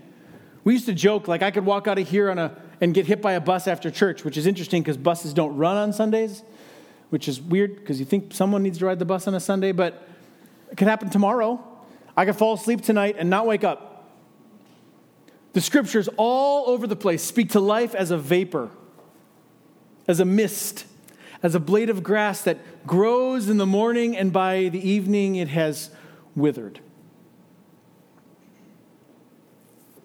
We 0.63 0.75
used 0.75 0.87
to 0.87 0.93
joke, 0.95 1.27
like, 1.29 1.43
I 1.43 1.51
could 1.51 1.65
walk 1.65 1.89
out 1.89 1.99
of 1.99 2.07
here 2.07 2.31
on 2.31 2.39
a, 2.39 2.57
and 2.83 2.93
get 2.93 3.07
hit 3.07 3.23
by 3.23 3.33
a 3.33 3.41
bus 3.41 3.67
after 3.67 3.91
church, 3.91 4.23
which 4.23 4.37
is 4.37 4.47
interesting 4.47 4.83
because 4.83 4.99
buses 4.99 5.33
don't 5.33 5.57
run 5.57 5.79
on 5.79 5.95
Sundays, 5.95 6.43
which 7.09 7.27
is 7.27 7.41
weird 7.41 7.77
because 7.77 7.99
you 7.99 8.05
think 8.05 8.35
someone 8.35 8.63
needs 8.63 8.79
to 8.79 8.87
ride 8.87 8.99
the 8.99 9.07
bus 9.07 9.27
on 9.27 9.35
a 9.35 9.41
Sunday, 9.41 9.73
but 9.73 10.07
it 10.71 10.77
could 10.77 10.89
happen 10.89 11.09
tomorrow. 11.09 11.59
I 12.17 12.27
could 12.27 12.37
fall 12.37 12.53
asleep 12.53 12.83
tonight 12.83 13.17
and 13.19 13.31
not 13.31 13.47
wake 13.47 13.65
up. 13.65 13.90
The 15.53 15.61
scriptures 15.61 16.09
all 16.17 16.69
over 16.69 16.87
the 16.87 16.97
place 16.97 17.23
speak 17.23 17.51
to 17.51 17.61
life 17.61 17.95
as 17.95 18.11
a 18.11 18.19
vapor, 18.19 18.71
as 20.07 20.21
a 20.21 20.25
mist, 20.25 20.87
as 21.43 21.55
a 21.55 21.61
blade 21.61 21.91
of 21.91 22.03
grass 22.03 22.43
that 22.43 22.87
grows 22.87 23.49
in 23.49 23.57
the 23.57 23.67
morning 23.67 24.17
and 24.17 24.33
by 24.33 24.69
the 24.69 24.89
evening 24.89 25.37
it 25.37 25.49
has 25.49 25.91
withered. 26.37 26.81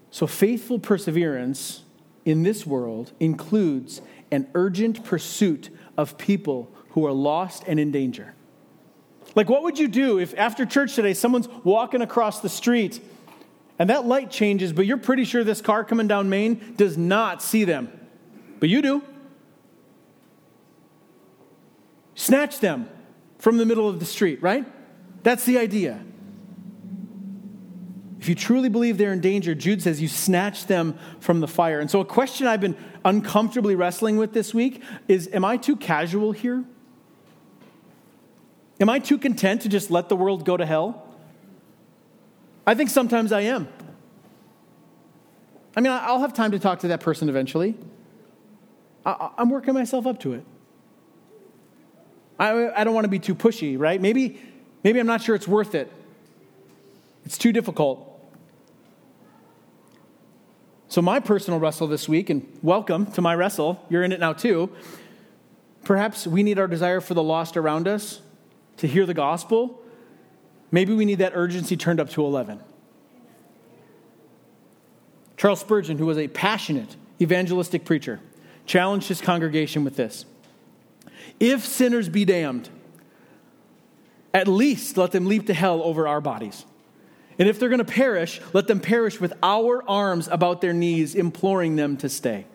So, 0.10 0.28
faithful 0.28 0.80
perseverance 0.80 1.84
in 2.24 2.44
this 2.44 2.66
world 2.66 3.12
includes 3.20 4.02
an 4.32 4.48
urgent 4.56 5.04
pursuit 5.04 5.70
of 5.98 6.18
people 6.18 6.72
who 6.92 7.06
are 7.06 7.12
lost 7.12 7.64
and 7.68 7.80
in 7.80 7.92
danger. 7.92 8.34
Like, 9.36 9.50
what 9.50 9.64
would 9.64 9.78
you 9.78 9.90
do 9.90 10.18
if 10.18 10.34
after 10.38 10.66
church 10.66 10.96
today 10.96 11.14
someone's 11.14 11.50
walking 11.66 12.02
across 12.02 12.40
the 12.40 12.50
street 12.50 13.02
and 13.78 13.90
that 13.90 14.06
light 14.06 14.32
changes, 14.32 14.72
but 14.72 14.86
you're 14.86 14.98
pretty 14.98 15.26
sure 15.26 15.44
this 15.44 15.62
car 15.62 15.84
coming 15.84 16.08
down 16.08 16.30
Main 16.30 16.76
does 16.76 16.98
not 16.98 17.42
see 17.42 17.66
them. 17.66 17.92
But 18.60 18.70
you 18.70 18.82
do. 18.82 19.04
Snatch 22.16 22.60
them 22.60 22.90
from 23.38 23.58
the 23.58 23.66
middle 23.66 23.90
of 23.90 24.00
the 24.00 24.06
street, 24.06 24.42
right? 24.42 24.66
That's 25.24 25.44
the 25.44 25.58
idea. 25.58 26.02
If 28.20 28.30
you 28.30 28.36
truly 28.36 28.70
believe 28.70 28.98
they're 28.98 29.14
in 29.14 29.22
danger, 29.22 29.54
Jude 29.54 29.84
says 29.84 30.02
you 30.02 30.08
snatch 30.08 30.66
them 30.66 30.98
from 31.20 31.42
the 31.42 31.48
fire. 31.48 31.80
And 31.80 31.92
so, 31.92 32.00
a 32.00 32.06
question 32.06 32.48
I've 32.48 32.62
been 32.62 32.78
uncomfortably 33.04 33.76
wrestling 33.76 34.18
with 34.18 34.34
this 34.34 34.54
week 34.54 34.82
is 35.08 35.30
Am 35.32 35.46
I 35.46 35.58
too 35.58 35.76
casual 35.76 36.32
here? 36.32 36.64
Am 38.80 38.90
I 38.90 39.00
too 39.00 39.18
content 39.18 39.62
to 39.62 39.70
just 39.70 39.92
let 39.92 40.10
the 40.10 40.16
world 40.16 40.44
go 40.46 40.58
to 40.58 40.66
hell? 40.66 41.05
I 42.68 42.74
think 42.74 42.90
sometimes 42.90 43.32
I 43.32 43.42
am. 43.42 43.68
I 45.76 45.82
mean, 45.82 45.92
I'll 45.92 46.22
have 46.22 46.34
time 46.34 46.52
to 46.52 46.60
talk 46.60 46.80
to 46.80 46.88
that 46.90 47.02
person 47.02 47.30
eventually. 47.30 47.76
I'm 49.06 49.50
working 49.50 49.74
myself 49.74 50.08
up 50.08 50.20
to 50.22 50.34
it. 50.34 50.46
I, 52.40 52.84
don't 52.84 52.94
want 52.94 53.06
to 53.06 53.10
be 53.10 53.20
too 53.20 53.36
pushy, 53.36 53.80
right? 53.80 54.02
Maybe, 54.02 54.42
maybe 54.84 55.00
I'm 55.00 55.08
not 55.08 55.22
sure 55.22 55.36
it's 55.36 55.48
worth 55.48 55.76
it. 55.76 55.92
It's 57.24 57.38
too 57.38 57.52
difficult. 57.52 58.12
So, 60.88 61.02
my 61.02 61.20
personal 61.20 61.60
wrestle 61.60 61.88
this 61.88 62.08
week, 62.08 62.30
and 62.30 62.48
welcome 62.62 63.08
to 63.14 63.22
my 63.22 63.36
wrestle, 63.36 63.84
you're 63.90 64.04
in 64.04 64.12
it 64.12 64.20
now 64.20 64.34
too. 64.34 64.70
Perhaps 65.84 66.28
we 66.28 66.44
need 66.44 66.60
our 66.60 66.68
desire 66.68 67.02
for 67.02 67.14
the 67.14 67.24
lost 67.24 67.58
around 67.58 67.88
us 67.88 68.22
to 68.78 68.88
hear 68.88 69.06
the 69.06 69.14
gospel 69.14 69.82
Maybe 70.72 70.94
we 70.94 71.06
need 71.06 71.20
that 71.20 71.34
urgency 71.36 71.78
turned 71.78 72.00
up 72.00 72.10
to 72.12 72.26
11. 72.26 72.60
Charles 75.38 75.60
Spurgeon, 75.60 75.98
who 75.98 76.06
was 76.06 76.18
a 76.18 76.28
passionate 76.28 76.96
evangelistic 77.22 77.86
preacher, 77.86 78.20
challenged 78.66 79.08
his 79.08 79.22
congregation 79.22 79.84
with 79.84 79.96
this 79.96 80.26
If 81.40 81.66
sinners 81.66 82.10
be 82.10 82.26
damned, 82.26 82.70
at 84.34 84.48
least 84.48 84.98
let 84.98 85.12
them 85.12 85.28
leap 85.28 85.48
to 85.48 85.54
hell 85.54 85.82
over 85.84 86.08
our 86.08 86.22
bodies. 86.22 86.66
And 87.38 87.50
if 87.50 87.60
they're 87.60 87.70
going 87.70 87.80
to 87.80 87.86
perish, 87.86 88.42
let 88.54 88.68
them 88.68 88.80
perish 88.80 89.20
with 89.20 89.34
our 89.44 89.84
arms 89.90 90.30
about 90.30 90.62
their 90.62 90.74
knees, 90.74 91.16
imploring 91.16 91.76
them 91.76 91.98
to 91.98 92.10
stay 92.10 92.46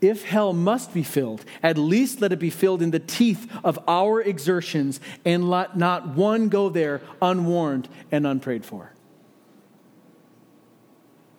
if 0.00 0.24
hell 0.24 0.52
must 0.52 0.92
be 0.92 1.02
filled, 1.02 1.44
at 1.62 1.78
least 1.78 2.20
let 2.20 2.32
it 2.32 2.38
be 2.38 2.50
filled 2.50 2.82
in 2.82 2.90
the 2.90 2.98
teeth 2.98 3.50
of 3.64 3.78
our 3.88 4.20
exertions, 4.20 5.00
and 5.24 5.48
let 5.48 5.76
not 5.76 6.08
one 6.08 6.48
go 6.48 6.68
there 6.68 7.00
unwarned 7.22 7.88
and 8.12 8.26
unprayed 8.26 8.64
for. 8.64 8.92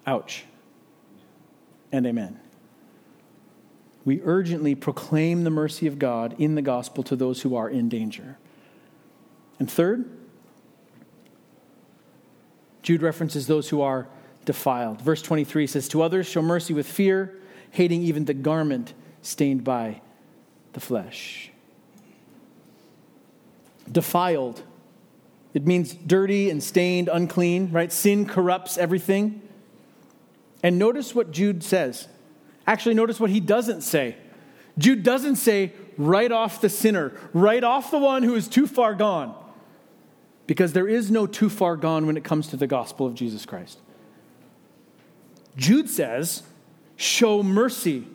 Ouch. 0.06 0.46
And 1.92 2.06
amen. 2.06 2.40
We 4.06 4.22
urgently 4.24 4.74
proclaim 4.74 5.44
the 5.44 5.50
mercy 5.50 5.86
of 5.86 6.00
God 6.00 6.36
in 6.40 6.56
the 6.56 6.62
gospel 6.62 7.04
to 7.04 7.16
those 7.16 7.42
who 7.42 7.56
are 7.56 7.70
in 7.70 7.90
danger. 7.90 8.38
And 9.60 9.70
third, 9.70 10.10
Jude 12.82 13.02
references 13.02 13.48
those 13.48 13.70
who 13.70 13.82
are 13.82 14.08
defiled. 14.46 15.02
Verse 15.02 15.22
23 15.22 15.68
says, 15.68 15.90
To 15.90 16.02
others 16.02 16.26
show 16.26 16.42
mercy 16.42 16.74
with 16.74 16.88
fear 16.88 17.38
hating 17.72 18.02
even 18.04 18.26
the 18.26 18.34
garment 18.34 18.94
stained 19.22 19.64
by 19.64 20.02
the 20.74 20.80
flesh. 20.80 21.52
Defiled. 23.92 24.62
It 25.54 25.66
means 25.66 25.94
dirty 25.94 26.50
and 26.50 26.62
stained, 26.62 27.10
unclean, 27.12 27.72
right? 27.72 27.92
Sin 27.92 28.26
corrupts 28.26 28.78
everything. 28.78 29.42
And 30.62 30.78
notice 30.78 31.16
what 31.16 31.32
Jude 31.32 31.64
says. 31.64 32.08
Actually, 32.66 32.96
notice 32.96 33.20
what 33.20 33.30
he 33.30 33.40
doesn't 33.40 33.82
say. 33.82 34.18
Jude 34.78 35.04
doesn't 35.04 35.38
say, 35.38 35.74
write 35.98 36.32
off 36.32 36.62
the 36.62 36.70
sinner, 36.70 37.14
write 37.34 37.64
off 37.64 37.92
the 37.92 37.98
one 37.98 38.24
who 38.24 38.36
is 38.36 38.48
too 38.48 38.68
far 38.68 38.94
gone. 38.94 39.36
Because 40.46 40.74
there 40.74 40.88
is 40.88 41.10
no 41.10 41.28
too 41.28 41.50
far 41.50 41.76
gone 41.76 42.06
when 42.06 42.18
it 42.18 42.24
comes 42.24 42.48
to 42.48 42.58
the 42.58 42.68
gospel 42.68 43.08
of 43.08 43.16
Jesus 43.16 43.46
Christ. 43.46 43.80
Jude 45.56 45.90
says, 45.90 46.44
show 46.98 47.42
mercy 47.42 48.06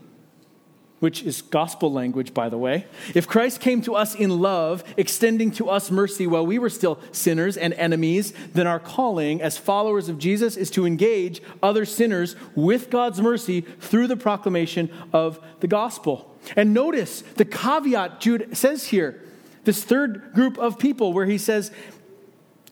which 1.02 1.24
is 1.24 1.42
gospel 1.42 1.92
language, 1.92 2.32
by 2.32 2.48
the 2.48 2.56
way. 2.56 2.86
If 3.12 3.26
Christ 3.26 3.60
came 3.60 3.82
to 3.82 3.96
us 3.96 4.14
in 4.14 4.38
love, 4.40 4.84
extending 4.96 5.50
to 5.52 5.68
us 5.68 5.90
mercy 5.90 6.28
while 6.28 6.46
we 6.46 6.60
were 6.60 6.70
still 6.70 7.00
sinners 7.10 7.56
and 7.56 7.74
enemies, 7.74 8.32
then 8.52 8.68
our 8.68 8.78
calling 8.78 9.42
as 9.42 9.58
followers 9.58 10.08
of 10.08 10.16
Jesus 10.16 10.56
is 10.56 10.70
to 10.70 10.86
engage 10.86 11.42
other 11.60 11.84
sinners 11.84 12.36
with 12.54 12.88
God's 12.88 13.20
mercy 13.20 13.62
through 13.62 14.06
the 14.06 14.16
proclamation 14.16 14.90
of 15.12 15.44
the 15.58 15.66
gospel. 15.66 16.32
And 16.54 16.72
notice 16.72 17.22
the 17.34 17.46
caveat 17.46 18.20
Jude 18.20 18.56
says 18.56 18.86
here 18.86 19.20
this 19.64 19.82
third 19.82 20.32
group 20.34 20.56
of 20.56 20.78
people 20.78 21.12
where 21.12 21.26
he 21.26 21.36
says, 21.36 21.72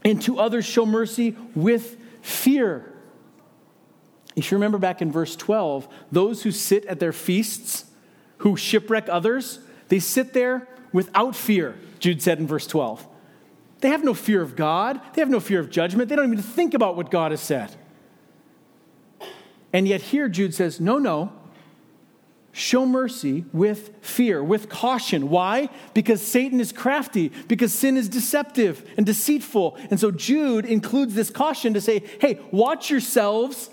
and 0.04 0.22
to 0.22 0.38
others 0.38 0.64
show 0.64 0.86
mercy 0.86 1.36
with 1.56 1.96
fear. 2.22 2.89
If 4.40 4.50
you 4.50 4.56
remember 4.56 4.78
back 4.78 5.02
in 5.02 5.12
verse 5.12 5.36
12, 5.36 5.86
those 6.10 6.42
who 6.42 6.50
sit 6.50 6.84
at 6.86 6.98
their 6.98 7.12
feasts, 7.12 7.84
who 8.38 8.56
shipwreck 8.56 9.08
others, 9.08 9.60
they 9.88 9.98
sit 9.98 10.32
there 10.32 10.66
without 10.92 11.36
fear, 11.36 11.76
Jude 11.98 12.22
said 12.22 12.38
in 12.38 12.46
verse 12.46 12.66
12. 12.66 13.06
They 13.80 13.88
have 13.88 14.02
no 14.02 14.14
fear 14.14 14.40
of 14.42 14.56
God, 14.56 15.00
they 15.14 15.20
have 15.20 15.28
no 15.28 15.40
fear 15.40 15.60
of 15.60 15.70
judgment, 15.70 16.08
they 16.08 16.16
don't 16.16 16.32
even 16.32 16.42
think 16.42 16.74
about 16.74 16.96
what 16.96 17.10
God 17.10 17.32
has 17.32 17.40
said. 17.40 17.74
And 19.72 19.86
yet, 19.86 20.00
here 20.00 20.28
Jude 20.28 20.54
says, 20.54 20.80
no, 20.80 20.98
no, 20.98 21.32
show 22.52 22.86
mercy 22.86 23.44
with 23.52 23.92
fear, 24.00 24.42
with 24.42 24.68
caution. 24.68 25.28
Why? 25.28 25.68
Because 25.94 26.20
Satan 26.20 26.60
is 26.60 26.72
crafty, 26.72 27.30
because 27.46 27.72
sin 27.72 27.96
is 27.96 28.08
deceptive 28.08 28.88
and 28.96 29.06
deceitful. 29.06 29.76
And 29.90 30.00
so 30.00 30.10
Jude 30.10 30.64
includes 30.64 31.14
this 31.14 31.30
caution 31.30 31.74
to 31.74 31.80
say, 31.80 32.02
hey, 32.20 32.40
watch 32.50 32.90
yourselves 32.90 33.70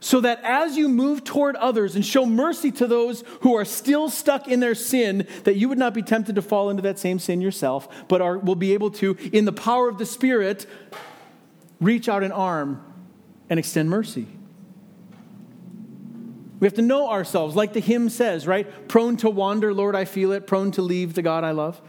so 0.00 0.20
that 0.22 0.40
as 0.42 0.78
you 0.78 0.88
move 0.88 1.24
toward 1.24 1.56
others 1.56 1.94
and 1.94 2.04
show 2.04 2.24
mercy 2.24 2.72
to 2.72 2.86
those 2.86 3.22
who 3.42 3.54
are 3.54 3.66
still 3.66 4.08
stuck 4.08 4.48
in 4.48 4.60
their 4.60 4.74
sin, 4.74 5.26
that 5.44 5.56
you 5.56 5.68
would 5.68 5.78
not 5.78 5.92
be 5.92 6.02
tempted 6.02 6.34
to 6.34 6.42
fall 6.42 6.70
into 6.70 6.82
that 6.82 6.98
same 6.98 7.18
sin 7.18 7.42
yourself, 7.42 7.86
but 8.08 8.22
are, 8.22 8.38
will 8.38 8.54
be 8.54 8.72
able 8.72 8.90
to, 8.90 9.16
in 9.30 9.44
the 9.44 9.52
power 9.52 9.88
of 9.88 9.98
the 9.98 10.06
Spirit, 10.06 10.64
reach 11.80 12.08
out 12.08 12.22
an 12.22 12.32
arm 12.32 12.82
and 13.50 13.58
extend 13.58 13.90
mercy. 13.90 14.26
We 16.60 16.66
have 16.66 16.74
to 16.74 16.82
know 16.82 17.08
ourselves, 17.10 17.54
like 17.54 17.74
the 17.74 17.80
hymn 17.80 18.08
says, 18.08 18.46
right? 18.46 18.88
Prone 18.88 19.18
to 19.18 19.30
wander, 19.30 19.72
Lord, 19.72 19.94
I 19.94 20.06
feel 20.06 20.32
it. 20.32 20.46
Prone 20.46 20.70
to 20.72 20.82
leave 20.82 21.14
the 21.14 21.22
God 21.22 21.44
I 21.44 21.50
love. 21.50 21.80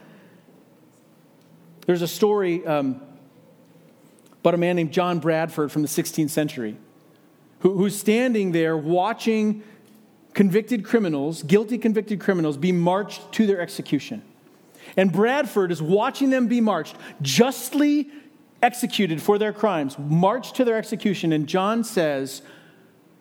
There's 1.88 2.01
a 2.01 2.07
story 2.07 2.66
um, 2.66 3.01
about 4.41 4.53
a 4.53 4.57
man 4.57 4.76
named 4.76 4.91
John 4.91 5.20
Bradford 5.20 5.72
from 5.72 5.82
the 5.82 5.88
16th 5.88 6.30
century 6.30 6.78
who, 7.62 7.78
who's 7.78 7.97
standing 7.97 8.51
there 8.51 8.76
watching 8.76 9.64
convicted 10.34 10.84
criminals, 10.86 11.43
guilty 11.43 11.78
convicted 11.78 12.20
criminals, 12.20 12.57
be 12.57 12.72
marched 12.72 13.32
to 13.34 13.47
their 13.47 13.62
execution. 13.62 14.22
And 14.97 15.12
Bradford 15.12 15.72
is 15.72 15.82
watching 15.82 16.30
them 16.30 16.47
be 16.47 16.62
marched, 16.62 16.95
justly 17.22 18.09
executed 18.62 19.22
for 19.22 19.38
their 19.38 19.53
crimes, 19.53 19.97
marched 19.97 20.55
to 20.55 20.66
their 20.66 20.78
execution. 20.78 21.32
And 21.32 21.47
John 21.47 21.84
says, 21.84 22.41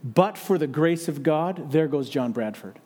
But 0.03 0.37
for 0.37 0.59
the 0.59 0.67
grace 0.67 1.09
of 1.09 1.23
God, 1.23 1.71
there 1.73 1.89
goes 1.89 2.09
John 2.09 2.33
Bradford. 2.33 2.79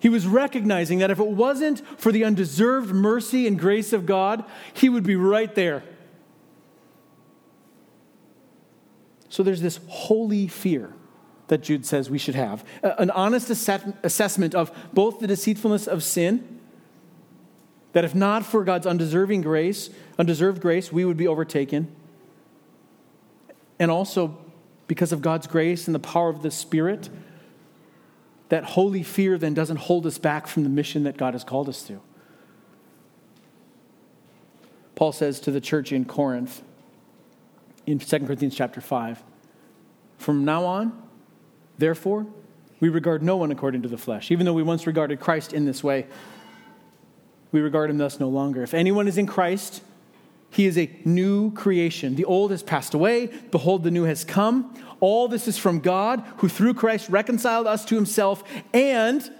He 0.00 0.08
was 0.08 0.26
recognizing 0.26 0.98
that 0.98 1.10
if 1.10 1.18
it 1.18 1.26
wasn't 1.26 1.86
for 1.98 2.12
the 2.12 2.24
undeserved 2.24 2.94
mercy 2.94 3.46
and 3.46 3.58
grace 3.58 3.92
of 3.92 4.04
God, 4.04 4.44
he 4.74 4.88
would 4.88 5.04
be 5.04 5.16
right 5.16 5.54
there 5.54 5.82
So 9.34 9.42
there's 9.42 9.60
this 9.60 9.80
holy 9.88 10.46
fear 10.46 10.92
that 11.48 11.60
Jude 11.60 11.84
says 11.84 12.08
we 12.08 12.18
should 12.18 12.36
have 12.36 12.64
an 12.84 13.10
honest 13.10 13.50
assessment 13.50 14.54
of 14.54 14.70
both 14.92 15.18
the 15.18 15.26
deceitfulness 15.26 15.88
of 15.88 16.04
sin, 16.04 16.60
that 17.94 18.04
if 18.04 18.14
not 18.14 18.46
for 18.46 18.62
God's 18.62 18.86
undeserving 18.86 19.40
grace, 19.40 19.90
undeserved 20.20 20.62
grace, 20.62 20.92
we 20.92 21.04
would 21.04 21.16
be 21.16 21.26
overtaken, 21.26 21.92
and 23.80 23.90
also 23.90 24.38
because 24.86 25.10
of 25.10 25.20
God's 25.20 25.48
grace 25.48 25.88
and 25.88 25.96
the 25.96 25.98
power 25.98 26.28
of 26.28 26.42
the 26.42 26.52
Spirit, 26.52 27.08
that 28.50 28.62
holy 28.62 29.02
fear 29.02 29.36
then 29.36 29.52
doesn't 29.52 29.78
hold 29.78 30.06
us 30.06 30.16
back 30.16 30.46
from 30.46 30.62
the 30.62 30.70
mission 30.70 31.02
that 31.02 31.16
God 31.16 31.34
has 31.34 31.42
called 31.42 31.68
us 31.68 31.82
to. 31.88 32.00
Paul 34.94 35.10
says 35.10 35.40
to 35.40 35.50
the 35.50 35.60
church 35.60 35.90
in 35.90 36.04
Corinth, 36.04 36.62
in 37.86 37.98
2 37.98 38.18
Corinthians 38.20 38.54
chapter 38.54 38.80
5. 38.80 39.22
From 40.18 40.44
now 40.44 40.64
on, 40.64 41.02
therefore, 41.78 42.26
we 42.80 42.88
regard 42.88 43.22
no 43.22 43.36
one 43.36 43.50
according 43.50 43.82
to 43.82 43.88
the 43.88 43.98
flesh. 43.98 44.30
Even 44.30 44.46
though 44.46 44.52
we 44.52 44.62
once 44.62 44.86
regarded 44.86 45.20
Christ 45.20 45.52
in 45.52 45.64
this 45.64 45.82
way, 45.82 46.06
we 47.52 47.60
regard 47.60 47.90
him 47.90 47.98
thus 47.98 48.18
no 48.18 48.28
longer. 48.28 48.62
If 48.62 48.74
anyone 48.74 49.06
is 49.06 49.16
in 49.16 49.26
Christ, 49.26 49.82
he 50.50 50.66
is 50.66 50.78
a 50.78 50.90
new 51.04 51.52
creation. 51.52 52.14
The 52.14 52.24
old 52.24 52.50
has 52.50 52.62
passed 52.62 52.94
away. 52.94 53.26
Behold, 53.50 53.84
the 53.84 53.90
new 53.90 54.04
has 54.04 54.24
come. 54.24 54.74
All 55.00 55.28
this 55.28 55.48
is 55.48 55.58
from 55.58 55.80
God, 55.80 56.24
who 56.38 56.48
through 56.48 56.74
Christ 56.74 57.08
reconciled 57.08 57.66
us 57.66 57.84
to 57.86 57.94
himself 57.94 58.44
and 58.72 59.30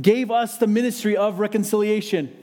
gave 0.00 0.30
us 0.30 0.58
the 0.58 0.66
ministry 0.66 1.16
of 1.16 1.40
reconciliation. 1.40 2.34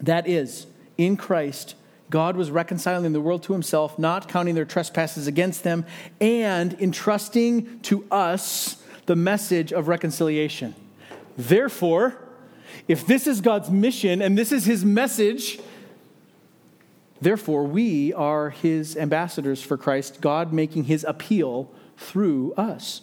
That 0.00 0.26
is, 0.26 0.66
in 0.96 1.16
Christ, 1.16 1.74
God 2.10 2.36
was 2.36 2.50
reconciling 2.50 3.12
the 3.12 3.20
world 3.20 3.42
to 3.44 3.52
himself, 3.52 3.98
not 3.98 4.28
counting 4.28 4.54
their 4.54 4.64
trespasses 4.64 5.26
against 5.26 5.62
them, 5.62 5.84
and 6.20 6.74
entrusting 6.80 7.80
to 7.80 8.06
us 8.10 8.82
the 9.06 9.16
message 9.16 9.72
of 9.72 9.88
reconciliation. 9.88 10.74
Therefore, 11.36 12.16
if 12.86 13.06
this 13.06 13.26
is 13.26 13.40
God's 13.40 13.70
mission 13.70 14.22
and 14.22 14.36
this 14.36 14.52
is 14.52 14.64
his 14.64 14.84
message, 14.84 15.60
therefore 17.20 17.64
we 17.64 18.12
are 18.14 18.50
his 18.50 18.96
ambassadors 18.96 19.62
for 19.62 19.76
Christ, 19.76 20.20
God 20.20 20.52
making 20.52 20.84
his 20.84 21.04
appeal 21.04 21.70
through 21.96 22.54
us. 22.54 23.02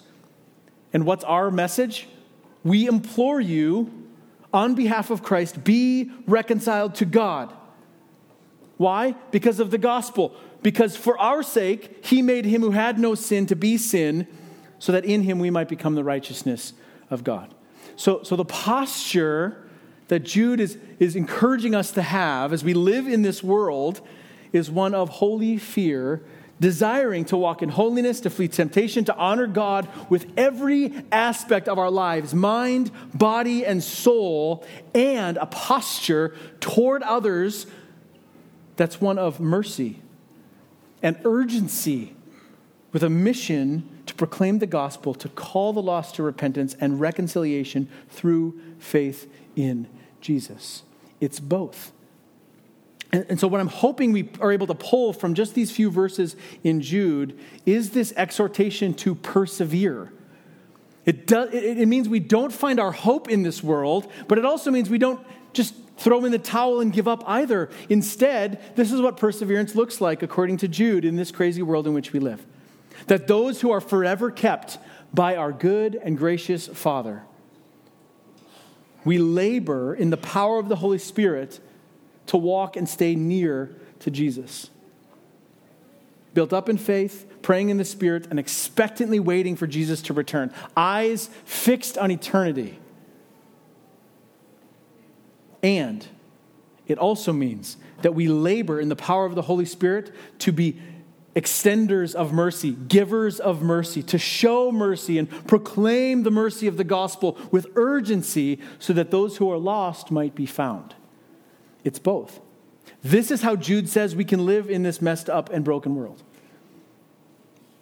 And 0.94 1.06
what's 1.06 1.24
our 1.24 1.52
message? 1.52 2.08
We 2.64 2.88
implore 2.88 3.40
you 3.40 3.92
on 4.54 4.74
behalf 4.74 5.12
of 5.12 5.22
Christ, 5.22 5.64
be 5.64 6.12
reconciled 6.26 6.96
to 6.96 7.06
God. 7.06 7.54
Why? 8.78 9.16
Because 9.32 9.60
of 9.60 9.72
the 9.72 9.78
gospel. 9.78 10.34
Because 10.62 10.96
for 10.98 11.18
our 11.20 11.44
sake, 11.44 12.06
he 12.06 12.22
made 12.22 12.46
him 12.46 12.62
who 12.62 12.72
had 12.72 13.00
no 13.00 13.16
sin 13.16 13.46
to 13.48 13.56
be 13.56 13.78
sin, 13.78 14.28
so 14.80 14.92
that 14.92 15.06
in 15.06 15.24
him 15.24 15.40
we 15.40 15.50
might 15.50 15.70
become 15.70 15.96
the 15.96 16.04
righteousness 16.04 16.74
of 17.10 17.24
God. 17.24 17.54
So, 17.96 18.24
so 18.24 18.36
the 18.36 18.46
posture 18.46 19.66
that 20.08 20.22
Jude 20.22 20.60
is, 20.60 20.78
is 21.00 21.16
encouraging 21.16 21.74
us 21.74 21.92
to 21.92 22.02
have 22.02 22.54
as 22.54 22.64
we 22.64 22.74
live 22.74 23.08
in 23.08 23.22
this 23.22 23.44
world 23.44 24.02
is 24.52 24.70
one 24.70 24.94
of 24.94 25.10
holy 25.10 25.58
fear, 25.58 26.24
desiring 26.60 27.26
to 27.26 27.38
walk 27.38 27.62
in 27.62 27.70
holiness, 27.70 28.22
to 28.22 28.30
flee 28.30 28.48
temptation, 28.48 29.04
to 29.06 29.16
honor 29.16 29.48
God 29.48 29.88
with 30.10 30.26
every 30.38 30.94
aspect 31.12 31.68
of 31.68 31.78
our 31.78 31.92
lives 31.92 32.34
mind, 32.34 32.92
body, 33.14 33.66
and 33.66 33.84
soul, 33.84 34.66
and 34.94 35.38
a 35.38 35.46
posture 35.46 36.36
toward 36.60 37.04
others 37.04 37.68
that's 38.76 39.00
one 39.00 39.18
of 39.18 39.40
mercy 39.40 40.02
and 41.02 41.18
urgency 41.24 42.16
with 42.92 43.04
a 43.04 43.10
mission 43.10 43.88
to 44.06 44.16
proclaim 44.16 44.60
the 44.60 44.68
gospel, 44.68 45.14
to 45.14 45.30
call 45.30 45.74
the 45.74 45.82
lost 45.82 46.16
to 46.16 46.24
repentance 46.24 46.76
and 46.80 47.00
reconciliation 47.00 47.90
through 48.10 48.60
faith 48.80 49.30
in 49.56 49.88
Jesus. 50.22 50.84
It's 51.20 51.40
both. 51.40 51.92
And, 53.12 53.40
so, 53.40 53.48
what 53.48 53.62
I'm 53.62 53.68
hoping 53.68 54.12
we 54.12 54.30
are 54.42 54.52
able 54.52 54.68
to 54.68 54.74
pull 54.74 55.14
from 55.14 55.36
just 55.36 55.54
these 55.54 55.72
few 55.72 55.90
verses 55.90 56.36
in 56.64 56.82
Jude 56.82 57.40
is 57.66 57.92
this 57.92 58.14
exhortation 58.18 58.94
to 58.96 59.16
persevere. 59.16 60.12
It, 61.06 61.28
does, 61.28 61.54
it, 61.54 61.78
it 61.80 61.88
means 61.88 62.10
we 62.10 62.20
don't 62.20 62.52
find 62.52 62.80
our 62.80 62.92
hope 62.92 63.30
in 63.30 63.44
this 63.44 63.64
world, 63.64 64.12
but 64.28 64.38
it 64.38 64.46
also 64.46 64.72
means 64.72 64.90
we 64.90 64.98
don't 64.98 65.26
just 65.54 65.76
throw 65.98 66.26
in 66.26 66.32
the 66.32 66.40
towel 66.40 66.82
and 66.82 66.92
give 66.92 67.08
up 67.08 67.24
either. 67.28 67.70
Instead, 67.90 68.62
this 68.76 68.92
is 68.92 69.02
what 69.02 69.18
perseverance 69.18 69.76
looks 69.76 70.02
like, 70.02 70.24
according 70.24 70.58
to 70.58 70.68
Jude, 70.68 71.06
in 71.06 71.16
this 71.16 71.32
crazy 71.32 71.62
world 71.62 71.88
in 71.88 71.94
which 71.94 72.14
we 72.14 72.20
live. 72.20 72.46
That 73.08 73.28
those 73.28 73.62
who 73.62 73.72
are 73.72 73.82
forever 73.82 74.32
kept 74.32 74.78
by 75.14 75.36
our 75.36 75.52
good 75.52 75.96
and 75.96 76.18
gracious 76.18 76.68
Father 76.68 77.24
We 79.06 79.20
labor 79.20 79.94
in 79.94 80.10
the 80.10 80.18
power 80.18 80.58
of 80.58 80.68
the 80.68 80.78
Holy 80.78 80.98
Spirit 80.98 81.60
to 82.26 82.38
walk 82.38 82.76
and 82.76 82.90
stay 82.90 83.16
near 83.16 83.76
to 84.00 84.10
Jesus. 84.10 84.72
Built 86.34 86.52
up 86.52 86.68
in 86.68 86.78
faith, 86.78 87.32
praying 87.44 87.70
in 87.70 87.78
the 87.78 87.86
Spirit, 87.86 88.28
and 88.30 88.40
expectantly 88.40 89.20
waiting 89.20 89.56
for 89.56 89.68
Jesus 89.68 90.02
to 90.04 90.14
return. 90.14 90.52
Eyes 90.76 91.30
fixed 91.46 91.98
on 91.98 92.10
eternity. 92.10 92.80
And 95.66 96.06
it 96.86 97.00
also 97.00 97.34
means 97.34 97.78
that 98.04 98.14
we 98.14 98.28
labor 98.28 98.80
in 98.80 98.88
the 98.88 98.96
power 98.96 99.26
of 99.26 99.34
the 99.34 99.42
Holy 99.42 99.66
Spirit 99.66 100.14
to 100.40 100.52
be 100.52 100.80
extenders 101.36 102.14
of 102.14 102.32
mercy, 102.32 102.72
givers 102.72 103.40
of 103.40 103.64
mercy, 103.64 104.04
to 104.04 104.20
show 104.20 104.72
mercy 104.72 105.18
and 105.18 105.28
proclaim 105.48 106.22
the 106.22 106.30
mercy 106.30 106.68
of 106.68 106.78
the 106.78 106.84
gospel 106.84 107.36
with 107.50 107.66
urgency 107.74 108.60
so 108.78 108.94
that 108.94 109.10
those 109.10 109.38
who 109.38 109.52
are 109.52 109.58
lost 109.58 110.12
might 110.12 110.36
be 110.36 110.46
found. 110.46 110.94
It's 111.84 111.98
both. 111.98 112.42
This 113.02 113.32
is 113.32 113.42
how 113.42 113.56
Jude 113.56 113.90
says 113.90 114.16
we 114.16 114.24
can 114.24 114.46
live 114.46 114.70
in 114.70 114.84
this 114.84 115.02
messed 115.02 115.32
up 115.32 115.50
and 115.52 115.66
broken 115.66 115.96
world. 115.96 116.22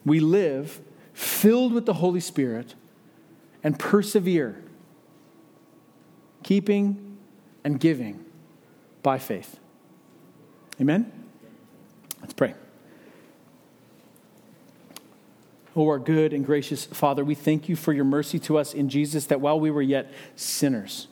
We 0.06 0.22
live 0.22 0.80
filled 1.12 1.74
with 1.74 1.86
the 1.86 1.96
Holy 1.96 2.22
Spirit 2.22 2.76
and 3.62 3.78
persevere, 3.78 4.64
keeping 6.44 7.13
and 7.64 7.80
giving 7.80 8.24
by 9.02 9.18
faith. 9.18 9.60
Amen? 10.80 11.12
Let's 12.22 12.34
pray. 12.34 12.56
Oh, 15.76 15.88
our 15.88 16.00
good 16.00 16.34
and 16.34 16.46
gracious 16.46 16.86
Father, 16.86 17.24
we 17.24 17.36
thank 17.36 17.68
you 17.68 17.76
for 17.76 17.94
your 17.94 18.06
mercy 18.06 18.38
to 18.40 18.58
us 18.58 18.74
in 18.74 18.90
Jesus, 18.90 19.26
that 19.28 19.42
while 19.42 19.60
we 19.60 19.72
were 19.72 19.82
yet 19.82 20.12
sinners, 20.36 21.08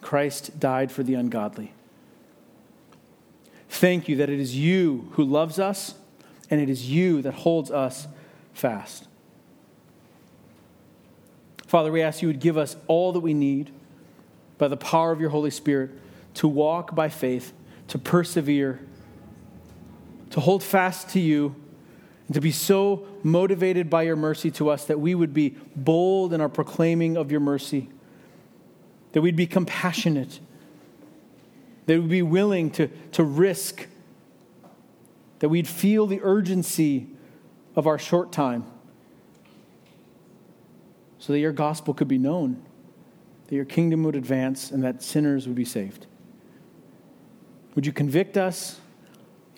Christ 0.00 0.58
died 0.58 0.90
for 0.90 1.02
the 1.02 1.14
ungodly. 1.14 1.72
Thank 3.68 4.08
you 4.08 4.16
that 4.16 4.28
it 4.28 4.40
is 4.40 4.56
you 4.56 5.08
who 5.12 5.24
loves 5.24 5.58
us 5.58 5.94
and 6.50 6.60
it 6.60 6.68
is 6.68 6.90
you 6.90 7.22
that 7.22 7.32
holds 7.32 7.70
us 7.70 8.08
fast. 8.52 9.06
Father, 11.66 11.92
we 11.92 12.02
ask 12.02 12.20
you 12.20 12.28
would 12.28 12.40
give 12.40 12.58
us 12.58 12.76
all 12.88 13.12
that 13.12 13.20
we 13.20 13.32
need 13.32 13.70
by 14.60 14.68
the 14.68 14.76
power 14.76 15.10
of 15.10 15.20
your 15.20 15.30
Holy 15.30 15.50
Spirit 15.50 15.90
to 16.34 16.46
walk 16.46 16.94
by 16.94 17.08
faith, 17.08 17.52
to 17.88 17.98
persevere, 17.98 18.78
to 20.28 20.38
hold 20.38 20.62
fast 20.62 21.08
to 21.08 21.18
you 21.18 21.56
and 22.26 22.34
to 22.34 22.40
be 22.42 22.52
so 22.52 23.08
motivated 23.22 23.88
by 23.88 24.02
your 24.02 24.16
mercy 24.16 24.50
to 24.52 24.68
us 24.68 24.84
that 24.84 25.00
we 25.00 25.14
would 25.14 25.32
be 25.32 25.56
bold 25.74 26.34
in 26.34 26.42
our 26.42 26.48
proclaiming 26.48 27.16
of 27.16 27.30
your 27.30 27.40
mercy, 27.40 27.88
that 29.12 29.22
we'd 29.22 29.34
be 29.34 29.46
compassionate, 29.46 30.38
that 31.86 31.98
we'd 31.98 32.10
be 32.10 32.22
willing 32.22 32.70
to, 32.70 32.88
to 33.12 33.24
risk, 33.24 33.88
that 35.38 35.48
we'd 35.48 35.66
feel 35.66 36.06
the 36.06 36.20
urgency 36.22 37.08
of 37.74 37.86
our 37.86 37.98
short 37.98 38.30
time, 38.30 38.64
so 41.18 41.32
that 41.32 41.38
your 41.38 41.52
gospel 41.52 41.94
could 41.94 42.08
be 42.08 42.18
known, 42.18 42.62
that 43.50 43.54
your 43.54 43.66
kingdom 43.66 44.04
would 44.04 44.16
advance, 44.16 44.70
and 44.70 44.82
that 44.82 45.02
sinners 45.02 45.46
would 45.46 45.56
be 45.56 45.66
saved. 45.66 46.06
Would 47.74 47.84
you 47.84 47.92
convict 47.92 48.38
us, 48.38 48.80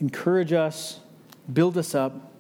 encourage 0.01 0.53
us, 0.53 0.99
build 1.53 1.79
us 1.79 1.95
up? 1.95 2.33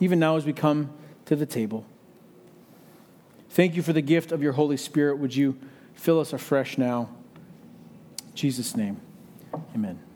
even 0.00 0.18
now 0.18 0.36
as 0.36 0.44
we 0.44 0.52
come 0.52 0.90
to 1.26 1.36
the 1.36 1.46
table. 1.46 1.84
Thank 3.50 3.74
you 3.74 3.82
for 3.82 3.92
the 3.92 4.02
gift 4.02 4.32
of 4.32 4.42
your 4.42 4.52
Holy 4.52 4.76
Spirit. 4.76 5.18
Would 5.18 5.34
you 5.34 5.58
fill 5.94 6.20
us 6.20 6.32
afresh 6.32 6.78
now? 6.78 7.08
In 8.28 8.34
Jesus' 8.34 8.76
name, 8.76 9.00
amen. 9.74 10.07